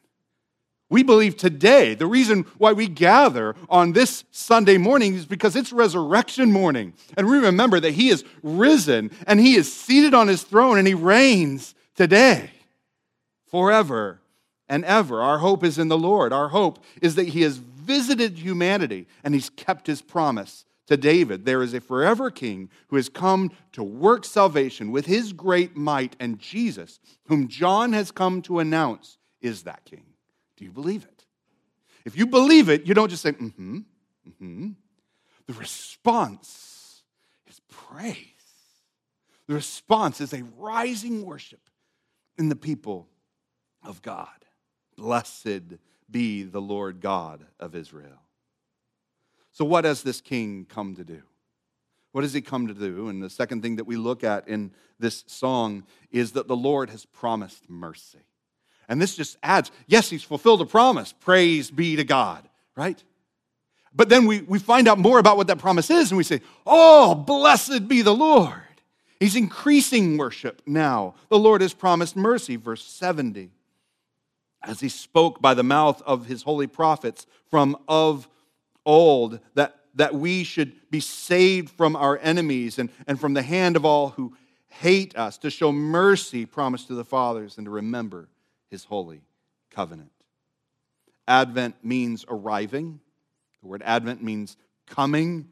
We 0.91 1.05
believe 1.05 1.37
today, 1.37 1.95
the 1.95 2.09
reason 2.09 2.47
why 2.59 2.73
we 2.73 2.89
gather 2.89 3.55
on 3.71 3.93
this 3.93 4.25
Sunday 4.33 4.77
morning 4.77 5.15
is 5.15 5.25
because 5.25 5.55
it's 5.55 5.73
resurrection 5.73 6.51
morning. 6.51 6.95
And 7.17 7.29
we 7.29 7.39
remember 7.39 7.79
that 7.79 7.93
He 7.93 8.09
is 8.09 8.25
risen 8.43 9.13
and 9.29 9.39
He 9.39 9.55
is 9.55 9.73
seated 9.73 10.15
on 10.15 10.27
His 10.27 10.43
throne 10.43 10.79
and 10.79 10.89
He 10.89 10.95
reigns 10.95 11.77
today, 11.95 12.51
forever 13.47 14.22
and 14.73 14.87
ever. 14.87 15.21
Our 15.21 15.39
hope 15.39 15.63
is 15.65 15.79
in 15.79 15.89
the 15.89 15.99
Lord. 15.99 16.33
Our 16.33 16.49
hope 16.49 16.83
is 17.03 17.15
that 17.17 17.29
He 17.29 17.43
has 17.43 17.59
visited 17.59 18.39
humanity 18.39 19.07
and 19.23 19.35
He's 19.35 19.51
kept 19.51 19.87
His 19.87 20.01
promise 20.01 20.65
to 20.87 20.97
David. 20.97 21.45
There 21.45 21.63
is 21.63 21.75
a 21.75 21.81
forever 21.81 22.31
King 22.31 22.71
who 22.89 22.97
has 22.97 23.11
come 23.11 23.51
to 23.73 23.85
work 23.85 24.25
salvation 24.25 24.91
with 24.91 25.05
His 25.05 25.35
great 25.35 25.77
might, 25.77 26.17
and 26.19 26.39
Jesus, 26.39 27.01
whom 27.27 27.49
John 27.49 27.93
has 27.93 28.11
come 28.11 28.41
to 28.43 28.61
announce, 28.61 29.19
is 29.43 29.65
that 29.65 29.85
King. 29.85 30.07
Do 30.57 30.65
you 30.65 30.73
believe 30.73 31.05
it? 31.05 31.27
If 32.07 32.17
you 32.17 32.27
believe 32.27 32.71
it, 32.71 32.87
you 32.87 32.95
don't 32.95 33.11
just 33.11 33.23
say, 33.23 33.33
mm 33.33 33.55
hmm, 33.55 33.77
mm 33.77 34.33
hmm. 34.39 34.69
The 35.49 35.53
response 35.53 37.03
is 37.47 37.61
praise. 37.69 38.17
The 39.49 39.55
response 39.55 40.23
is 40.23 40.33
a 40.33 40.45
rising 40.57 41.27
worship 41.27 41.61
in 42.39 42.49
the 42.49 42.57
people 42.57 43.11
of 43.85 44.01
God. 44.01 44.29
Blessed 45.03 45.79
be 46.09 46.45
the 46.45 46.61
Lord 46.61 47.01
God 47.01 47.45
of 47.59 47.75
Israel. 47.75 48.23
So, 49.51 49.65
what 49.65 49.85
has 49.85 50.05
this 50.05 50.21
king 50.21 50.65
come 50.69 50.95
to 50.95 51.03
do? 51.03 51.23
What 52.13 52.21
does 52.21 52.33
he 52.33 52.41
come 52.41 52.69
to 52.69 52.75
do? 52.75 53.09
And 53.09 53.21
the 53.21 53.29
second 53.29 53.63
thing 53.63 53.77
that 53.77 53.85
we 53.85 53.97
look 53.97 54.23
at 54.23 54.47
in 54.47 54.71
this 55.01 55.25
song 55.27 55.83
is 56.13 56.33
that 56.33 56.47
the 56.47 56.55
Lord 56.55 56.89
has 56.91 57.05
promised 57.05 57.69
mercy. 57.69 58.21
And 58.89 59.03
this 59.03 59.17
just 59.17 59.39
adds, 59.43 59.73
yes, 59.89 60.09
he's 60.09 60.23
fulfilled 60.23 60.61
a 60.61 60.67
promise. 60.67 61.13
Praise 61.13 61.69
be 61.69 61.97
to 61.97 62.05
God, 62.05 62.49
right? 62.77 63.03
But 63.93 64.09
then 64.09 64.27
we, 64.27 64.43
we 64.43 64.61
find 64.61 64.87
out 64.87 64.99
more 64.99 65.19
about 65.19 65.37
what 65.37 65.49
that 65.49 65.59
promise 65.59 65.91
is, 65.91 66.13
and 66.13 66.17
we 66.17 66.23
say, 66.23 66.43
Oh, 66.65 67.17
blessed 67.17 67.89
be 67.89 68.03
the 68.03 68.15
Lord. 68.15 68.55
He's 69.19 69.35
increasing 69.35 70.17
worship 70.17 70.63
now. 70.65 71.17
The 71.29 71.41
Lord 71.41 71.61
has 71.61 71.75
promised 71.75 72.15
mercy, 72.15 72.55
verse 72.55 72.85
70. 72.85 73.51
As 74.65 74.81
he 74.81 74.89
spoke 74.89 75.41
by 75.43 75.55
the 75.55 75.63
mouth 75.63 76.01
of 76.03 76.27
his 76.27 76.43
holy 76.43 76.67
prophets 76.67 77.27
from 77.51 77.77
of 77.89 78.29
old, 78.87 79.41
that, 79.55 79.77
that 79.95 80.15
we 80.15 80.45
should 80.45 80.73
be 80.91 81.01
saved 81.01 81.71
from 81.71 81.97
our 81.97 82.19
enemies 82.23 82.79
and, 82.79 82.91
and 83.07 83.21
from 83.21 83.35
the 83.35 83.43
hand 83.43 83.77
of 83.77 83.85
all 83.85 84.11
who 84.11 84.35
hate 84.69 85.17
us, 85.17 85.37
to 85.39 85.51
show 85.51 85.71
mercy 85.71 86.47
promised 86.47 86.87
to 86.87 86.95
the 86.95 87.05
fathers, 87.05 87.59
and 87.59 87.67
to 87.67 87.71
remember 87.71 88.29
his 88.71 88.85
holy 88.85 89.21
covenant. 89.71 90.11
Advent 91.29 91.77
means 91.85 92.25
arriving. 92.29 93.01
The 93.61 93.69
word 93.69 93.83
Advent 93.85 94.23
means 94.23 94.57
coming. 94.87 95.49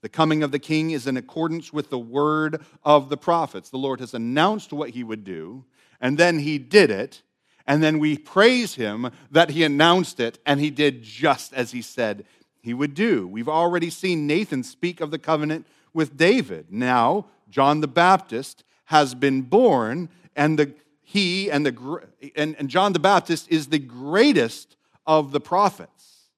The 0.00 0.08
coming 0.08 0.42
of 0.42 0.50
the 0.50 0.58
king 0.58 0.90
is 0.90 1.06
in 1.06 1.16
accordance 1.16 1.72
with 1.72 1.90
the 1.90 1.98
word 1.98 2.62
of 2.82 3.08
the 3.08 3.16
prophets. 3.16 3.70
The 3.70 3.76
Lord 3.76 4.00
has 4.00 4.14
announced 4.14 4.72
what 4.72 4.90
he 4.90 5.04
would 5.04 5.22
do, 5.22 5.64
and 6.00 6.18
then 6.18 6.38
he 6.38 6.58
did 6.58 6.90
it. 6.90 7.22
And 7.66 7.82
then 7.82 7.98
we 7.98 8.18
praise 8.18 8.74
him 8.74 9.10
that 9.30 9.50
he 9.50 9.64
announced 9.64 10.20
it 10.20 10.38
and 10.44 10.60
he 10.60 10.70
did 10.70 11.02
just 11.02 11.52
as 11.52 11.70
he 11.70 11.82
said 11.82 12.24
he 12.60 12.74
would 12.74 12.94
do. 12.94 13.26
We've 13.26 13.48
already 13.48 13.90
seen 13.90 14.26
Nathan 14.26 14.62
speak 14.62 15.00
of 15.00 15.10
the 15.10 15.18
covenant 15.18 15.66
with 15.92 16.16
David. 16.16 16.66
Now, 16.70 17.26
John 17.50 17.80
the 17.80 17.88
Baptist 17.88 18.64
has 18.86 19.14
been 19.14 19.42
born, 19.42 20.08
and 20.34 20.58
the 20.58 20.74
he 21.02 21.50
and, 21.50 21.66
the, 21.66 22.00
and, 22.36 22.56
and 22.58 22.70
John 22.70 22.94
the 22.94 22.98
Baptist 22.98 23.50
is 23.50 23.66
the 23.66 23.78
greatest 23.78 24.76
of 25.06 25.30
the 25.30 25.40
prophets. 25.40 26.28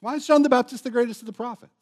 Why 0.00 0.16
is 0.16 0.26
John 0.26 0.42
the 0.42 0.48
Baptist 0.48 0.82
the 0.82 0.90
greatest 0.90 1.22
of 1.22 1.26
the 1.26 1.32
prophets? 1.32 1.72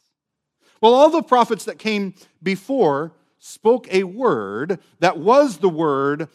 Well, 0.80 0.94
all 0.94 1.08
the 1.08 1.22
prophets 1.22 1.64
that 1.64 1.78
came 1.78 2.14
before 2.42 3.12
spoke 3.38 3.92
a 3.92 4.02
word 4.04 4.78
that 4.98 5.18
was 5.18 5.58
the 5.58 5.68
word 5.68 6.28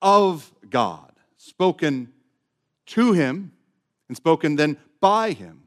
of 0.00 0.52
God, 0.70 1.12
spoken 1.44 2.12
to 2.86 3.12
him 3.12 3.52
and 4.08 4.16
spoken 4.16 4.56
then 4.56 4.78
by 5.00 5.32
him. 5.32 5.64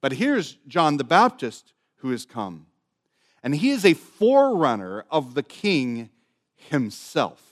But 0.00 0.12
here's 0.12 0.54
John 0.66 0.96
the 0.96 1.04
Baptist 1.04 1.72
who 1.96 2.10
has 2.10 2.24
come, 2.24 2.66
and 3.42 3.54
he 3.54 3.70
is 3.70 3.84
a 3.84 3.94
forerunner 3.94 5.04
of 5.10 5.34
the 5.34 5.42
king 5.42 6.10
himself. 6.56 7.42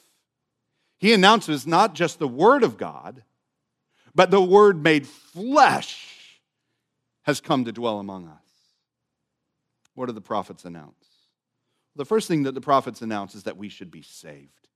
He 0.98 1.12
announces 1.12 1.66
not 1.66 1.94
just 1.94 2.18
the 2.18 2.28
Word 2.28 2.62
of 2.62 2.76
God, 2.76 3.22
but 4.14 4.30
the 4.30 4.42
Word 4.42 4.82
made 4.82 5.06
flesh 5.06 6.40
has 7.22 7.40
come 7.40 7.64
to 7.64 7.72
dwell 7.72 7.98
among 7.98 8.28
us. 8.28 8.36
What 9.94 10.06
do 10.06 10.12
the 10.12 10.20
prophets 10.20 10.64
announce? 10.64 10.94
The 11.96 12.04
first 12.04 12.28
thing 12.28 12.44
that 12.44 12.54
the 12.54 12.60
prophets 12.60 13.02
announce 13.02 13.34
is 13.34 13.44
that 13.44 13.56
we 13.56 13.68
should 13.68 13.90
be 13.90 14.02
saved. 14.02 14.68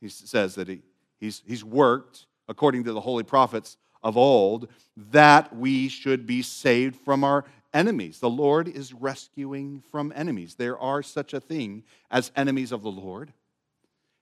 He 0.00 0.08
says 0.08 0.54
that 0.56 0.68
he, 0.68 0.82
he's, 1.20 1.42
he's 1.46 1.64
worked, 1.64 2.26
according 2.48 2.84
to 2.84 2.92
the 2.92 3.00
holy 3.00 3.24
prophets 3.24 3.76
of 4.02 4.16
old, 4.16 4.68
that 4.96 5.54
we 5.54 5.88
should 5.88 6.26
be 6.26 6.42
saved 6.42 6.96
from 6.96 7.24
our 7.24 7.44
enemies. 7.74 8.20
The 8.20 8.30
Lord 8.30 8.68
is 8.68 8.92
rescuing 8.92 9.82
from 9.90 10.12
enemies. 10.14 10.54
There 10.54 10.78
are 10.78 11.02
such 11.02 11.34
a 11.34 11.40
thing 11.40 11.84
as 12.10 12.30
enemies 12.36 12.72
of 12.72 12.82
the 12.82 12.90
Lord 12.90 13.32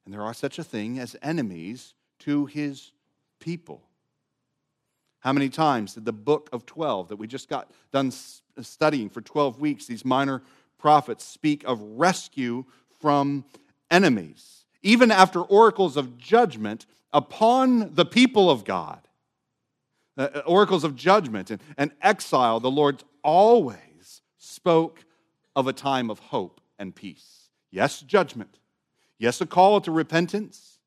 and 0.04 0.12
there 0.12 0.22
are 0.22 0.34
such 0.34 0.58
a 0.58 0.64
thing 0.64 0.98
as 0.98 1.16
enemies 1.22 1.94
to 2.20 2.46
his 2.46 2.92
people. 3.40 3.82
How 5.20 5.32
many 5.32 5.48
times 5.48 5.94
did 5.94 6.04
the 6.04 6.12
book 6.12 6.50
of 6.52 6.66
12 6.66 7.08
that 7.08 7.16
we 7.16 7.26
just 7.26 7.48
got 7.48 7.70
done 7.92 8.12
studying 8.60 9.08
for 9.08 9.22
12 9.22 9.58
weeks, 9.58 9.86
these 9.86 10.04
minor 10.04 10.42
prophets 10.78 11.24
speak 11.24 11.64
of 11.64 11.80
rescue 11.80 12.64
from 13.00 13.44
enemies, 13.90 14.63
even 14.84 15.10
after 15.10 15.42
oracles 15.42 15.96
of 15.96 16.16
judgment 16.16 16.86
upon 17.12 17.94
the 17.94 18.04
people 18.04 18.48
of 18.48 18.64
God? 18.64 19.00
Uh, 20.16 20.28
uh 20.32 20.42
oracles 20.46 20.84
of 20.84 20.94
judgment 20.94 21.50
and, 21.50 21.60
and 21.76 21.90
exile, 22.00 22.60
the 22.60 22.70
Lord 22.70 23.02
always 23.24 24.22
spoke 24.38 25.04
of 25.56 25.66
a 25.66 25.72
time 25.72 26.08
of 26.08 26.20
hope 26.20 26.60
and 26.78 26.94
peace. 26.94 27.48
Yes, 27.72 28.00
judgment, 28.00 28.58
Yes, 29.18 29.40
a 29.40 29.46
call 29.46 29.80
to 29.82 29.90
repentance. 29.90 30.80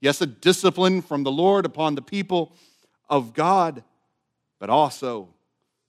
Yes, 0.00 0.20
a 0.20 0.26
discipline 0.26 1.02
from 1.02 1.22
the 1.22 1.32
Lord 1.32 1.64
upon 1.64 1.94
the 1.94 2.02
people 2.02 2.56
of 3.08 3.34
God, 3.34 3.82
but 4.58 4.70
also 4.70 5.28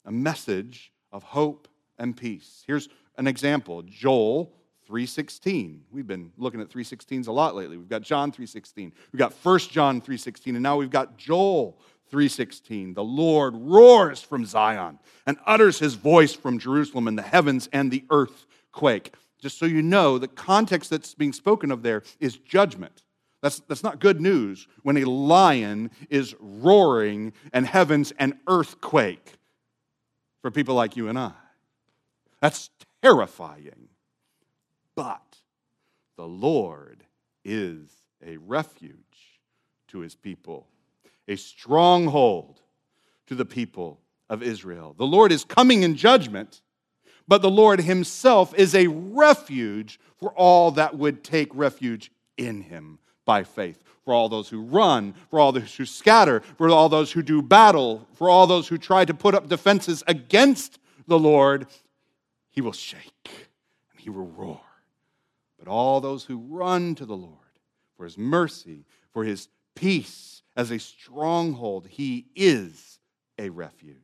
a 0.06 0.12
message 0.12 0.92
of 1.12 1.24
hope 1.24 1.68
and 1.98 2.16
peace. 2.16 2.64
Here's 2.66 2.90
an 3.18 3.28
example 3.28 3.82
Joel 3.84 4.52
3:16. 4.94 5.82
We've 5.92 6.06
been 6.06 6.32
looking 6.38 6.62
at 6.62 6.70
3:16s 6.70 7.28
a 7.28 7.32
lot 7.32 7.56
lately. 7.56 7.78
We've 7.78 7.90
got 7.90 8.04
John 8.04 8.32
3:16. 8.32 8.94
We've 9.12 9.18
got 9.18 9.34
1 9.34 9.72
John 9.72 10.00
3:16 10.00 10.56
and 10.56 10.62
now 10.62 10.78
we've 10.78 10.92
got 10.92 11.18
Joel 11.18 11.80
3:16. 12.12 12.94
The 12.94 13.04
Lord 13.04 13.56
roars 13.56 14.22
from 14.22 14.46
Zion 14.46 15.00
and 15.26 15.38
utters 15.48 15.80
his 15.80 15.96
voice 15.96 16.34
from 16.34 16.60
Jerusalem 16.60 17.08
and 17.08 17.18
the 17.18 17.24
heavens 17.24 17.68
and 17.74 17.90
the 17.90 18.06
earth 18.12 18.46
quake 18.72 19.14
just 19.40 19.58
so 19.58 19.66
you 19.66 19.82
know, 19.82 20.18
the 20.18 20.30
context 20.30 20.90
that's 20.90 21.16
being 21.16 21.34
spoken 21.34 21.70
of 21.70 21.84
there 21.84 22.04
is 22.22 22.38
judgment. 22.38 23.04
That's, 23.42 23.60
that's 23.68 23.84
not 23.84 24.00
good 24.00 24.22
news 24.22 24.70
when 24.84 24.96
a 24.96 25.04
lion 25.04 25.92
is 26.10 26.34
roaring 26.40 27.34
and 27.52 27.68
heavens 27.68 28.14
and 28.18 28.36
earthquake 28.48 29.34
for 30.42 30.50
people 30.50 30.76
like 30.76 30.96
you 30.96 31.10
and 31.10 31.20
I. 31.20 31.34
That's 32.40 32.70
terrifying. 33.02 33.90
But 34.96 35.38
the 36.16 36.28
Lord 36.28 37.04
is 37.44 37.90
a 38.26 38.38
refuge 38.38 39.40
to 39.90 40.00
his 40.00 40.16
people, 40.16 40.68
a 41.28 41.36
stronghold 41.36 42.62
to 43.28 43.36
the 43.36 43.46
people 43.46 44.00
of 44.30 44.44
Israel. 44.44 44.96
The 44.98 45.06
Lord 45.06 45.32
is 45.32 45.44
coming 45.44 45.84
in 45.84 45.96
judgment, 45.96 46.62
but 47.28 47.42
the 47.42 47.50
Lord 47.50 47.82
himself 47.82 48.54
is 48.56 48.76
a 48.76 48.88
refuge 48.88 50.00
for 50.18 50.32
all 50.32 50.72
that 50.72 50.98
would 50.98 51.24
take 51.24 51.50
refuge 51.54 52.12
in 52.38 52.62
him 52.62 53.00
by 53.26 53.44
faith. 53.44 53.84
For 54.04 54.14
all 54.14 54.28
those 54.28 54.50
who 54.50 54.62
run, 54.62 55.14
for 55.30 55.40
all 55.40 55.54
those 55.54 55.76
who 55.76 55.86
scatter, 55.86 56.42
for 56.58 56.70
all 56.70 56.90
those 56.90 57.12
who 57.12 57.24
do 57.24 57.42
battle, 57.42 58.06
for 58.14 58.30
all 58.30 58.48
those 58.48 58.68
who 58.68 58.78
try 58.78 59.06
to 59.06 59.14
put 59.14 59.34
up 59.34 59.48
defenses 59.48 60.04
against 60.08 60.78
the 61.08 61.18
Lord, 61.18 61.68
he 62.50 62.60
will 62.60 62.74
shake 62.74 63.30
and 63.92 64.00
he 64.00 64.10
will 64.10 64.28
roar. 64.28 64.60
But 65.64 65.72
all 65.72 66.02
those 66.02 66.26
who 66.26 66.38
run 66.38 66.94
to 66.96 67.06
the 67.06 67.16
Lord 67.16 67.38
for 67.96 68.04
his 68.04 68.18
mercy, 68.18 68.86
for 69.12 69.24
his 69.24 69.48
peace 69.76 70.42
as 70.58 70.72
a 70.72 70.80
stronghold, 70.80 71.88
he 71.88 72.26
is 72.36 73.00
a 73.40 73.50
refuge. 73.50 73.96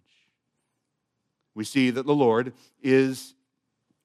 We 1.56 1.66
see 1.66 1.90
that 1.90 2.06
the 2.06 2.16
Lord 2.16 2.54
is 2.82 3.36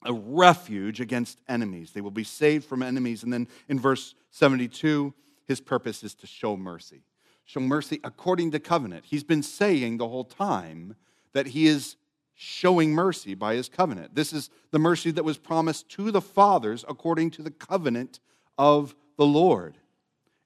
a 0.03 0.11
refuge 0.11 0.99
against 0.99 1.39
enemies. 1.47 1.91
They 1.91 2.01
will 2.01 2.11
be 2.11 2.25
saved 2.25 2.65
from 2.65 2.83
enemies. 2.83 3.23
And 3.23 3.31
then 3.31 3.47
in 3.69 3.79
verse 3.79 4.15
72, 4.31 5.13
his 5.47 5.61
purpose 5.61 6.03
is 6.03 6.13
to 6.15 6.27
show 6.27 6.57
mercy. 6.57 7.03
Show 7.45 7.61
mercy 7.61 8.01
according 8.03 8.51
to 8.51 8.59
covenant. 8.59 9.05
He's 9.05 9.23
been 9.23 9.43
saying 9.43 9.97
the 9.97 10.09
whole 10.09 10.25
time 10.25 10.97
that 11.31 11.47
he 11.47 11.67
is 11.67 11.95
showing 12.35 12.91
mercy 12.91 13.33
by 13.33 13.55
his 13.55 13.69
covenant. 13.69 14.13
This 14.13 14.33
is 14.33 14.49
the 14.71 14.79
mercy 14.79 15.09
that 15.11 15.23
was 15.23 15.37
promised 15.37 15.89
to 15.91 16.11
the 16.11 16.21
fathers 16.21 16.83
according 16.87 17.31
to 17.31 17.41
the 17.41 17.51
covenant 17.51 18.19
of 18.57 18.93
the 19.17 19.25
Lord. 19.25 19.77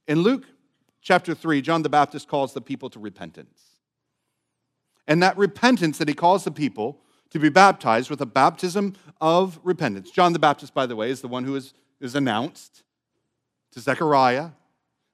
In 0.07 0.19
Luke 0.19 0.45
chapter 1.01 1.33
3, 1.33 1.61
John 1.61 1.81
the 1.81 1.89
Baptist 1.89 2.27
calls 2.27 2.53
the 2.53 2.61
people 2.61 2.89
to 2.91 2.99
repentance. 2.99 3.61
And 5.07 5.23
that 5.23 5.37
repentance 5.37 5.97
that 5.97 6.07
he 6.07 6.13
calls 6.13 6.43
the 6.43 6.51
people 6.51 7.01
to 7.31 7.39
be 7.39 7.49
baptized 7.49 8.09
with 8.09 8.21
a 8.21 8.25
baptism 8.25 8.95
of 9.19 9.59
repentance. 9.63 10.11
John 10.11 10.33
the 10.33 10.39
Baptist, 10.39 10.73
by 10.73 10.85
the 10.85 10.95
way, 10.95 11.09
is 11.09 11.21
the 11.21 11.27
one 11.27 11.43
who 11.43 11.55
is, 11.55 11.73
is 11.99 12.15
announced 12.15 12.83
to 13.71 13.79
Zechariah. 13.79 14.51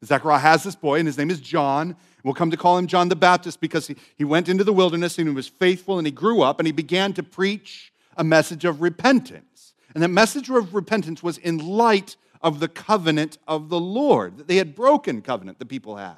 Zechariah 0.05 0.39
has 0.39 0.63
this 0.63 0.75
boy, 0.75 0.99
and 0.99 1.07
his 1.07 1.17
name 1.17 1.29
is 1.29 1.39
John. 1.39 1.95
We'll 2.23 2.33
come 2.33 2.51
to 2.51 2.57
call 2.57 2.77
him 2.77 2.87
John 2.87 3.09
the 3.09 3.15
Baptist 3.15 3.61
because 3.61 3.87
he, 3.87 3.95
he 4.15 4.23
went 4.23 4.49
into 4.49 4.63
the 4.63 4.73
wilderness 4.73 5.17
and 5.19 5.27
he 5.27 5.33
was 5.33 5.47
faithful 5.47 5.97
and 5.99 6.07
he 6.07 6.11
grew 6.11 6.41
up 6.41 6.59
and 6.59 6.65
he 6.65 6.71
began 6.71 7.13
to 7.13 7.23
preach 7.23 7.93
a 8.17 8.23
message 8.23 8.65
of 8.65 8.81
repentance. 8.81 9.73
And 9.93 10.03
that 10.03 10.09
message 10.09 10.49
of 10.49 10.73
repentance 10.73 11.21
was 11.21 11.37
in 11.37 11.59
light 11.59 12.15
of 12.41 12.59
the 12.59 12.67
covenant 12.67 13.37
of 13.47 13.69
the 13.69 13.79
Lord, 13.79 14.37
that 14.37 14.47
they 14.47 14.57
had 14.57 14.75
broken 14.75 15.21
covenant, 15.21 15.59
the 15.59 15.65
people 15.65 15.97
had. 15.97 16.17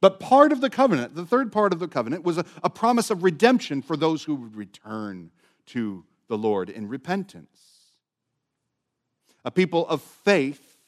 But 0.00 0.18
part 0.18 0.50
of 0.52 0.60
the 0.60 0.70
covenant, 0.70 1.14
the 1.14 1.26
third 1.26 1.52
part 1.52 1.72
of 1.72 1.78
the 1.78 1.88
covenant, 1.88 2.24
was 2.24 2.38
a, 2.38 2.44
a 2.64 2.70
promise 2.70 3.10
of 3.10 3.22
redemption 3.22 3.82
for 3.82 3.96
those 3.96 4.24
who 4.24 4.34
would 4.34 4.56
return 4.56 5.30
to 5.66 6.04
the 6.28 6.38
Lord 6.38 6.70
in 6.70 6.88
repentance. 6.88 7.48
A 9.44 9.50
people 9.50 9.86
of 9.88 10.02
faith 10.02 10.78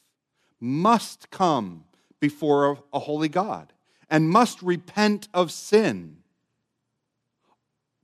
must 0.59 1.29
come 1.29 1.83
before 2.23 2.77
a, 2.93 2.99
holy 2.99 3.27
God 3.27 3.73
and 4.09 4.29
must 4.29 4.61
repent 4.61 5.27
of 5.33 5.51
sin 5.51 6.15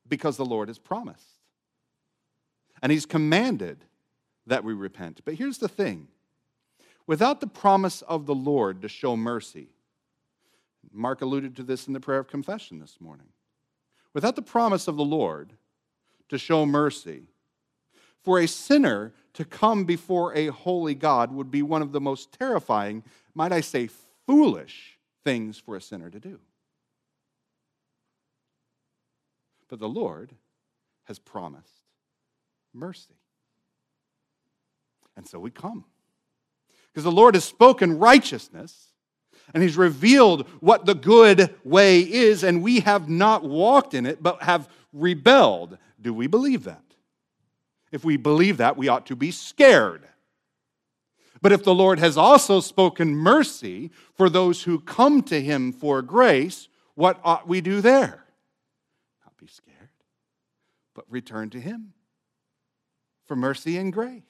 because 0.10 0.36
the 0.36 0.43
Lord 0.43 0.67
has 0.67 0.77
promised. 0.77 1.39
And 2.84 2.91
He's 2.91 3.05
commanded 3.05 3.86
that 4.45 4.65
we 4.65 4.73
repent. 4.73 5.21
But 5.23 5.36
here's 5.36 5.60
the 5.60 5.69
thing 5.69 6.10
without 7.08 7.39
the 7.39 7.47
promise 7.47 8.01
of 8.01 8.25
the 8.25 8.36
Lord 8.36 8.82
to 8.82 8.89
show 8.89 9.15
mercy, 9.15 9.69
Mark 10.91 11.21
alluded 11.21 11.55
to 11.55 11.63
this 11.63 11.88
in 11.88 11.93
the 11.93 12.01
prayer 12.01 12.19
of 12.19 12.27
confession 12.27 12.79
this 12.79 12.97
morning. 12.99 13.27
Without 14.13 14.36
the 14.36 14.41
promise 14.41 14.89
of 14.89 14.97
the 14.97 15.05
Lord 15.05 15.53
to 16.27 16.38
show 16.38 16.65
mercy, 16.65 17.29
for 18.21 18.38
a 18.38 18.49
sinner 18.49 19.13
to 19.32 19.45
come 19.45 19.86
before 19.86 20.36
a 20.36 20.47
holy 20.47 20.93
God 20.93 21.32
would 21.32 21.49
be 21.49 21.62
one 21.62 21.82
of 21.82 21.93
the 21.93 22.01
most 22.01 22.34
terrifying, 22.34 23.01
might 23.34 23.53
I 23.53 23.62
say, 23.62 23.88
foolish 24.29 24.99
things 25.23 25.57
for 25.57 25.75
a 25.75 25.81
sinner 25.81 26.07
to 26.07 26.19
do. 26.19 26.37
But 29.67 29.79
the 29.79 29.89
Lord 29.89 30.35
has 31.05 31.17
promised 31.17 31.81
mercy. 32.71 33.15
And 35.17 35.27
so 35.27 35.39
we 35.39 35.49
come. 35.49 35.83
Because 36.93 37.05
the 37.05 37.11
Lord 37.11 37.33
has 37.33 37.43
spoken 37.43 37.97
righteousness 37.97 38.89
and 39.51 39.63
he's 39.63 39.77
revealed 39.77 40.47
what 40.59 40.85
the 40.85 40.93
good 40.93 41.55
way 41.63 42.01
is, 42.01 42.43
and 42.43 42.61
we 42.61 42.81
have 42.81 43.09
not 43.09 43.43
walked 43.43 43.95
in 43.95 44.05
it, 44.05 44.21
but 44.21 44.43
have 44.43 44.69
rebelled. 44.93 45.79
Do 45.99 46.13
we 46.13 46.27
believe 46.27 46.65
that? 46.65 46.83
If 47.91 48.05
we 48.05 48.15
believe 48.15 48.57
that, 48.57 48.77
we 48.77 48.89
ought 48.89 49.07
to 49.07 49.15
be 49.15 49.31
scared. 49.31 50.07
But 51.41 51.52
if 51.52 51.63
the 51.63 51.73
Lord 51.73 51.99
has 51.99 52.17
also 52.17 52.60
spoken 52.60 53.15
mercy 53.15 53.91
for 54.13 54.30
those 54.30 54.63
who 54.63 54.80
come 54.80 55.21
to 55.23 55.41
him 55.41 55.71
for 55.71 56.02
grace, 56.02 56.67
what 56.95 57.19
ought 57.23 57.47
we 57.47 57.62
do 57.62 57.82
there? 57.82 58.25
Not 59.23 59.38
be 59.38 59.47
scared, 59.47 59.89
but 60.93 61.06
return 61.10 61.49
to 61.52 61.60
him 61.60 61.93
for 63.25 63.36
mercy 63.36 63.78
and 63.78 63.93
grace. 63.93 64.23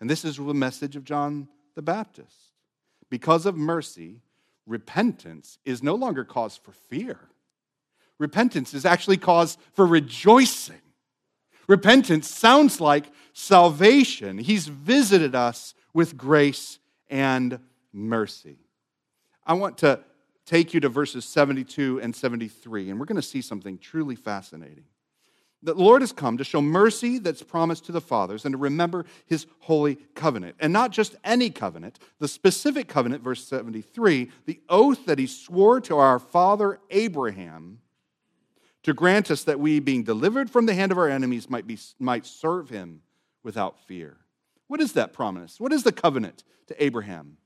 And 0.00 0.10
this 0.10 0.24
is 0.24 0.36
the 0.36 0.52
message 0.52 0.96
of 0.96 1.04
John 1.04 1.48
the 1.74 1.82
Baptist. 1.82 2.36
Because 3.08 3.46
of 3.46 3.56
mercy, 3.56 4.20
repentance 4.66 5.58
is 5.64 5.82
no 5.82 5.94
longer 5.94 6.24
cause 6.24 6.56
for 6.56 6.72
fear. 6.72 7.18
Repentance 8.18 8.74
is 8.74 8.84
actually 8.84 9.16
cause 9.16 9.56
for 9.74 9.86
rejoicing. 9.86 10.80
Repentance 11.66 12.28
sounds 12.28 12.80
like 12.80 13.10
salvation. 13.32 14.38
He's 14.38 14.68
visited 14.68 15.34
us 15.34 15.74
with 15.92 16.16
grace 16.16 16.78
and 17.08 17.58
mercy. 17.92 18.58
I 19.46 19.54
want 19.54 19.78
to 19.78 20.00
take 20.44 20.74
you 20.74 20.80
to 20.80 20.88
verses 20.88 21.24
72 21.24 22.00
and 22.00 22.14
73, 22.14 22.90
and 22.90 23.00
we're 23.00 23.06
going 23.06 23.16
to 23.16 23.22
see 23.22 23.40
something 23.40 23.78
truly 23.78 24.16
fascinating 24.16 24.84
the 25.66 25.74
Lord 25.74 26.02
has 26.02 26.12
come 26.12 26.38
to 26.38 26.44
show 26.44 26.60
mercy 26.62 27.18
that's 27.18 27.42
promised 27.42 27.86
to 27.86 27.92
the 27.92 28.00
fathers 28.00 28.44
and 28.44 28.52
to 28.52 28.58
remember 28.58 29.04
his 29.26 29.46
holy 29.60 29.96
covenant. 30.14 30.54
And 30.60 30.72
not 30.72 30.92
just 30.92 31.16
any 31.24 31.50
covenant, 31.50 31.98
the 32.18 32.28
specific 32.28 32.88
covenant, 32.88 33.22
verse 33.22 33.44
73, 33.46 34.30
the 34.44 34.60
oath 34.68 35.04
that 35.06 35.18
he 35.18 35.26
swore 35.26 35.80
to 35.82 35.96
our 35.96 36.18
father 36.18 36.78
Abraham 36.90 37.80
to 38.86 38.94
grant 38.94 39.32
us 39.32 39.42
that 39.42 39.58
we, 39.58 39.80
being 39.80 40.04
delivered 40.04 40.48
from 40.48 40.66
the 40.66 40.74
hand 40.74 40.92
of 40.92 40.98
our 40.98 41.08
enemies, 41.08 41.50
might, 41.50 41.66
be, 41.66 41.76
might 41.98 42.24
serve 42.24 42.70
him 42.70 43.02
without 43.42 43.80
fear. 43.80 44.16
What 44.68 44.80
is 44.80 44.92
that 44.92 45.12
promise? 45.12 45.58
What 45.58 45.72
is 45.72 45.82
the 45.82 45.90
covenant 45.90 46.44
to 46.68 46.84
Abraham? 46.84 47.36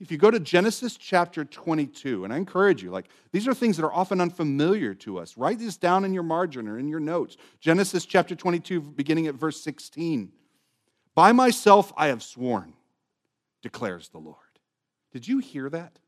if 0.00 0.10
you 0.10 0.18
go 0.18 0.32
to 0.32 0.40
Genesis 0.40 0.96
chapter 0.96 1.44
22, 1.44 2.24
and 2.24 2.32
I 2.32 2.36
encourage 2.36 2.82
you, 2.82 2.90
like 2.90 3.06
these 3.30 3.46
are 3.46 3.54
things 3.54 3.76
that 3.76 3.84
are 3.84 3.92
often 3.94 4.20
unfamiliar 4.20 4.94
to 4.94 5.18
us. 5.18 5.38
Write 5.38 5.60
this 5.60 5.76
down 5.76 6.04
in 6.04 6.12
your 6.12 6.24
margin 6.24 6.66
or 6.66 6.76
in 6.76 6.88
your 6.88 6.98
notes. 6.98 7.36
Genesis 7.60 8.04
chapter 8.04 8.34
22, 8.34 8.80
beginning 8.80 9.28
at 9.28 9.36
verse 9.36 9.62
16. 9.62 10.32
By 11.14 11.30
myself 11.30 11.92
I 11.96 12.08
have 12.08 12.20
sworn, 12.20 12.74
declares 13.62 14.08
the 14.08 14.18
Lord. 14.18 14.36
Did 15.12 15.28
you 15.28 15.38
hear 15.38 15.70
that? 15.70 16.00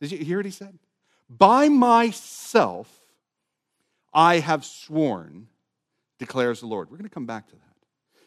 Did 0.00 0.12
you 0.12 0.18
hear 0.24 0.38
what 0.38 0.46
he 0.46 0.52
said? 0.52 0.78
By 1.30 1.68
myself 1.68 2.90
I 4.12 4.40
have 4.40 4.64
sworn, 4.64 5.46
declares 6.18 6.60
the 6.60 6.66
Lord. 6.66 6.90
We're 6.90 6.98
going 6.98 7.08
to 7.08 7.14
come 7.14 7.26
back 7.26 7.48
to 7.48 7.54
that. 7.54 7.62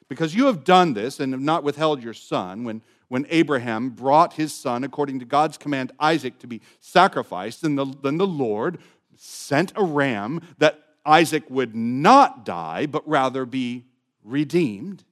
Because 0.09 0.33
you 0.33 0.45
have 0.45 0.63
done 0.63 0.93
this 0.93 1.19
and 1.19 1.33
have 1.33 1.41
not 1.41 1.63
withheld 1.63 2.01
your 2.01 2.13
son 2.13 2.63
when 2.63 2.81
when 3.13 3.27
Abraham 3.29 3.91
brought 3.91 4.33
his 4.33 4.51
son, 4.51 4.83
according 4.83 5.19
to 5.19 5.25
God's 5.25 5.55
command, 5.55 5.91
Isaac, 5.99 6.39
to 6.39 6.47
be 6.47 6.61
sacrificed, 6.79 7.61
then 7.61 7.75
the, 7.75 7.85
then 8.01 8.17
the 8.17 8.25
Lord 8.25 8.79
sent 9.15 9.71
a 9.75 9.83
ram 9.83 10.41
that 10.57 10.83
Isaac 11.05 11.47
would 11.47 11.75
not 11.75 12.43
die, 12.43 12.87
but 12.87 13.07
rather 13.07 13.45
be 13.45 13.85
redeemed, 14.23 15.03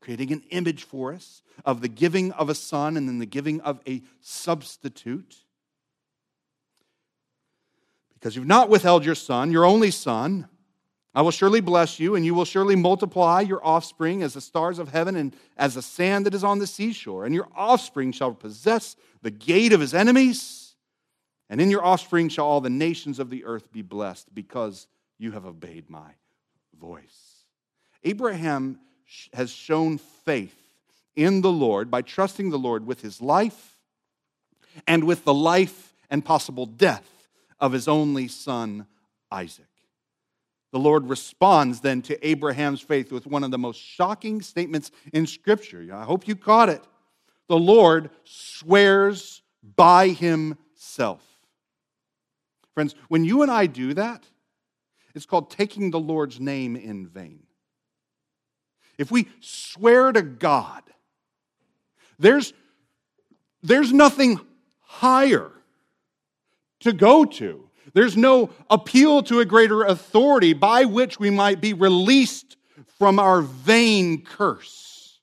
creating 0.00 0.30
an 0.30 0.44
image 0.50 0.84
for 0.84 1.12
us 1.12 1.42
of 1.64 1.80
the 1.80 1.88
giving 1.88 2.30
of 2.30 2.48
a 2.48 2.54
son 2.54 2.96
and 2.96 3.08
then 3.08 3.18
the 3.18 3.26
giving 3.26 3.60
of 3.62 3.80
a 3.88 4.02
substitute. 4.20 5.38
Because 8.18 8.34
you've 8.34 8.46
not 8.46 8.68
withheld 8.68 9.04
your 9.04 9.14
son, 9.14 9.52
your 9.52 9.64
only 9.64 9.92
son, 9.92 10.48
I 11.14 11.22
will 11.22 11.30
surely 11.30 11.60
bless 11.60 12.00
you, 12.00 12.16
and 12.16 12.24
you 12.24 12.34
will 12.34 12.44
surely 12.44 12.74
multiply 12.74 13.40
your 13.40 13.64
offspring 13.64 14.22
as 14.22 14.34
the 14.34 14.40
stars 14.40 14.78
of 14.78 14.88
heaven 14.88 15.14
and 15.16 15.34
as 15.56 15.74
the 15.74 15.82
sand 15.82 16.26
that 16.26 16.34
is 16.34 16.44
on 16.44 16.58
the 16.58 16.66
seashore. 16.66 17.24
And 17.24 17.34
your 17.34 17.48
offspring 17.54 18.12
shall 18.12 18.32
possess 18.32 18.96
the 19.22 19.30
gate 19.30 19.72
of 19.72 19.80
his 19.80 19.94
enemies, 19.94 20.74
and 21.48 21.60
in 21.60 21.70
your 21.70 21.84
offspring 21.84 22.28
shall 22.28 22.46
all 22.46 22.60
the 22.60 22.70
nations 22.70 23.18
of 23.18 23.30
the 23.30 23.44
earth 23.44 23.72
be 23.72 23.82
blessed, 23.82 24.34
because 24.34 24.86
you 25.18 25.32
have 25.32 25.46
obeyed 25.46 25.88
my 25.88 26.10
voice. 26.78 27.44
Abraham 28.04 28.80
has 29.32 29.50
shown 29.50 29.98
faith 29.98 30.56
in 31.16 31.40
the 31.40 31.50
Lord 31.50 31.90
by 31.90 32.02
trusting 32.02 32.50
the 32.50 32.58
Lord 32.58 32.86
with 32.86 33.00
his 33.00 33.20
life 33.20 33.76
and 34.86 35.04
with 35.04 35.24
the 35.24 35.34
life 35.34 35.94
and 36.10 36.24
possible 36.24 36.66
death 36.66 37.17
of 37.60 37.72
his 37.72 37.88
only 37.88 38.28
son, 38.28 38.86
Isaac. 39.30 39.66
The 40.72 40.78
Lord 40.78 41.08
responds 41.08 41.80
then 41.80 42.02
to 42.02 42.26
Abraham's 42.26 42.80
faith 42.80 43.10
with 43.10 43.26
one 43.26 43.42
of 43.42 43.50
the 43.50 43.58
most 43.58 43.80
shocking 43.80 44.42
statements 44.42 44.90
in 45.12 45.26
Scripture. 45.26 45.88
I 45.92 46.04
hope 46.04 46.28
you 46.28 46.36
caught 46.36 46.68
it. 46.68 46.82
The 47.48 47.58
Lord 47.58 48.10
swears 48.24 49.42
by 49.76 50.08
himself. 50.08 51.22
Friends, 52.74 52.94
when 53.08 53.24
you 53.24 53.42
and 53.42 53.50
I 53.50 53.66
do 53.66 53.94
that, 53.94 54.24
it's 55.14 55.26
called 55.26 55.50
taking 55.50 55.90
the 55.90 55.98
Lord's 55.98 56.38
name 56.38 56.76
in 56.76 57.06
vain. 57.06 57.44
If 58.98 59.10
we 59.10 59.28
swear 59.40 60.12
to 60.12 60.22
God, 60.22 60.82
there's, 62.18 62.52
there's 63.62 63.92
nothing 63.92 64.38
higher 64.80 65.50
to 66.80 66.92
go 66.92 67.24
to. 67.24 67.68
There's 67.94 68.16
no 68.16 68.50
appeal 68.70 69.22
to 69.24 69.40
a 69.40 69.44
greater 69.44 69.82
authority 69.84 70.52
by 70.52 70.84
which 70.84 71.18
we 71.18 71.30
might 71.30 71.60
be 71.60 71.72
released 71.72 72.56
from 72.98 73.18
our 73.18 73.42
vain 73.42 74.24
curse. 74.24 75.20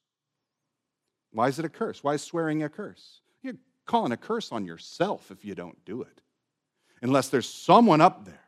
Why 1.32 1.48
is 1.48 1.60
it 1.60 1.66
a 1.66 1.70
curse? 1.70 2.04
Why 2.04 2.14
is 2.14 2.22
swearing 2.22 2.64
a 2.64 2.70
curse? 2.70 3.20
You're 3.44 3.56
calling 3.86 4.12
a 4.12 4.18
curse 4.18 4.52
on 4.52 4.66
yourself 4.66 5.32
if 5.32 5.44
you 5.44 5.54
don't 5.54 5.84
do 5.86 6.02
it. 6.02 6.22
Unless 7.02 7.30
there's 7.30 7.48
someone 7.48 8.02
up 8.02 8.26
there, 8.26 8.46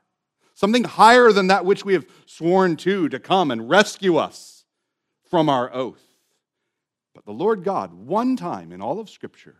something 0.54 0.84
higher 0.84 1.32
than 1.32 1.48
that 1.48 1.65
which 1.65 1.86
we 1.86 1.93
have 1.93 2.08
sworn 2.26 2.78
to, 2.78 3.10
to 3.10 3.20
come 3.20 3.52
and 3.52 3.70
rescue 3.70 4.15
us 4.15 4.63
from 5.30 5.50
our 5.50 5.74
oath. 5.74 6.04
But 7.13 7.26
the 7.26 7.34
Lord 7.34 7.63
God, 7.63 7.93
one 7.93 8.36
time 8.36 8.72
in 8.72 8.82
all 8.82 9.00
of 9.00 9.10
Scripture, 9.10 9.58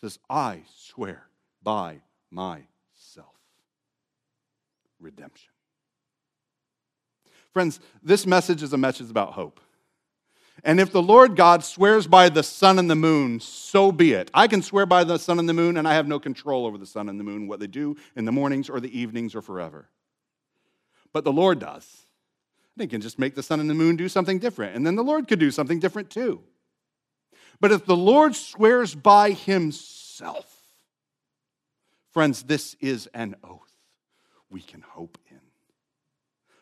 says, 0.00 0.18
I 0.28 0.62
swear 0.76 1.24
by 1.62 2.02
myself. 2.32 3.34
Redemption. 4.98 5.50
Friends, 7.52 7.80
this 8.02 8.26
message 8.26 8.62
is 8.62 8.72
a 8.72 8.78
message 8.78 9.10
about 9.10 9.34
hope. 9.34 9.60
And 10.64 10.80
if 10.80 10.92
the 10.92 11.02
Lord 11.02 11.36
God 11.36 11.64
swears 11.64 12.06
by 12.06 12.28
the 12.28 12.42
sun 12.42 12.78
and 12.78 12.90
the 12.90 12.96
moon, 12.96 13.40
so 13.40 13.90
be 13.90 14.12
it. 14.12 14.30
I 14.32 14.46
can 14.46 14.62
swear 14.62 14.86
by 14.86 15.04
the 15.04 15.18
sun 15.18 15.38
and 15.38 15.48
the 15.48 15.54
moon, 15.54 15.76
and 15.76 15.88
I 15.88 15.94
have 15.94 16.06
no 16.06 16.18
control 16.18 16.66
over 16.66 16.78
the 16.78 16.86
sun 16.86 17.08
and 17.08 17.18
the 17.18 17.24
moon, 17.24 17.48
what 17.48 17.60
they 17.60 17.66
do 17.66 17.96
in 18.16 18.24
the 18.24 18.32
mornings 18.32 18.70
or 18.70 18.80
the 18.80 18.98
evenings 18.98 19.34
or 19.34 19.42
forever. 19.42 19.88
But 21.12 21.24
the 21.24 21.32
Lord 21.32 21.58
does. 21.58 22.06
They 22.76 22.86
can 22.86 23.00
just 23.00 23.18
make 23.18 23.34
the 23.34 23.42
sun 23.42 23.60
and 23.60 23.68
the 23.68 23.74
moon 23.74 23.96
do 23.96 24.08
something 24.08 24.38
different, 24.38 24.76
and 24.76 24.86
then 24.86 24.94
the 24.94 25.04
Lord 25.04 25.28
could 25.28 25.38
do 25.38 25.50
something 25.50 25.78
different 25.78 26.10
too. 26.10 26.42
But 27.60 27.72
if 27.72 27.84
the 27.84 27.96
Lord 27.96 28.34
swears 28.34 28.94
by 28.94 29.32
himself, 29.32 30.51
friends, 32.12 32.42
this 32.44 32.76
is 32.80 33.08
an 33.14 33.36
oath 33.42 33.76
we 34.50 34.60
can 34.60 34.82
hope 34.82 35.18
in. 35.30 35.40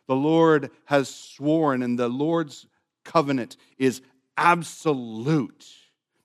The 0.07 0.17
Lord 0.17 0.71
has 0.87 1.09
sworn, 1.09 1.83
and 1.83 1.99
the 1.99 2.09
Lord's 2.09 2.67
covenant 3.05 3.57
is 3.79 4.03
absolute. 4.37 5.67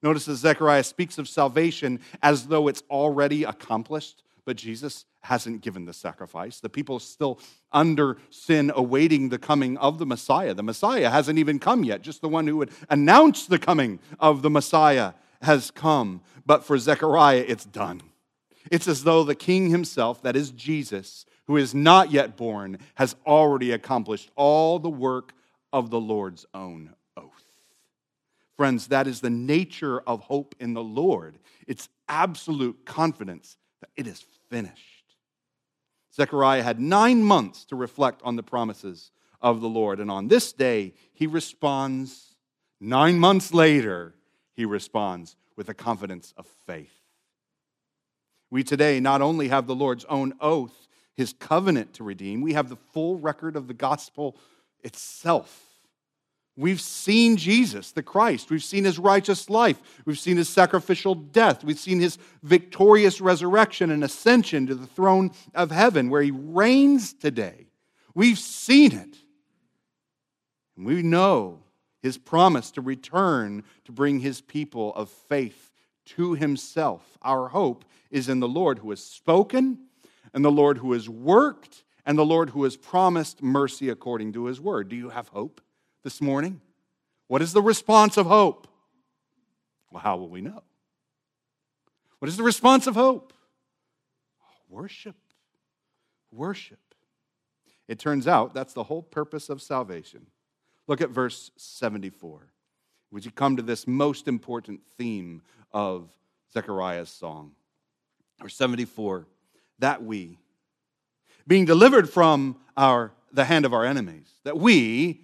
Notice 0.01 0.25
that 0.25 0.35
Zechariah 0.35 0.83
speaks 0.83 1.17
of 1.17 1.27
salvation 1.27 1.99
as 2.21 2.47
though 2.47 2.67
it's 2.67 2.83
already 2.89 3.43
accomplished, 3.43 4.23
but 4.45 4.55
Jesus 4.55 5.05
hasn't 5.21 5.61
given 5.61 5.85
the 5.85 5.93
sacrifice. 5.93 6.59
The 6.59 6.69
people 6.69 6.97
are 6.97 6.99
still 6.99 7.39
under 7.71 8.17
sin, 8.29 8.71
awaiting 8.75 9.29
the 9.29 9.39
coming 9.39 9.77
of 9.77 9.97
the 9.97 10.05
Messiah. 10.05 10.53
The 10.53 10.63
Messiah 10.63 11.09
hasn't 11.09 11.39
even 11.39 11.57
come 11.57 11.83
yet, 11.83 12.01
just 12.01 12.21
the 12.21 12.29
one 12.29 12.45
who 12.45 12.57
would 12.57 12.71
announce 12.89 13.47
the 13.47 13.59
coming 13.59 13.99
of 14.19 14.43
the 14.43 14.49
Messiah 14.51 15.13
has 15.41 15.71
come. 15.71 16.21
But 16.45 16.63
for 16.63 16.77
Zechariah, 16.77 17.45
it's 17.47 17.65
done. 17.65 18.01
It's 18.71 18.87
as 18.87 19.03
though 19.03 19.23
the 19.23 19.35
king 19.35 19.69
himself, 19.69 20.21
that 20.23 20.35
is 20.35 20.51
Jesus, 20.51 21.25
who 21.47 21.57
is 21.57 21.75
not 21.75 22.11
yet 22.11 22.35
born, 22.35 22.79
has 22.95 23.15
already 23.25 23.71
accomplished 23.71 24.31
all 24.35 24.79
the 24.79 24.89
work 24.89 25.33
of 25.71 25.89
the 25.89 25.99
Lord's 25.99 26.45
own 26.53 26.93
oath. 27.15 27.43
Friends, 28.57 28.87
that 28.87 29.07
is 29.07 29.21
the 29.21 29.29
nature 29.29 29.99
of 30.01 30.21
hope 30.21 30.55
in 30.59 30.73
the 30.73 30.83
Lord. 30.83 31.37
It's 31.67 31.89
absolute 32.07 32.85
confidence 32.85 33.57
that 33.81 33.89
it 33.95 34.07
is 34.07 34.23
finished. 34.49 35.03
Zechariah 36.13 36.63
had 36.63 36.79
nine 36.79 37.21
months 37.21 37.65
to 37.65 37.75
reflect 37.75 38.21
on 38.23 38.37
the 38.37 38.43
promises 38.43 39.11
of 39.41 39.59
the 39.59 39.67
Lord. 39.67 39.99
And 39.99 40.09
on 40.09 40.29
this 40.29 40.53
day, 40.53 40.93
he 41.13 41.27
responds, 41.27 42.35
nine 42.79 43.19
months 43.19 43.53
later, 43.53 44.15
he 44.53 44.63
responds 44.63 45.35
with 45.57 45.67
a 45.67 45.73
confidence 45.73 46.33
of 46.37 46.47
faith. 46.65 47.04
We 48.49 48.63
today 48.63 48.99
not 48.99 49.21
only 49.21 49.47
have 49.47 49.67
the 49.67 49.75
Lord's 49.75 50.05
own 50.05 50.33
oath, 50.39 50.87
his 51.15 51.33
covenant 51.33 51.93
to 51.95 52.03
redeem, 52.03 52.41
we 52.41 52.53
have 52.53 52.69
the 52.69 52.75
full 52.75 53.17
record 53.17 53.55
of 53.55 53.67
the 53.67 53.73
gospel 53.73 54.37
itself. 54.83 55.61
We've 56.57 56.79
seen 56.79 57.35
Jesus, 57.35 57.91
the 57.91 58.03
Christ. 58.03 58.49
We've 58.49 58.63
seen 58.63 58.85
his 58.85 58.97
righteous 58.97 59.49
life. 59.49 59.81
We've 60.05 60.19
seen 60.19 60.37
his 60.37 60.47
sacrificial 60.47 61.13
death. 61.13 61.65
We've 61.65 61.77
seen 61.77 61.99
his 61.99 62.17
victorious 62.43 63.19
resurrection 63.19 63.91
and 63.91 64.03
ascension 64.03 64.67
to 64.67 64.75
the 64.75 64.87
throne 64.87 65.31
of 65.53 65.71
heaven 65.71 66.09
where 66.09 66.21
he 66.21 66.31
reigns 66.31 67.13
today. 67.13 67.67
We've 68.13 68.39
seen 68.39 68.93
it. 68.93 69.17
And 70.77 70.85
we 70.85 71.01
know 71.03 71.59
his 72.01 72.17
promise 72.17 72.71
to 72.71 72.81
return 72.81 73.63
to 73.83 73.91
bring 73.91 74.19
his 74.19 74.39
people 74.39 74.93
of 74.95 75.09
faith 75.09 75.73
to 76.05 76.35
himself. 76.35 77.17
Our 77.21 77.49
hope 77.49 77.83
is 78.15 78.29
in 78.29 78.39
the 78.39 78.47
Lord 78.47 78.79
who 78.79 78.89
has 78.89 79.03
spoken, 79.03 79.79
and 80.33 80.43
the 80.43 80.51
Lord 80.51 80.79
who 80.79 80.93
has 80.93 81.07
worked, 81.09 81.83
and 82.05 82.17
the 82.17 82.25
Lord 82.25 82.51
who 82.51 82.63
has 82.63 82.77
promised 82.77 83.43
mercy 83.43 83.89
according 83.89 84.33
to 84.33 84.45
his 84.45 84.59
word. 84.59 84.89
Do 84.89 84.95
you 84.95 85.09
have 85.09 85.27
hope? 85.29 85.61
this 86.05 86.21
morning? 86.21 86.61
What 87.27 87.41
is 87.41 87.51
the 87.51 87.61
response 87.61 88.15
of 88.15 88.27
hope? 88.27 88.67
Well, 89.91 90.01
how 90.01 90.15
will 90.15 90.29
we 90.29 90.39
know? 90.39 90.63
What 92.19 92.29
is 92.29 92.37
the 92.37 92.43
response 92.43 92.87
of 92.87 92.93
hope? 92.95 93.33
Worship. 94.69 95.15
Worship. 96.31 96.79
It 97.87 97.97
turns 97.97 98.27
out 98.27 98.53
that's 98.53 98.73
the 98.73 98.83
whole 98.83 99.01
purpose 99.01 99.49
of 99.49 99.61
salvation. 99.61 100.27
Look 100.87 101.01
at 101.01 101.09
verse 101.09 101.49
74. 101.57 102.51
Would 103.11 103.25
you 103.25 103.31
come 103.31 103.57
to 103.57 103.63
this 103.63 103.87
most 103.87 104.27
important 104.27 104.81
theme 104.97 105.41
of 105.71 106.09
Zechariah's 106.53 107.09
song? 107.09 107.53
Verse 108.41 108.55
74 108.55 109.27
that 109.79 110.03
we, 110.03 110.37
being 111.47 111.65
delivered 111.65 112.09
from 112.09 112.55
our, 112.77 113.11
the 113.31 113.43
hand 113.45 113.65
of 113.65 113.73
our 113.73 113.85
enemies, 113.85 114.29
that 114.43 114.57
we, 114.57 115.21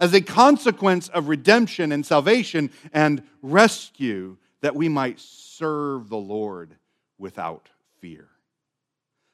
as 0.00 0.14
a 0.14 0.20
consequence 0.20 1.08
of 1.08 1.28
redemption 1.28 1.92
and 1.92 2.04
salvation 2.04 2.70
and 2.92 3.22
rescue, 3.42 4.36
that 4.62 4.74
we 4.74 4.88
might 4.88 5.20
serve 5.20 6.08
the 6.08 6.16
Lord 6.16 6.74
without 7.18 7.68
fear. 7.98 8.28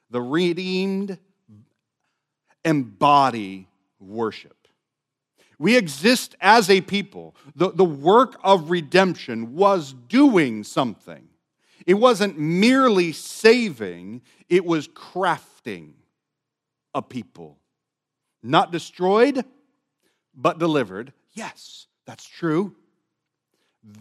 The 0.09 0.21
redeemed 0.21 1.17
embody 2.65 3.67
worship. 3.99 4.67
We 5.59 5.75
exist 5.75 6.35
as 6.39 6.69
a 6.69 6.81
people. 6.81 7.35
The, 7.55 7.71
the 7.71 7.85
work 7.85 8.39
of 8.43 8.69
redemption 8.69 9.55
was 9.55 9.93
doing 10.07 10.63
something. 10.63 11.27
It 11.87 11.95
wasn't 11.95 12.37
merely 12.37 13.13
saving, 13.13 14.21
it 14.49 14.65
was 14.65 14.89
crafting 14.89 15.93
a 16.93 17.01
people. 17.01 17.57
Not 18.43 18.73
destroyed, 18.73 19.45
but 20.35 20.59
delivered. 20.59 21.13
Yes, 21.33 21.87
that's 22.05 22.27
true. 22.27 22.75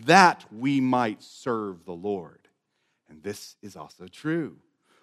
That 0.04 0.44
we 0.52 0.80
might 0.80 1.22
serve 1.22 1.84
the 1.84 1.92
Lord. 1.92 2.48
And 3.08 3.22
this 3.22 3.54
is 3.62 3.76
also 3.76 4.08
true. 4.08 4.56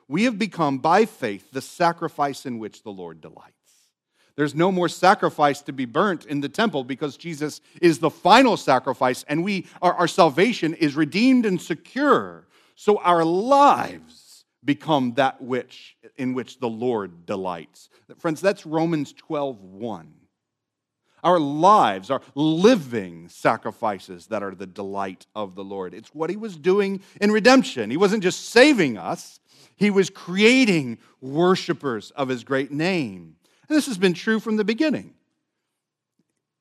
We 0.09 0.25
have 0.25 0.37
become, 0.37 0.79
by 0.79 1.05
faith, 1.05 1.51
the 1.51 1.61
sacrifice 1.61 2.45
in 2.45 2.59
which 2.59 2.83
the 2.83 2.91
Lord 2.91 3.21
delights. 3.21 3.53
There's 4.35 4.55
no 4.55 4.71
more 4.71 4.89
sacrifice 4.89 5.61
to 5.61 5.73
be 5.73 5.85
burnt 5.85 6.25
in 6.25 6.41
the 6.41 6.49
temple 6.49 6.83
because 6.83 7.15
Jesus 7.15 7.61
is 7.81 7.99
the 7.99 8.09
final 8.09 8.57
sacrifice 8.57 9.23
and 9.29 9.43
we, 9.43 9.67
our, 9.81 9.93
our 9.93 10.07
salvation 10.07 10.73
is 10.73 10.95
redeemed 10.95 11.45
and 11.45 11.61
secure. 11.61 12.47
So 12.75 12.99
our 12.99 13.23
lives 13.23 14.45
become 14.63 15.13
that 15.15 15.41
which 15.41 15.97
in 16.17 16.33
which 16.33 16.59
the 16.59 16.69
Lord 16.69 17.25
delights. 17.25 17.89
Friends, 18.17 18.41
that's 18.41 18.65
Romans 18.65 19.13
12 19.13 19.61
1. 19.61 20.13
Our 21.23 21.39
lives 21.39 22.11
are 22.11 22.21
living 22.35 23.29
sacrifices 23.29 24.27
that 24.27 24.43
are 24.43 24.53
the 24.53 24.67
delight 24.67 25.25
of 25.33 25.55
the 25.55 25.63
Lord. 25.63 25.93
It's 25.93 26.13
what 26.13 26.29
He 26.29 26.35
was 26.35 26.57
doing 26.57 27.01
in 27.21 27.31
redemption. 27.31 27.89
He 27.89 27.97
wasn't 27.97 28.23
just 28.23 28.49
saving 28.49 28.97
us, 28.97 29.39
He 29.75 29.89
was 29.89 30.09
creating 30.09 30.97
worshipers 31.21 32.11
of 32.11 32.27
His 32.27 32.43
great 32.43 32.71
name. 32.71 33.37
And 33.69 33.77
this 33.77 33.87
has 33.87 33.97
been 33.97 34.13
true 34.13 34.39
from 34.39 34.57
the 34.57 34.65
beginning. 34.65 35.13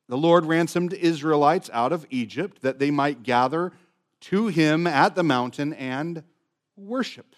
The 0.08 0.16
Lord 0.16 0.44
ransomed 0.44 0.92
Israelites 0.92 1.70
out 1.72 1.92
of 1.92 2.06
Egypt 2.10 2.62
that 2.62 2.78
they 2.78 2.90
might 2.90 3.22
gather 3.22 3.72
to 4.22 4.48
Him 4.48 4.86
at 4.86 5.14
the 5.14 5.22
mountain 5.22 5.72
and 5.74 6.24
worship 6.76 7.36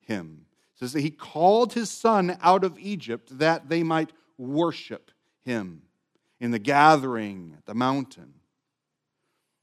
Him. 0.00 0.46
says 0.76 0.92
that 0.92 1.00
he 1.00 1.10
called 1.10 1.72
his 1.72 1.90
son 1.90 2.36
out 2.42 2.62
of 2.62 2.78
Egypt 2.78 3.38
that 3.38 3.68
they 3.68 3.82
might 3.82 4.12
worship 4.38 5.10
him 5.42 5.82
in 6.38 6.50
the 6.50 6.58
gathering 6.58 7.54
at 7.56 7.66
the 7.66 7.74
mountain. 7.74 8.34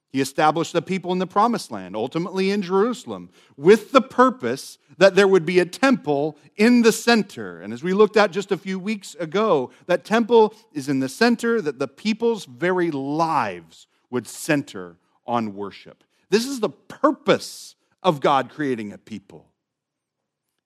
He 0.09 0.21
established 0.21 0.73
the 0.73 0.81
people 0.81 1.11
in 1.11 1.17
the 1.17 1.25
promised 1.25 1.71
land, 1.71 1.95
ultimately 1.95 2.51
in 2.51 2.61
Jerusalem, 2.61 3.31
with 3.57 3.91
the 3.91 4.01
purpose 4.01 4.77
that 4.97 5.15
there 5.15 5.27
would 5.27 5.45
be 5.45 5.59
a 5.59 5.65
temple 5.65 6.37
in 6.55 6.83
the 6.83 6.91
center. 6.91 7.59
And 7.61 7.73
as 7.73 7.81
we 7.81 7.93
looked 7.93 8.15
at 8.15 8.31
just 8.31 8.51
a 8.51 8.57
few 8.57 8.77
weeks 8.77 9.15
ago, 9.15 9.71
that 9.87 10.05
temple 10.05 10.53
is 10.71 10.87
in 10.87 10.99
the 10.99 11.09
center, 11.09 11.61
that 11.61 11.79
the 11.79 11.87
people's 11.87 12.45
very 12.45 12.91
lives 12.91 13.87
would 14.11 14.27
center 14.27 14.97
on 15.25 15.55
worship. 15.55 16.03
This 16.33 16.47
is 16.47 16.59
the 16.59 16.69
purpose 16.69 17.75
of 18.01 18.19
God 18.19 18.49
creating 18.49 18.91
a 18.91 18.97
people. 18.97 19.45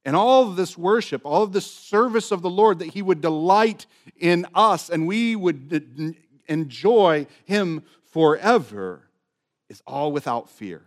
And 0.05 0.15
all 0.15 0.47
of 0.47 0.55
this 0.55 0.77
worship, 0.77 1.23
all 1.25 1.43
of 1.43 1.51
this 1.51 1.69
service 1.69 2.31
of 2.31 2.41
the 2.41 2.49
Lord, 2.49 2.79
that 2.79 2.93
He 2.93 3.01
would 3.01 3.19
delight 3.19 3.85
in 4.17 4.45
us 4.55 4.89
and 4.89 5.05
we 5.05 5.35
would 5.35 6.15
enjoy 6.47 7.27
Him 7.43 7.83
forever 8.13 9.09
is 9.67 9.83
all 9.85 10.13
without 10.13 10.49
fear. 10.49 10.83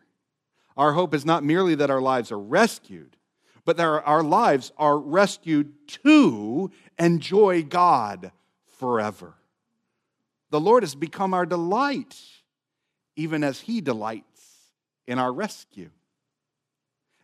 Our 0.78 0.94
hope 0.94 1.12
is 1.12 1.26
not 1.26 1.44
merely 1.44 1.74
that 1.74 1.90
our 1.90 2.00
lives 2.00 2.32
are 2.32 2.40
rescued, 2.40 3.18
but 3.66 3.76
that 3.76 3.84
our 3.84 4.22
lives 4.22 4.72
are 4.78 4.96
rescued 4.96 5.74
to 6.04 6.70
enjoy 6.98 7.64
God 7.64 8.32
forever. 8.78 9.34
The 10.48 10.58
Lord 10.58 10.84
has 10.84 10.94
become 10.94 11.34
our 11.34 11.44
delight, 11.44 12.18
even 13.14 13.44
as 13.44 13.60
He 13.60 13.82
delights 13.82 14.29
in 15.10 15.18
our 15.18 15.32
rescue. 15.32 15.90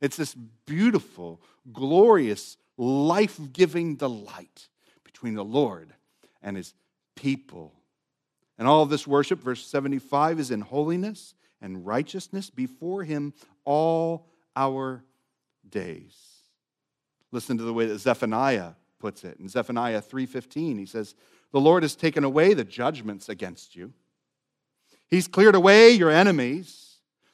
It's 0.00 0.16
this 0.16 0.34
beautiful, 0.66 1.40
glorious, 1.72 2.56
life 2.76 3.38
giving 3.52 3.94
delight 3.94 4.68
between 5.04 5.34
the 5.34 5.44
Lord 5.44 5.94
and 6.42 6.56
His 6.56 6.74
people. 7.14 7.72
And 8.58 8.66
all 8.66 8.86
this 8.86 9.06
worship, 9.06 9.40
verse 9.40 9.64
75, 9.64 10.40
is 10.40 10.50
in 10.50 10.62
holiness 10.62 11.34
and 11.62 11.86
righteousness 11.86 12.50
before 12.50 13.04
him 13.04 13.32
all 13.64 14.26
our 14.56 15.04
days. 15.68 16.16
Listen 17.30 17.56
to 17.56 17.62
the 17.64 17.72
way 17.72 17.86
that 17.86 17.98
Zephaniah 17.98 18.72
puts 18.98 19.22
it. 19.22 19.38
In 19.38 19.48
Zephaniah 19.48 20.02
3:15, 20.02 20.76
he 20.76 20.86
says, 20.86 21.14
"The 21.52 21.60
Lord 21.60 21.84
has 21.84 21.94
taken 21.94 22.24
away 22.24 22.52
the 22.52 22.64
judgments 22.64 23.28
against 23.28 23.76
you. 23.76 23.92
He's 25.06 25.28
cleared 25.28 25.54
away 25.54 25.92
your 25.92 26.10
enemies. 26.10 26.85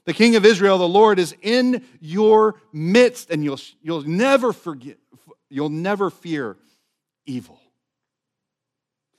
The 0.05 0.15
King 0.15 0.35
of 0.37 0.45
Israel, 0.45 0.79
the 0.79 0.89
Lord, 0.89 1.19
is 1.19 1.35
in 1.43 1.85
your 2.01 2.57
midst, 2.73 3.31
and 3.31 3.45
you'll, 3.45 3.61
you'll 3.83 4.03
never 4.03 4.53
forget, 4.53 4.99
you'll 5.49 5.69
never 5.69 6.11
fear 6.11 6.57
evil. 7.25 7.61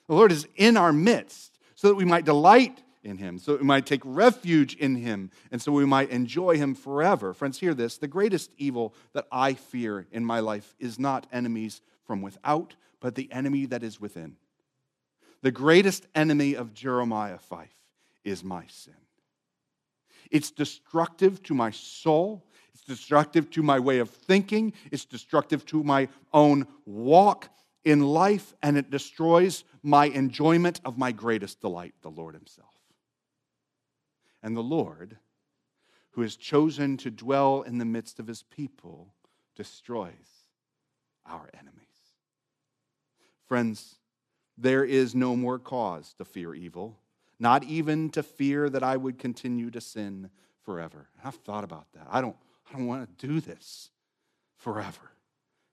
The 0.08 0.16
Lord 0.16 0.32
is 0.32 0.48
in 0.56 0.76
our 0.76 0.92
midst 0.92 1.58
so 1.76 1.88
that 1.88 1.96
we 1.96 2.06
might 2.06 2.26
delight 2.26 2.84
in 3.04 3.18
him, 3.18 3.38
so 3.40 3.56
we 3.58 3.64
might 3.64 3.86
take 3.86 4.02
refuge 4.04 4.76
in 4.76 4.96
him, 4.96 5.32
and 5.52 5.62
so 5.62 5.72
we 5.72 5.86
might 5.86 6.10
enjoy 6.10 6.58
him 6.58 6.76
forever. 6.76 7.34
Friends, 7.34 7.60
hear 7.60 7.74
this 7.74 7.98
the 7.98 8.08
greatest 8.08 8.52
evil 8.58 8.94
that 9.14 9.28
I 9.32 9.54
fear 9.54 10.08
in 10.12 10.26
my 10.26 10.40
life 10.40 10.76
is 10.80 11.00
not 11.00 11.28
enemies 11.32 11.82
from 12.06 12.22
without, 12.22 12.76
but 13.00 13.16
the 13.16 13.32
enemy 13.32 13.66
that 13.68 13.84
is 13.84 14.00
within. 14.00 14.38
The 15.42 15.52
greatest 15.52 16.08
enemy 16.16 16.56
of 16.56 16.74
Jeremiah 16.74 17.38
Fife 17.38 17.76
is 18.24 18.44
my 18.44 18.66
sin. 18.68 18.94
It's 20.32 20.52
destructive 20.52 21.42
to 21.44 21.54
my 21.54 21.72
soul. 21.72 22.46
It's 22.74 22.84
destructive 22.84 23.50
to 23.52 23.64
my 23.64 23.80
way 23.80 24.00
of 24.00 24.10
thinking. 24.10 24.74
It's 24.92 25.06
destructive 25.06 25.66
to 25.68 25.84
my 25.84 26.10
own 26.34 26.68
walk 26.86 27.50
in 27.84 28.02
life, 28.02 28.54
and 28.64 28.78
it 28.78 28.90
destroys 28.90 29.64
my 29.82 30.06
enjoyment 30.06 30.80
of 30.86 30.98
my 30.98 31.12
greatest 31.12 31.60
delight, 31.60 31.94
the 32.02 32.10
Lord 32.10 32.34
Himself 32.34 32.74
and 34.44 34.58
the 34.58 34.62
Lord, 34.62 35.18
who 36.12 36.22
has 36.22 36.36
chosen 36.36 36.98
to 36.98 37.10
dwell 37.10 37.62
in 37.62 37.78
the 37.78 37.86
midst 37.86 38.20
of 38.20 38.28
his 38.28 38.44
people, 38.44 39.16
destroys 39.56 40.50
our 41.26 41.50
enemies. 41.54 41.80
Friends, 43.48 43.96
there 44.58 44.84
is 44.84 45.16
no 45.16 45.36
more 45.36 45.58
cause 45.58 46.14
to 46.18 46.26
fear 46.26 46.54
evil, 46.54 47.00
not 47.40 47.64
even 47.64 48.10
to 48.12 48.24
fear 48.24 48.70
that 48.70 48.84
I 48.84 48.98
would 48.98 49.18
continue 49.18 49.70
to 49.72 49.82
sin 49.82 50.30
forever. 50.64 51.10
I've 51.24 51.36
thought 51.36 51.64
about 51.64 51.88
that. 51.94 52.08
I 52.10 52.22
don't, 52.22 52.36
I 52.70 52.78
don't 52.78 52.88
want 52.88 53.20
to 53.20 53.28
do 53.28 53.40
this 53.40 53.90
forever. 54.58 55.12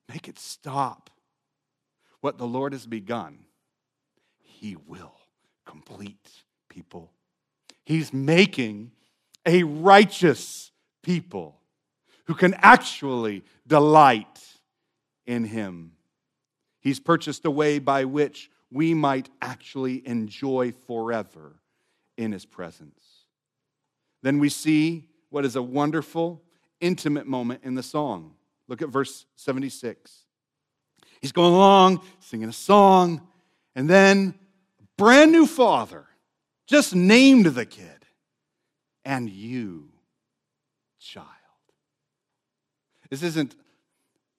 Make 0.08 0.28
it 0.28 0.38
stop. 0.38 1.10
What 2.20 2.38
the 2.38 2.46
Lord 2.46 2.72
has 2.72 2.86
begun, 2.86 3.38
He 4.38 4.76
will 4.86 5.14
complete 5.64 6.28
people 6.68 7.12
He's 7.90 8.12
making 8.12 8.92
a 9.44 9.64
righteous 9.64 10.70
people 11.02 11.58
who 12.26 12.34
can 12.34 12.54
actually 12.58 13.42
delight 13.66 14.40
in 15.26 15.42
Him. 15.42 15.92
He's 16.78 17.00
purchased 17.00 17.44
a 17.44 17.50
way 17.50 17.80
by 17.80 18.04
which 18.04 18.48
we 18.70 18.94
might 18.94 19.28
actually 19.42 20.06
enjoy 20.06 20.72
forever 20.86 21.56
in 22.16 22.32
His 22.32 22.46
presence. 22.46 23.24
Then 24.22 24.38
we 24.38 24.48
see 24.48 25.08
what 25.30 25.44
is 25.44 25.56
a 25.56 25.62
wonderful, 25.62 26.42
intimate 26.80 27.26
moment 27.26 27.62
in 27.64 27.74
the 27.74 27.82
song. 27.82 28.34
Look 28.68 28.82
at 28.82 28.88
verse 28.88 29.26
76. 29.36 30.24
He's 31.20 31.32
going 31.32 31.54
along, 31.54 32.00
singing 32.20 32.48
a 32.48 32.52
song, 32.52 33.26
and 33.74 33.88
then 33.88 34.34
brand 34.96 35.32
new 35.32 35.46
father 35.46 36.06
just 36.66 36.94
named 36.94 37.46
the 37.46 37.66
kid. 37.66 37.86
And 39.04 39.28
you, 39.28 39.88
child. 41.00 41.26
This 43.08 43.22
isn't 43.22 43.56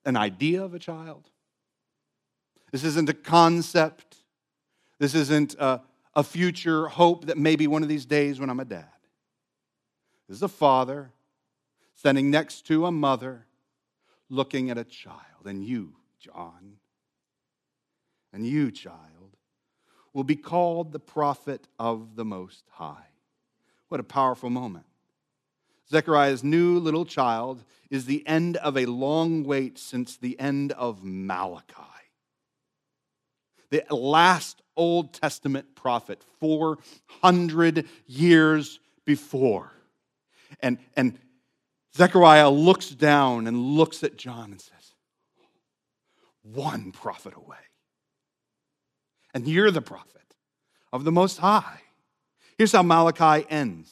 an 0.06 0.16
idea 0.16 0.64
of 0.64 0.74
a 0.74 0.80
child. 0.80 1.30
This 2.72 2.84
isn't 2.84 3.10
a 3.10 3.14
concept. 3.14 4.18
This 5.02 5.16
isn't 5.16 5.56
a, 5.58 5.82
a 6.14 6.24
future 6.24 6.88
hope 6.88 7.26
that 7.26 7.36
maybe 7.36 7.66
one 7.66 7.82
of 7.82 7.90
these 7.90 8.06
days 8.06 8.40
when 8.40 8.52
I'm 8.52 8.60
a 8.60 8.66
dad. 8.66 8.86
This 10.28 10.38
is 10.38 10.44
a 10.44 10.48
father 10.48 11.12
standing 11.96 12.30
next 12.30 12.68
to 12.68 12.86
a 12.86 12.92
mother 12.92 13.48
looking 14.30 14.70
at 14.70 14.78
a 14.78 14.84
child. 14.84 15.46
And 15.46 15.66
you, 15.66 15.96
John, 16.20 16.78
and 18.32 18.46
you, 18.46 18.70
child 18.70 19.38
will 20.14 20.24
be 20.24 20.36
called 20.36 20.92
the 20.92 21.00
prophet 21.00 21.68
of 21.80 22.16
the 22.16 22.24
Most 22.24 22.66
High. 22.70 23.08
What 23.88 24.00
a 24.00 24.04
powerful 24.04 24.52
moment. 24.52 24.86
Zechariah's 25.90 26.44
new 26.44 26.78
little 26.78 27.06
child 27.06 27.64
is 27.90 28.06
the 28.06 28.24
end 28.28 28.56
of 28.58 28.78
a 28.78 28.86
long 28.86 29.46
wait 29.46 29.80
since 29.80 30.16
the 30.16 30.40
end 30.40 30.74
of 30.74 31.04
Malachi. 31.04 31.91
The 33.72 33.84
last 33.90 34.62
Old 34.78 35.14
Testament 35.14 35.76
prophet, 35.76 36.24
400 36.40 37.88
years 38.06 38.80
before. 39.06 39.72
And, 40.60 40.78
and 40.96 41.18
Zechariah 41.96 42.50
looks 42.50 42.90
down 42.90 43.48
and 43.48 43.58
looks 43.58 44.04
at 44.04 44.18
John 44.18 44.52
and 44.52 44.62
says, 44.62 44.94
One 46.44 46.92
prophet 46.92 47.34
away 47.36 47.58
and 49.34 49.48
you're 49.48 49.72
the 49.72 49.82
prophet 49.82 50.36
of 50.92 51.04
the 51.04 51.12
Most 51.12 51.38
High. 51.38 51.82
Here's 52.58 52.72
how 52.72 52.84
Malachi 52.84 53.46
ends 53.50 53.92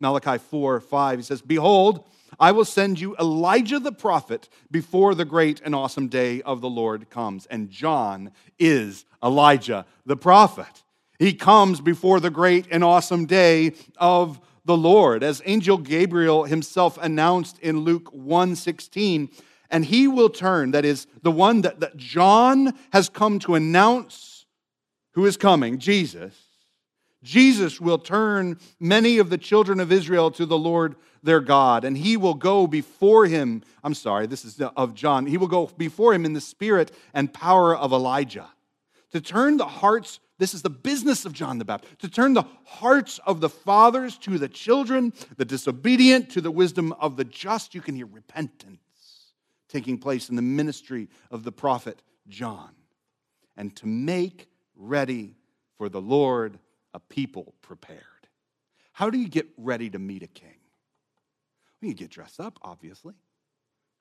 Malachi 0.00 0.38
4 0.38 0.80
5. 0.80 1.18
He 1.18 1.22
says, 1.22 1.42
Behold, 1.42 2.04
I 2.38 2.52
will 2.52 2.64
send 2.64 3.00
you 3.00 3.16
Elijah 3.16 3.78
the 3.78 3.92
prophet 3.92 4.48
before 4.70 5.14
the 5.14 5.24
great 5.24 5.60
and 5.64 5.74
awesome 5.74 6.08
day 6.08 6.42
of 6.42 6.60
the 6.60 6.68
Lord 6.68 7.10
comes. 7.10 7.46
And 7.46 7.70
John 7.70 8.32
is 8.58 9.04
Elijah 9.22 9.86
the 10.06 10.16
prophet. 10.16 10.84
He 11.18 11.34
comes 11.34 11.80
before 11.80 12.20
the 12.20 12.30
great 12.30 12.66
and 12.70 12.84
awesome 12.84 13.26
day 13.26 13.72
of 13.96 14.40
the 14.64 14.76
Lord. 14.76 15.22
As 15.22 15.42
angel 15.44 15.78
Gabriel 15.78 16.44
himself 16.44 16.98
announced 17.00 17.58
in 17.60 17.80
Luke 17.80 18.12
1:16, 18.12 19.30
and 19.70 19.84
he 19.84 20.08
will 20.08 20.30
turn, 20.30 20.70
that 20.70 20.84
is 20.84 21.06
the 21.22 21.30
one 21.30 21.62
that, 21.62 21.80
that 21.80 21.96
John 21.96 22.74
has 22.92 23.08
come 23.08 23.38
to 23.40 23.54
announce 23.54 24.46
who 25.12 25.26
is 25.26 25.36
coming, 25.36 25.78
Jesus, 25.78 26.47
Jesus 27.22 27.80
will 27.80 27.98
turn 27.98 28.58
many 28.78 29.18
of 29.18 29.30
the 29.30 29.38
children 29.38 29.80
of 29.80 29.90
Israel 29.90 30.30
to 30.32 30.46
the 30.46 30.58
Lord 30.58 30.96
their 31.22 31.40
God, 31.40 31.84
and 31.84 31.98
he 31.98 32.16
will 32.16 32.34
go 32.34 32.66
before 32.66 33.26
him. 33.26 33.62
I'm 33.82 33.94
sorry, 33.94 34.26
this 34.26 34.44
is 34.44 34.60
of 34.60 34.94
John. 34.94 35.26
He 35.26 35.36
will 35.36 35.48
go 35.48 35.66
before 35.66 36.14
him 36.14 36.24
in 36.24 36.32
the 36.32 36.40
spirit 36.40 36.92
and 37.12 37.32
power 37.32 37.76
of 37.76 37.92
Elijah 37.92 38.48
to 39.10 39.20
turn 39.20 39.56
the 39.56 39.66
hearts. 39.66 40.20
This 40.38 40.54
is 40.54 40.62
the 40.62 40.70
business 40.70 41.24
of 41.24 41.32
John 41.32 41.58
the 41.58 41.64
Baptist 41.64 41.98
to 42.00 42.08
turn 42.08 42.34
the 42.34 42.44
hearts 42.64 43.18
of 43.26 43.40
the 43.40 43.48
fathers 43.48 44.16
to 44.18 44.38
the 44.38 44.48
children, 44.48 45.12
the 45.36 45.44
disobedient 45.44 46.30
to 46.30 46.40
the 46.40 46.52
wisdom 46.52 46.92
of 46.92 47.16
the 47.16 47.24
just. 47.24 47.74
You 47.74 47.80
can 47.80 47.96
hear 47.96 48.06
repentance 48.06 48.78
taking 49.68 49.98
place 49.98 50.28
in 50.28 50.36
the 50.36 50.42
ministry 50.42 51.08
of 51.30 51.42
the 51.42 51.52
prophet 51.52 52.00
John, 52.28 52.70
and 53.56 53.74
to 53.76 53.86
make 53.86 54.48
ready 54.76 55.34
for 55.76 55.88
the 55.88 56.00
Lord 56.00 56.58
a 56.94 57.00
people 57.00 57.54
prepared. 57.62 58.02
How 58.92 59.10
do 59.10 59.18
you 59.18 59.28
get 59.28 59.46
ready 59.56 59.90
to 59.90 59.98
meet 59.98 60.22
a 60.22 60.26
king? 60.26 60.56
Well, 61.80 61.88
you 61.88 61.94
get 61.94 62.10
dressed 62.10 62.40
up, 62.40 62.58
obviously, 62.62 63.14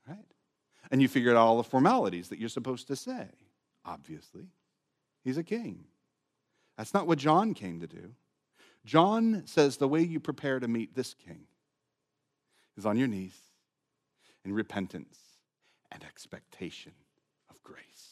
right? 0.07 0.25
And 0.89 1.01
you 1.01 1.07
figure 1.07 1.31
out 1.31 1.37
all 1.37 1.57
the 1.57 1.63
formalities 1.63 2.29
that 2.29 2.39
you're 2.39 2.49
supposed 2.49 2.87
to 2.87 2.95
say, 2.95 3.27
obviously. 3.85 4.47
He's 5.23 5.37
a 5.37 5.43
king. 5.43 5.83
That's 6.77 6.93
not 6.93 7.07
what 7.07 7.17
John 7.17 7.53
came 7.53 7.79
to 7.81 7.87
do. 7.87 8.13
John 8.85 9.43
says 9.45 9.77
the 9.77 9.87
way 9.87 10.01
you 10.01 10.19
prepare 10.19 10.59
to 10.59 10.67
meet 10.67 10.95
this 10.95 11.13
king 11.13 11.41
is 12.77 12.85
on 12.85 12.97
your 12.97 13.07
knees 13.07 13.37
in 14.45 14.53
repentance 14.53 15.17
and 15.91 16.03
expectation 16.03 16.93
of 17.49 17.61
grace. 17.63 18.06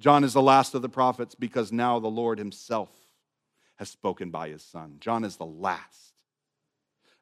John 0.00 0.22
is 0.22 0.32
the 0.32 0.42
last 0.42 0.74
of 0.74 0.82
the 0.82 0.88
prophets 0.88 1.34
because 1.34 1.72
now 1.72 1.98
the 1.98 2.08
Lord 2.08 2.38
himself 2.38 2.90
has 3.76 3.88
spoken 3.88 4.30
by 4.30 4.48
his 4.48 4.62
son. 4.62 4.96
John 5.00 5.24
is 5.24 5.36
the 5.36 5.46
last. 5.46 6.14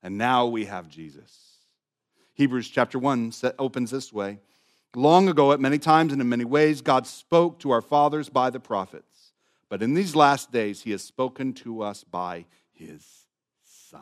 And 0.02 0.18
now 0.18 0.46
we 0.46 0.66
have 0.66 0.88
Jesus. 0.88 1.58
Hebrews 2.34 2.68
chapter 2.68 2.98
1 2.98 3.32
opens 3.58 3.90
this 3.90 4.12
way 4.12 4.40
Long 4.94 5.28
ago, 5.28 5.52
at 5.52 5.60
many 5.60 5.78
times 5.78 6.12
and 6.12 6.22
in 6.22 6.28
many 6.28 6.44
ways, 6.44 6.80
God 6.80 7.06
spoke 7.06 7.58
to 7.60 7.70
our 7.70 7.82
fathers 7.82 8.30
by 8.30 8.48
the 8.48 8.60
prophets. 8.60 9.32
But 9.68 9.82
in 9.82 9.92
these 9.92 10.16
last 10.16 10.52
days, 10.52 10.82
he 10.82 10.92
has 10.92 11.02
spoken 11.02 11.52
to 11.54 11.82
us 11.82 12.02
by 12.02 12.46
his 12.72 13.04
Son. 13.90 14.00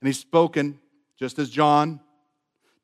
And 0.00 0.06
he's 0.06 0.18
spoken, 0.18 0.78
just 1.18 1.38
as 1.38 1.50
John, 1.50 2.00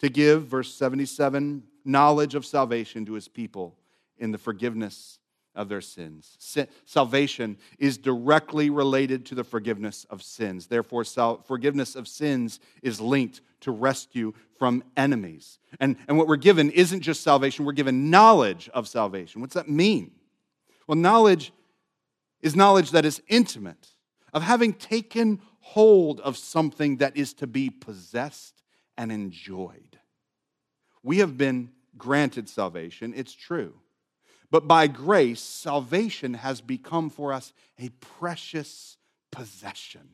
to 0.00 0.08
give, 0.10 0.46
verse 0.46 0.74
77, 0.74 1.62
knowledge 1.84 2.34
of 2.34 2.44
salvation 2.44 3.06
to 3.06 3.14
his 3.14 3.28
people 3.28 3.76
in 4.18 4.32
the 4.32 4.38
forgiveness 4.38 5.18
of 5.54 5.68
their 5.68 5.80
sins. 5.80 6.36
salvation 6.84 7.56
is 7.78 7.96
directly 7.96 8.70
related 8.70 9.24
to 9.26 9.34
the 9.34 9.44
forgiveness 9.44 10.04
of 10.10 10.22
sins. 10.22 10.66
Therefore, 10.66 11.04
forgiveness 11.04 11.94
of 11.94 12.08
sins 12.08 12.58
is 12.82 13.00
linked 13.00 13.40
to 13.60 13.70
rescue 13.70 14.32
from 14.58 14.82
enemies. 14.96 15.58
And, 15.78 15.96
and 16.08 16.18
what 16.18 16.26
we're 16.26 16.36
given 16.36 16.70
isn't 16.70 17.02
just 17.02 17.22
salvation, 17.22 17.64
we're 17.64 17.72
given 17.72 18.10
knowledge 18.10 18.68
of 18.74 18.88
salvation. 18.88 19.40
What's 19.40 19.54
that 19.54 19.68
mean? 19.68 20.10
Well, 20.86 20.96
knowledge 20.96 21.52
is 22.42 22.56
knowledge 22.56 22.90
that 22.90 23.04
is 23.04 23.22
intimate, 23.28 23.88
of 24.32 24.42
having 24.42 24.74
taken 24.74 25.40
hold 25.60 26.20
of 26.20 26.36
something 26.36 26.98
that 26.98 27.16
is 27.16 27.32
to 27.34 27.46
be 27.46 27.70
possessed 27.70 28.62
and 28.98 29.10
enjoyed. 29.10 29.98
We 31.02 31.18
have 31.18 31.38
been 31.38 31.70
granted 31.96 32.48
salvation, 32.48 33.14
it's 33.16 33.32
true. 33.32 33.74
But 34.54 34.68
by 34.68 34.86
grace, 34.86 35.40
salvation 35.40 36.34
has 36.34 36.60
become 36.60 37.10
for 37.10 37.32
us 37.32 37.52
a 37.76 37.88
precious 37.88 38.96
possession, 39.32 40.10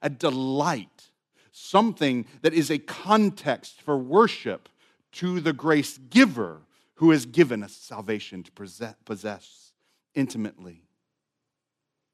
a 0.00 0.08
delight, 0.08 1.10
something 1.50 2.24
that 2.40 2.54
is 2.54 2.70
a 2.70 2.78
context 2.78 3.82
for 3.82 3.98
worship 3.98 4.70
to 5.12 5.40
the 5.40 5.52
grace 5.52 5.98
giver 5.98 6.62
who 6.94 7.10
has 7.10 7.26
given 7.26 7.62
us 7.62 7.74
salvation 7.74 8.42
to 8.44 8.94
possess 9.04 9.72
intimately. 10.14 10.80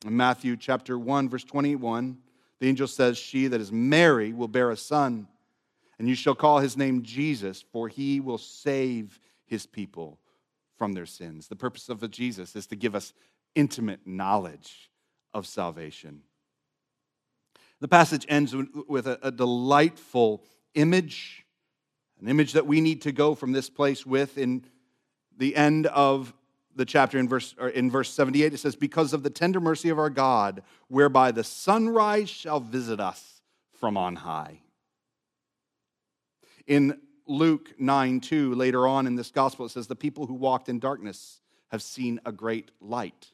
In 0.05 0.17
Matthew 0.17 0.57
chapter 0.57 0.99
1, 0.99 1.29
verse 1.29 1.45
21, 1.45 2.19
the 2.59 2.67
angel 2.67 2.89
says, 2.89 3.17
She 3.17 3.47
that 3.47 3.61
is 3.61 3.71
Mary 3.71 4.33
will 4.33 4.49
bear 4.49 4.73
a 4.73 4.77
son, 4.77 5.29
and 6.01 6.09
you 6.09 6.17
shall 6.17 6.35
call 6.35 6.59
his 6.59 6.77
name 6.77 7.05
Jesus, 7.05 7.63
for 7.71 7.87
he 7.87 8.19
will 8.19 8.37
save 8.37 9.21
his 9.47 9.65
people 9.65 10.19
from 10.79 10.93
their 10.93 11.07
sins. 11.07 11.49
The 11.49 11.57
purpose 11.57 11.89
of 11.89 12.09
Jesus 12.11 12.57
is 12.57 12.67
to 12.69 12.77
give 12.77 12.95
us 12.95 13.13
intimate 13.55 14.07
knowledge 14.07 14.91
of 15.35 15.47
salvation. 15.47 16.23
The 17.81 17.89
passage 17.89 18.25
ends 18.29 18.55
with 18.89 19.07
a, 19.07 19.19
a 19.23 19.31
delightful 19.31 20.45
image, 20.75 21.45
an 22.21 22.29
image 22.29 22.53
that 22.53 22.67
we 22.67 22.81
need 22.81 23.03
to 23.03 23.13
go 23.13 23.35
from 23.35 23.53
this 23.53 23.69
place 23.69 24.07
with 24.07 24.39
in 24.39 24.65
the 25.37 25.55
end 25.55 25.87
of 25.87 26.33
the 26.75 26.85
chapter 26.85 27.19
in 27.19 27.29
verse, 27.29 27.55
in 27.75 27.91
verse 27.91 28.11
78, 28.11 28.55
it 28.55 28.59
says, 28.59 28.77
Because 28.77 29.13
of 29.13 29.25
the 29.25 29.31
tender 29.31 29.61
mercy 29.61 29.89
of 29.89 29.99
our 29.99 30.11
God, 30.11 30.63
whereby 30.87 31.33
the 31.33 31.45
sunrise 31.45 32.31
shall 32.31 32.61
visit 32.61 33.01
us 33.01 33.43
from 33.81 33.97
on 33.97 34.17
high. 34.17 34.61
In 36.67 37.01
Luke 37.29 37.75
9 37.79 38.21
2, 38.21 38.55
later 38.55 38.87
on 38.87 39.07
in 39.07 39.15
this 39.15 39.31
gospel, 39.31 39.67
it 39.67 39.71
says, 39.71 39.87
The 39.87 39.95
people 39.95 40.27
who 40.27 40.35
walked 40.35 40.69
in 40.69 40.79
darkness 40.79 41.41
have 41.69 41.83
seen 41.83 42.21
a 42.25 42.33
great 42.33 42.71
light. 42.81 43.29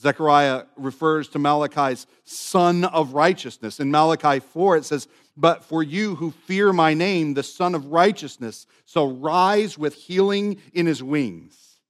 Zechariah 0.00 0.64
refers 0.76 1.28
to 1.28 1.38
Malachi's 1.38 2.06
sun 2.24 2.84
of 2.84 3.12
righteousness. 3.12 3.80
In 3.80 3.90
Malachi 3.90 4.40
4, 4.40 4.78
it 4.78 4.84
says, 4.84 5.08
But 5.36 5.64
for 5.64 5.82
you 5.82 6.14
who 6.14 6.30
fear 6.30 6.72
my 6.72 6.94
name, 6.94 7.34
the 7.34 7.42
sun 7.42 7.74
of 7.74 7.86
righteousness 7.86 8.66
shall 8.86 9.14
rise 9.14 9.76
with 9.76 9.94
healing 9.94 10.58
in 10.72 10.86
his 10.86 11.02
wings. 11.02 11.80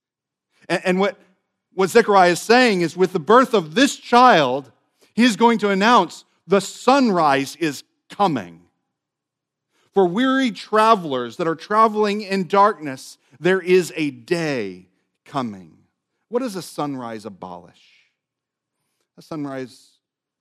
And, 0.67 0.81
and 0.83 0.99
what, 0.99 1.17
what 1.73 1.89
Zechariah 1.89 2.31
is 2.31 2.41
saying 2.41 2.81
is 2.81 2.97
with 2.97 3.13
the 3.13 3.19
birth 3.19 3.53
of 3.53 3.75
this 3.75 3.95
child, 3.95 4.71
he 5.13 5.23
is 5.23 5.37
going 5.37 5.59
to 5.59 5.69
announce 5.69 6.25
the 6.47 6.61
sunrise 6.61 7.55
is 7.57 7.83
coming. 8.09 8.60
For 9.93 10.07
weary 10.07 10.51
travelers 10.51 11.37
that 11.37 11.47
are 11.47 11.55
traveling 11.55 12.21
in 12.21 12.47
darkness, 12.47 13.17
there 13.39 13.59
is 13.59 13.91
a 13.95 14.11
day 14.11 14.87
coming. 15.25 15.77
What 16.29 16.41
does 16.41 16.55
a 16.55 16.61
sunrise 16.61 17.25
abolish? 17.25 18.11
A 19.17 19.21
sunrise 19.21 19.89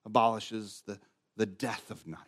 abolishes 0.05 0.83
the, 0.87 1.01
the 1.37 1.47
death 1.47 1.91
of 1.91 2.07
night. 2.07 2.19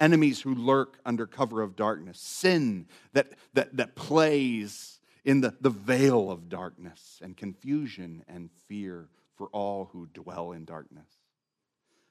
Enemies 0.00 0.40
who 0.40 0.54
lurk 0.54 0.98
under 1.04 1.26
cover 1.26 1.60
of 1.60 1.76
darkness, 1.76 2.18
sin 2.18 2.86
that, 3.12 3.32
that, 3.52 3.76
that 3.76 3.94
plays 3.94 4.98
in 5.24 5.42
the, 5.42 5.54
the 5.60 5.70
veil 5.70 6.30
of 6.30 6.48
darkness 6.48 7.20
and 7.22 7.36
confusion 7.36 8.24
and 8.26 8.50
fear 8.66 9.08
for 9.36 9.48
all 9.48 9.90
who 9.92 10.08
dwell 10.14 10.52
in 10.52 10.64
darkness. 10.64 11.06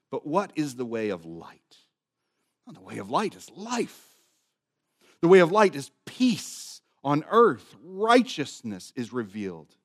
But 0.10 0.26
what 0.26 0.52
is 0.56 0.76
the 0.76 0.86
way 0.86 1.10
of 1.10 1.26
light? 1.26 1.78
The 2.68 2.82
way 2.82 3.00
of 3.00 3.10
light 3.10 3.36
is 3.36 3.50
life. 3.56 4.08
The 5.22 5.28
way 5.28 5.40
of 5.40 5.52
light 5.52 5.76
is 5.76 5.92
peace 6.06 6.82
on 7.04 7.24
earth. 7.30 7.76
Righteousness 7.84 8.94
is 8.96 9.12
revealed. 9.12 9.76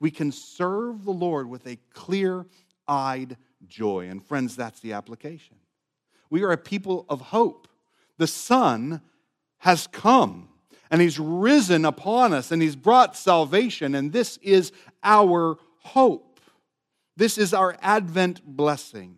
We 0.00 0.10
can 0.10 0.32
serve 0.32 1.04
the 1.04 1.10
Lord 1.10 1.48
with 1.48 1.66
a 1.66 1.78
clear 1.92 2.46
eyed 2.88 3.36
joy. 3.66 4.08
And 4.08 4.24
friends, 4.24 4.56
that's 4.56 4.80
the 4.80 4.94
application. 4.94 5.56
We 6.30 6.42
are 6.42 6.52
a 6.52 6.56
people 6.56 7.04
of 7.08 7.20
hope. 7.20 7.68
The 8.18 8.26
Son 8.26 9.02
has 9.58 9.86
come 9.86 10.48
and 10.90 11.00
he's 11.00 11.18
risen 11.18 11.84
upon 11.84 12.32
us 12.32 12.50
and 12.50 12.60
he's 12.60 12.76
brought 12.76 13.16
salvation, 13.16 13.94
and 13.94 14.12
this 14.12 14.38
is 14.38 14.72
our 15.02 15.56
hope. 15.78 16.40
This 17.16 17.38
is 17.38 17.54
our 17.54 17.76
Advent 17.80 18.44
blessing. 18.44 19.16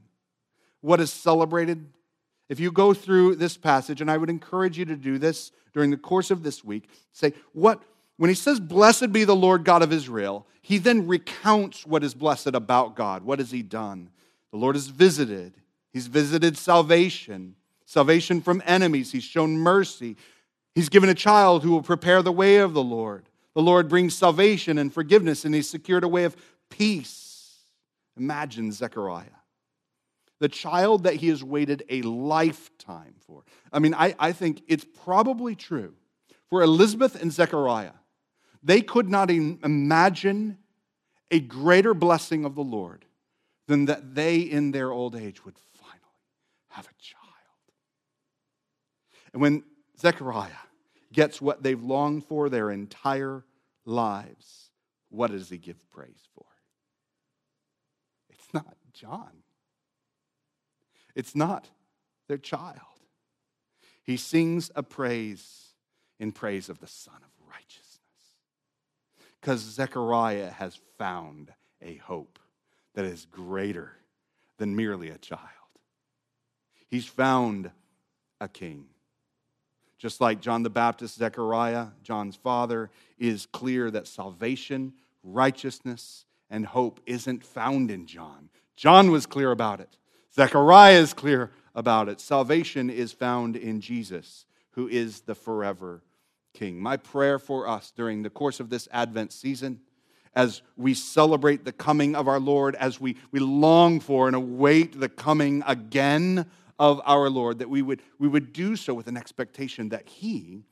What 0.81 1.01
is 1.01 1.13
celebrated? 1.13 1.87
If 2.49 2.61
you 2.61 2.71
go 2.71 2.93
through 2.93 3.37
this 3.37 3.57
passage, 3.57 4.01
and 4.01 4.11
I 4.11 4.17
would 4.17 4.31
encourage 4.31 4.79
you 4.79 4.85
to 4.87 4.97
do 4.97 5.19
this 5.19 5.53
during 5.73 5.91
the 5.91 5.97
course 5.97 6.31
of 6.31 6.43
this 6.43 6.63
week, 6.63 6.89
say, 7.13 7.33
what, 7.53 7.83
when 8.17 8.29
he 8.29 8.35
says, 8.35 8.61
Blessed 8.61 9.13
be 9.13 9.25
the 9.25 9.37
Lord 9.37 9.65
God 9.65 9.83
of 9.83 9.93
Israel, 9.93 10.47
he 10.61 10.79
then 10.79 11.07
recounts 11.07 11.87
what 11.87 12.05
is 12.05 12.15
blessed 12.15 12.49
about 12.49 12.95
God. 12.95 13.25
What 13.25 13.39
has 13.39 13.51
he 13.51 13.63
done? 13.63 14.11
The 14.51 14.59
Lord 14.59 14.77
has 14.77 14.89
visited, 14.89 15.55
he's 15.93 16.09
visited 16.09 16.59
salvation, 16.59 17.55
salvation 17.87 18.43
from 18.43 18.63
enemies, 18.67 19.13
he's 19.13 19.25
shown 19.25 19.57
mercy, 19.57 20.17
He's 20.75 20.89
given 20.89 21.11
a 21.11 21.15
child 21.15 21.63
who 21.63 21.71
will 21.71 21.83
prepare 21.83 22.23
the 22.23 22.33
way 22.33 22.57
of 22.57 22.73
the 22.73 22.83
Lord. 22.83 23.29
The 23.55 23.63
Lord 23.63 23.89
brings 23.89 24.17
salvation 24.17 24.79
and 24.79 24.93
forgiveness, 24.93 25.45
and 25.45 25.55
He's 25.55 25.69
secured 25.69 26.05
a 26.05 26.09
way 26.09 26.25
of 26.25 26.37
peace. 26.71 27.59
Imagine 28.17 28.73
Zechariah, 28.73 29.27
the 30.43 30.49
child 30.49 31.05
that 31.05 31.15
he 31.15 31.29
has 31.29 31.45
waited 31.45 31.85
a 31.89 32.03
lifetime 32.03 33.15
for. 33.29 33.45
I 33.73 33.79
mean, 33.79 33.95
I, 33.95 34.17
I 34.19 34.33
think 34.33 34.65
it's 34.67 34.85
probably 35.05 35.55
true 35.55 35.95
for 36.51 36.63
Elizabeth 36.63 37.15
and 37.23 37.33
Zechariah. 37.33 37.93
They 38.61 38.81
could 38.81 39.09
not 39.09 39.31
imagine 39.31 40.59
a 41.31 41.39
greater 41.39 41.95
blessing 41.95 42.45
of 42.45 42.57
the 42.57 42.65
Lord 42.65 43.05
than 43.69 43.85
that 43.85 44.17
they, 44.17 44.39
in 44.39 44.73
their 44.73 44.91
old 44.91 45.15
age, 45.15 45.45
would 45.45 45.55
finally 45.75 46.01
have 46.71 46.87
a 46.87 47.01
child. 47.01 47.23
And 49.33 49.41
when 49.41 49.63
Zechariah 50.01 50.51
gets 51.13 51.41
what 51.41 51.63
they've 51.63 51.81
longed 51.81 52.25
for 52.25 52.49
their 52.49 52.73
entire 52.73 53.45
lives, 53.85 54.71
what 55.09 55.31
does 55.31 55.49
he 55.49 55.59
give 55.59 55.89
praise 55.89 56.27
for? 56.35 56.47
It's 58.29 58.53
not 58.53 58.75
John, 58.93 59.42
it's 61.15 61.35
not 61.35 61.69
their 62.29 62.39
child. 62.39 62.79
He 64.03 64.17
sings 64.17 64.71
a 64.75 64.83
praise 64.83 65.75
in 66.19 66.33
praise 66.33 66.69
of 66.69 66.79
the 66.81 66.87
Son 66.87 67.17
of 67.17 67.49
Righteousness. 67.49 67.99
Because 69.41 69.61
Zechariah 69.61 70.51
has 70.51 70.79
found 70.99 71.53
a 71.81 71.97
hope 71.97 72.39
that 72.95 73.05
is 73.05 73.27
greater 73.31 73.93
than 74.59 74.77
merely 74.77 75.11
a 75.11 75.19
child. 75.19 75.41
He's 76.89 77.07
found 77.07 77.71
a 78.41 78.49
king. 78.49 78.87
Just 79.99 80.21
like 80.21 80.41
John 80.41 80.63
the 80.63 80.71
Baptist, 80.71 81.17
Zechariah, 81.17 81.89
John's 82.03 82.37
father, 82.37 82.91
is 83.19 83.47
clear 83.47 83.91
that 83.91 84.07
salvation, 84.07 84.93
righteousness, 85.23 86.25
and 86.51 86.67
hope 86.67 87.01
isn't 87.07 87.45
found 87.45 87.91
in 87.91 88.07
John. 88.07 88.49
John 88.77 89.11
was 89.11 89.27
clear 89.27 89.53
about 89.53 89.81
it. 89.81 89.97
Zechariah 90.35 90.99
is 90.99 91.13
clear 91.13 91.51
about 91.75 92.09
it. 92.09 92.21
Salvation 92.21 92.89
is 92.91 93.13
found 93.13 93.57
in 93.57 93.81
Jesus, 93.81 94.47
who 94.71 94.89
is 94.89 95.23
the 95.23 95.35
forever 95.35 96.03
King. 96.55 96.81
My 96.81 96.97
prayer 96.97 97.39
for 97.39 97.67
us 97.67 97.93
during 97.95 98.23
the 98.23 98.31
course 98.31 98.61
of 98.61 98.71
this 98.71 98.89
Advent 98.93 99.33
season, 99.33 99.81
as 100.35 100.63
we 100.77 100.95
celebrate 100.95 101.65
the 101.65 101.73
coming 101.73 102.15
of 102.15 102.29
our 102.29 102.41
Lord, 102.41 102.75
as 102.77 103.01
we, 103.01 103.17
we 103.31 103.41
long 103.41 104.01
for 104.01 104.27
and 104.27 104.37
await 104.37 104.99
the 104.99 105.09
coming 105.09 105.63
again 105.67 106.47
of 106.79 107.01
our 107.05 107.29
Lord, 107.29 107.59
that 107.59 107.69
we 107.69 107.83
would, 107.83 108.03
we 108.19 108.29
would 108.29 108.53
do 108.53 108.77
so 108.77 108.95
with 108.95 109.07
an 109.07 109.17
expectation 109.17 109.91
that 109.91 110.09
He 110.09 110.65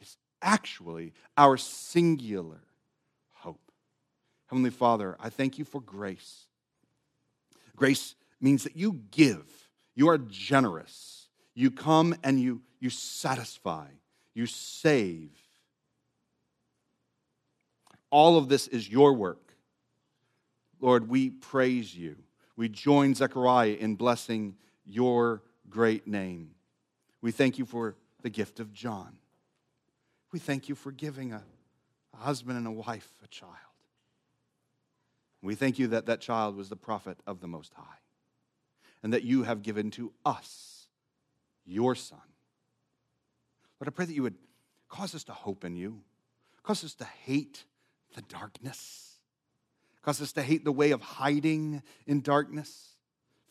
is 0.00 0.16
actually 0.42 1.12
our 1.36 1.56
singular 1.56 2.60
hope. 3.32 3.72
Heavenly 4.46 4.70
Father, 4.70 5.16
I 5.18 5.30
thank 5.30 5.58
you 5.58 5.64
for 5.64 5.80
grace. 5.80 6.46
Grace 7.74 8.14
means 8.40 8.64
that 8.64 8.76
you 8.76 9.00
give, 9.10 9.46
you 9.94 10.08
are 10.08 10.18
generous, 10.18 11.28
you 11.54 11.70
come 11.70 12.14
and 12.22 12.40
you, 12.40 12.62
you 12.80 12.90
satisfy, 12.90 13.86
you 14.34 14.46
save. 14.46 15.30
All 18.10 18.38
of 18.38 18.48
this 18.48 18.68
is 18.68 18.88
your 18.88 19.14
work. 19.14 19.54
Lord, 20.80 21.08
we 21.08 21.30
praise 21.30 21.94
you. 21.94 22.16
We 22.56 22.68
join 22.68 23.14
Zechariah 23.14 23.76
in 23.78 23.96
blessing 23.96 24.56
your 24.84 25.42
great 25.68 26.06
name. 26.06 26.50
We 27.22 27.32
thank 27.32 27.58
you 27.58 27.64
for 27.64 27.96
the 28.22 28.30
gift 28.30 28.60
of 28.60 28.72
John. 28.72 29.16
We 30.32 30.38
thank 30.38 30.68
you 30.68 30.74
for 30.74 30.92
giving 30.92 31.32
a, 31.32 31.42
a 32.14 32.16
husband 32.16 32.58
and 32.58 32.66
a 32.66 32.70
wife 32.70 33.08
a 33.24 33.28
child. 33.28 33.52
We 35.42 35.54
thank 35.54 35.78
you 35.78 35.88
that 35.88 36.06
that 36.06 36.20
child 36.20 36.56
was 36.56 36.68
the 36.68 36.76
prophet 36.76 37.18
of 37.26 37.40
the 37.40 37.46
Most 37.46 37.72
High 37.74 37.98
and 39.06 39.12
that 39.12 39.22
you 39.22 39.44
have 39.44 39.62
given 39.62 39.92
to 39.92 40.12
us 40.24 40.88
your 41.64 41.94
Son. 41.94 42.18
Lord, 43.78 43.86
I 43.86 43.90
pray 43.90 44.04
that 44.04 44.12
you 44.12 44.24
would 44.24 44.34
cause 44.88 45.14
us 45.14 45.22
to 45.22 45.32
hope 45.32 45.64
in 45.64 45.76
you, 45.76 46.00
cause 46.64 46.82
us 46.82 46.96
to 46.96 47.04
hate 47.04 47.62
the 48.16 48.22
darkness, 48.22 49.20
cause 50.02 50.20
us 50.20 50.32
to 50.32 50.42
hate 50.42 50.64
the 50.64 50.72
way 50.72 50.90
of 50.90 51.02
hiding 51.02 51.84
in 52.08 52.20
darkness, 52.20 52.96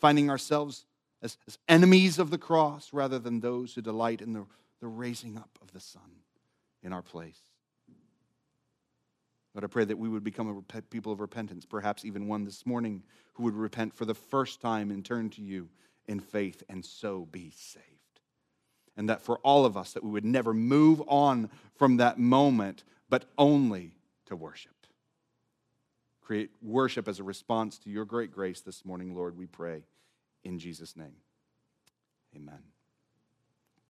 finding 0.02 0.30
ourselves 0.30 0.84
as, 1.22 1.38
as 1.48 1.58
enemies 1.70 2.20
of 2.20 2.32
the 2.32 2.38
cross 2.38 2.92
rather 2.92 3.18
than 3.18 3.40
those 3.40 3.76
who 3.76 3.82
delight 3.82 4.20
in 4.20 4.34
the, 4.34 4.46
the 4.82 4.88
raising 4.88 5.38
up 5.38 5.58
of 5.62 5.72
the 5.72 5.80
Son 5.80 6.20
in 6.84 6.92
our 6.92 7.02
place. 7.02 7.40
But 9.56 9.64
I 9.64 9.68
pray 9.68 9.86
that 9.86 9.98
we 9.98 10.10
would 10.10 10.26
become 10.26 10.50
a 10.50 10.82
people 10.82 11.14
of 11.14 11.22
repentance, 11.22 11.66
perhaps 11.66 12.04
even 12.04 12.28
one 12.28 12.44
this 12.44 12.66
morning 12.66 13.02
who 13.34 13.44
would 13.44 13.56
repent 13.56 13.96
for 13.96 14.04
the 14.04 14.14
first 14.14 14.60
time 14.60 14.92
and 14.92 15.04
turn 15.04 15.30
to 15.32 15.42
you 15.42 15.70
in 16.08 16.20
faith 16.20 16.62
and 16.68 16.84
so 16.84 17.26
be 17.32 17.54
saved. 17.56 17.86
And 18.98 19.08
that 19.10 19.22
for 19.22 19.38
all 19.40 19.66
of 19.66 19.78
us, 19.78 19.94
that 19.94 20.04
we 20.04 20.12
would 20.12 20.26
never 20.26 20.54
move 20.54 21.02
on 21.08 21.50
from 21.78 21.98
that 21.98 22.20
moment, 22.20 22.84
but 23.10 23.26
only 23.38 23.96
to 24.26 24.36
worship. 24.36 24.74
Create 26.22 26.50
worship 26.62 27.08
as 27.08 27.20
a 27.20 27.24
response 27.24 27.78
to 27.80 27.90
your 27.90 28.04
great 28.04 28.34
grace 28.34 28.60
this 28.60 28.84
morning, 28.84 29.16
Lord, 29.16 29.38
we 29.38 29.46
pray. 29.46 29.86
In 30.44 30.60
Jesus' 30.60 30.98
name, 30.98 31.16
amen. 32.36 32.75